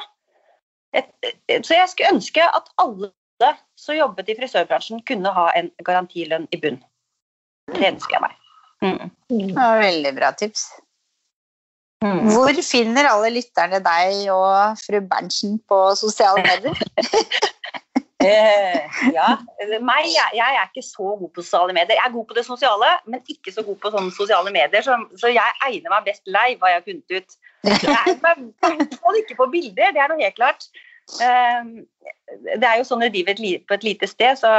så 0.95 1.75
jeg 1.75 1.89
skulle 1.91 2.13
ønske 2.15 2.43
at 2.47 2.69
alle 2.79 3.11
som 3.75 3.97
jobbet 3.97 4.29
i 4.31 4.37
frisørbransjen, 4.39 5.03
kunne 5.03 5.33
ha 5.35 5.49
en 5.59 5.71
garantilønn 5.85 6.47
i 6.55 6.61
bunn. 6.63 6.79
Det 7.75 7.89
ønsker 7.89 8.15
jeg 8.15 8.23
meg. 8.23 8.37
Mm. 8.85 9.11
Det 9.29 9.57
var 9.57 9.81
veldig 9.83 10.13
bra 10.15 10.31
tips. 10.39 10.69
Mm. 12.05 12.27
Hvor 12.35 12.59
finner 12.61 13.09
alle 13.09 13.31
lytterne 13.33 13.81
deg 13.81 14.27
og 14.35 14.77
fru 14.77 15.01
Berntsen 15.09 15.57
på 15.71 15.79
sosiale 15.97 16.43
medier? 16.45 16.77
eh, 18.29 18.99
ja, 19.15 19.31
meg, 19.81 20.11
jeg, 20.13 20.37
jeg, 20.37 20.59
er 20.61 20.69
ikke 20.69 20.85
så 20.85 21.15
god 21.17 21.31
på 21.33 21.45
sosiale 21.45 21.73
medier. 21.77 21.97
Jeg 21.97 22.05
er 22.05 22.17
god 22.17 22.27
på 22.29 22.37
det 22.37 22.45
sosiale, 22.45 22.91
men 23.09 23.25
ikke 23.33 23.55
så 23.55 23.65
god 23.65 23.81
på 23.81 23.95
sånne 23.95 24.13
sosiale 24.13 24.53
medier. 24.53 24.85
Så, 24.85 24.99
så 25.21 25.33
jeg 25.33 25.61
egner 25.71 25.95
meg 25.95 26.11
best 26.11 26.29
live, 26.29 26.61
har 26.67 26.77
jeg 26.77 26.87
funnet 26.91 27.17
ut. 27.17 27.39
Jeg 27.65 28.01
egner 28.03 28.21
meg 28.27 29.23
ikke 29.25 29.41
på 29.41 29.49
bilder, 29.57 29.97
det 29.97 30.05
er 30.05 30.13
noe 30.13 30.21
helt 30.21 30.37
klart. 30.37 30.69
Ehm, 31.21 31.85
det 32.57 32.65
er 32.65 32.79
jo 32.81 32.87
sånn 32.89 33.05
at 33.05 33.13
driver 33.13 33.65
på 33.69 33.77
et 33.77 33.85
lite 33.85 34.09
sted, 34.09 34.39
så, 34.41 34.53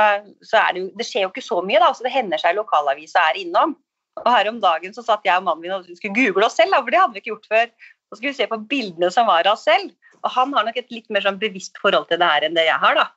så 0.46 0.62
det, 0.74 0.84
jo, 0.84 0.92
det, 0.98 1.08
skjer 1.08 1.26
jo 1.26 1.32
ikke 1.34 1.46
så 1.46 1.62
mye. 1.66 1.82
da, 1.82 1.94
så 1.94 2.06
Det 2.06 2.14
hender 2.14 2.42
seg 2.42 2.58
lokalavisa 2.58 3.30
er 3.32 3.42
innom. 3.42 3.76
Og 4.24 4.32
Her 4.32 4.50
om 4.50 4.62
dagen 4.64 4.96
så 4.96 5.04
satt 5.04 5.28
jeg 5.28 5.36
og 5.38 5.46
mannen 5.48 5.64
min 5.66 5.76
og 5.76 5.88
skulle 5.98 6.16
google 6.16 6.48
oss 6.48 6.56
selv, 6.60 6.78
for 6.78 6.94
det 6.94 7.02
hadde 7.02 7.16
vi 7.16 7.24
ikke 7.24 7.34
gjort 7.34 7.52
før. 7.52 7.70
Så 8.10 8.18
skulle 8.18 8.32
vi 8.32 8.40
se 8.40 8.48
på 8.52 8.62
bildene 8.72 9.12
som 9.12 9.28
var 9.28 9.48
av 9.48 9.58
oss 9.58 9.66
selv. 9.68 9.92
Og 10.24 10.32
han 10.34 10.54
har 10.56 10.66
nok 10.68 10.78
et 10.80 10.94
litt 10.94 11.10
mer 11.14 11.26
sånn 11.26 11.40
bevisst 11.42 11.78
forhold 11.82 12.08
til 12.10 12.22
det 12.22 12.30
her 12.30 12.46
enn 12.48 12.56
det 12.58 12.66
jeg 12.70 12.82
har. 12.82 12.98
da. 12.98 13.10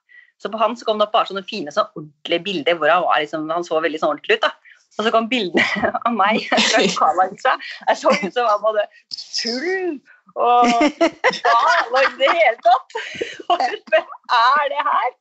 Så 0.42 0.50
på 0.50 0.58
han 0.60 0.76
så 0.78 0.86
kom 0.86 1.00
det 1.00 1.08
opp 1.08 1.14
bare 1.14 1.30
sånne 1.30 1.46
fine, 1.46 1.72
sånn 1.74 1.88
ordentlige 1.98 2.44
bilder 2.46 2.78
hvor 2.78 2.92
han 2.92 3.06
var 3.06 3.22
liksom, 3.22 3.48
han 3.50 3.66
så 3.66 3.80
veldig 3.82 4.02
sånn 4.02 4.16
ordentlig 4.16 4.38
ut. 4.38 4.46
da. 4.46 4.52
Og 4.98 5.06
så 5.06 5.14
kom 5.14 5.30
bildene 5.30 5.92
av 6.08 6.14
meg 6.18 6.42
fra 6.50 6.82
lokalavisa. 6.84 7.56
Jeg 7.86 8.00
så 8.02 8.14
ut 8.18 8.34
som 8.34 8.50
han 8.50 8.66
hadde 8.66 8.86
tull 9.14 9.98
og 10.38 10.70
gal 11.46 11.98
i 12.02 12.04
det 12.20 12.34
hele 12.34 12.58
tatt. 12.66 13.00
Hvem 13.48 14.14
er 14.42 14.70
det 14.74 14.86
her? 14.90 15.16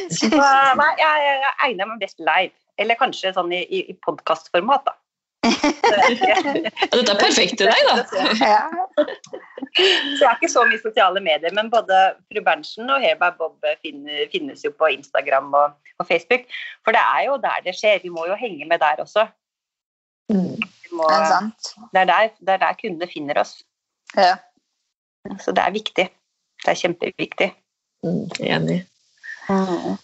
Så, 0.09 0.29
nei, 0.29 0.93
jeg, 0.97 1.27
jeg, 1.27 1.53
egner 1.67 1.91
meg 1.91 2.01
best 2.01 2.19
live. 2.23 2.55
Eller 2.79 2.97
kanskje 2.99 3.33
sånn 3.35 3.51
i, 3.53 3.61
i, 3.67 3.83
i 3.91 3.93
podkastformat, 4.05 4.87
da. 4.87 4.93
Dette 5.39 7.13
er 7.13 7.19
perfekt 7.19 7.55
til 7.59 7.67
deg, 7.69 7.81
da. 7.87 7.95
Så 9.79 10.23
jeg 10.23 10.25
har 10.25 10.35
ikke 10.35 10.51
så 10.51 10.61
mye 10.67 10.79
sosiale 10.81 11.21
medier, 11.23 11.53
men 11.55 11.69
både 11.71 11.95
fru 12.27 12.41
Berntsen 12.43 12.89
og 12.91 13.03
Hair 13.03 13.17
by 13.21 13.29
Bob 13.37 13.57
finnes 13.83 14.63
jo 14.65 14.71
på 14.75 14.85
Instagram 14.95 15.47
og, 15.55 15.67
og, 15.99 16.05
Facebook. 16.09 16.43
For 16.83 16.91
det 16.95 17.03
er 17.03 17.21
jo 17.29 17.33
der 17.43 17.59
det 17.67 17.75
skjer. 17.77 17.97
Vi 18.03 18.11
må 18.13 18.21
jo 18.27 18.35
henge 18.39 18.65
med 18.67 18.79
der 18.81 18.95
også. 19.05 19.23
Mm. 20.33 20.57
Må, 20.91 21.03
det, 21.09 21.17
er 21.21 21.27
det, 21.93 22.01
er 22.01 22.07
der, 22.09 22.21
det 22.41 22.51
er 22.55 22.61
der 22.65 22.73
kundene 22.81 23.07
finner 23.11 23.35
oss. 23.43 23.53
Ja. 24.17 24.35
Så 25.39 25.49
det 25.53 25.63
er 25.63 25.71
viktig. 25.75 26.05
Det 26.59 26.69
er 26.73 26.81
kjempeviktig. 26.81 27.49
Mm, 28.05 28.27
enig. 28.39 28.83
Mm. 29.49 29.97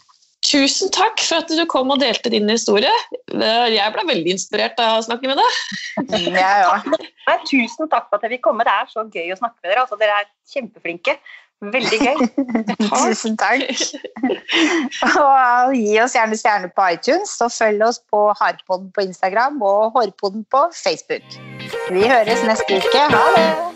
Tusen 0.46 0.92
takk 0.94 1.22
for 1.26 1.42
at 1.42 1.50
du 1.50 1.64
kom 1.70 1.90
og 1.94 2.02
delte 2.02 2.30
din 2.30 2.50
historie. 2.50 2.92
Jeg 3.34 3.94
ble 3.96 4.04
veldig 4.12 4.36
inspirert 4.36 4.78
av 4.82 5.00
å 5.00 5.06
snakke 5.06 5.32
med 5.32 5.40
deg. 5.42 5.54
Ja, 6.36 6.76
òg. 6.76 6.92
Tusen 7.50 7.90
takk 7.90 8.12
for 8.12 8.20
at 8.20 8.28
jeg 8.28 8.36
fikk 8.36 8.46
komme. 8.46 8.66
Det 8.68 8.76
er 8.76 8.92
så 8.92 9.08
gøy 9.10 9.34
å 9.34 9.40
snakke 9.40 9.58
med 9.64 9.72
dere. 9.72 9.82
Altså, 9.86 9.98
dere 10.02 10.20
er 10.22 10.30
kjempeflinke. 10.54 11.18
Veldig 11.74 12.00
gøy. 12.04 12.18
Tusen 12.92 13.38
takk. 13.42 13.64
Og 15.24 15.74
gi 15.80 15.96
oss 16.04 16.18
gjerne 16.18 16.38
stjerner 16.38 16.74
på 16.76 16.90
iTunes, 16.94 17.32
og 17.42 17.54
følg 17.56 17.88
oss 17.88 18.02
på 18.12 18.28
Harpodden 18.42 18.92
på 18.94 19.08
Instagram 19.08 19.62
og 19.66 19.96
Hårpodden 19.96 20.46
på 20.52 20.68
Facebook. 20.76 21.26
Vi 21.90 22.04
høres 22.06 22.44
neste 22.46 22.82
uke. 22.84 23.08
Ha 23.16 23.26
det! 23.40 23.76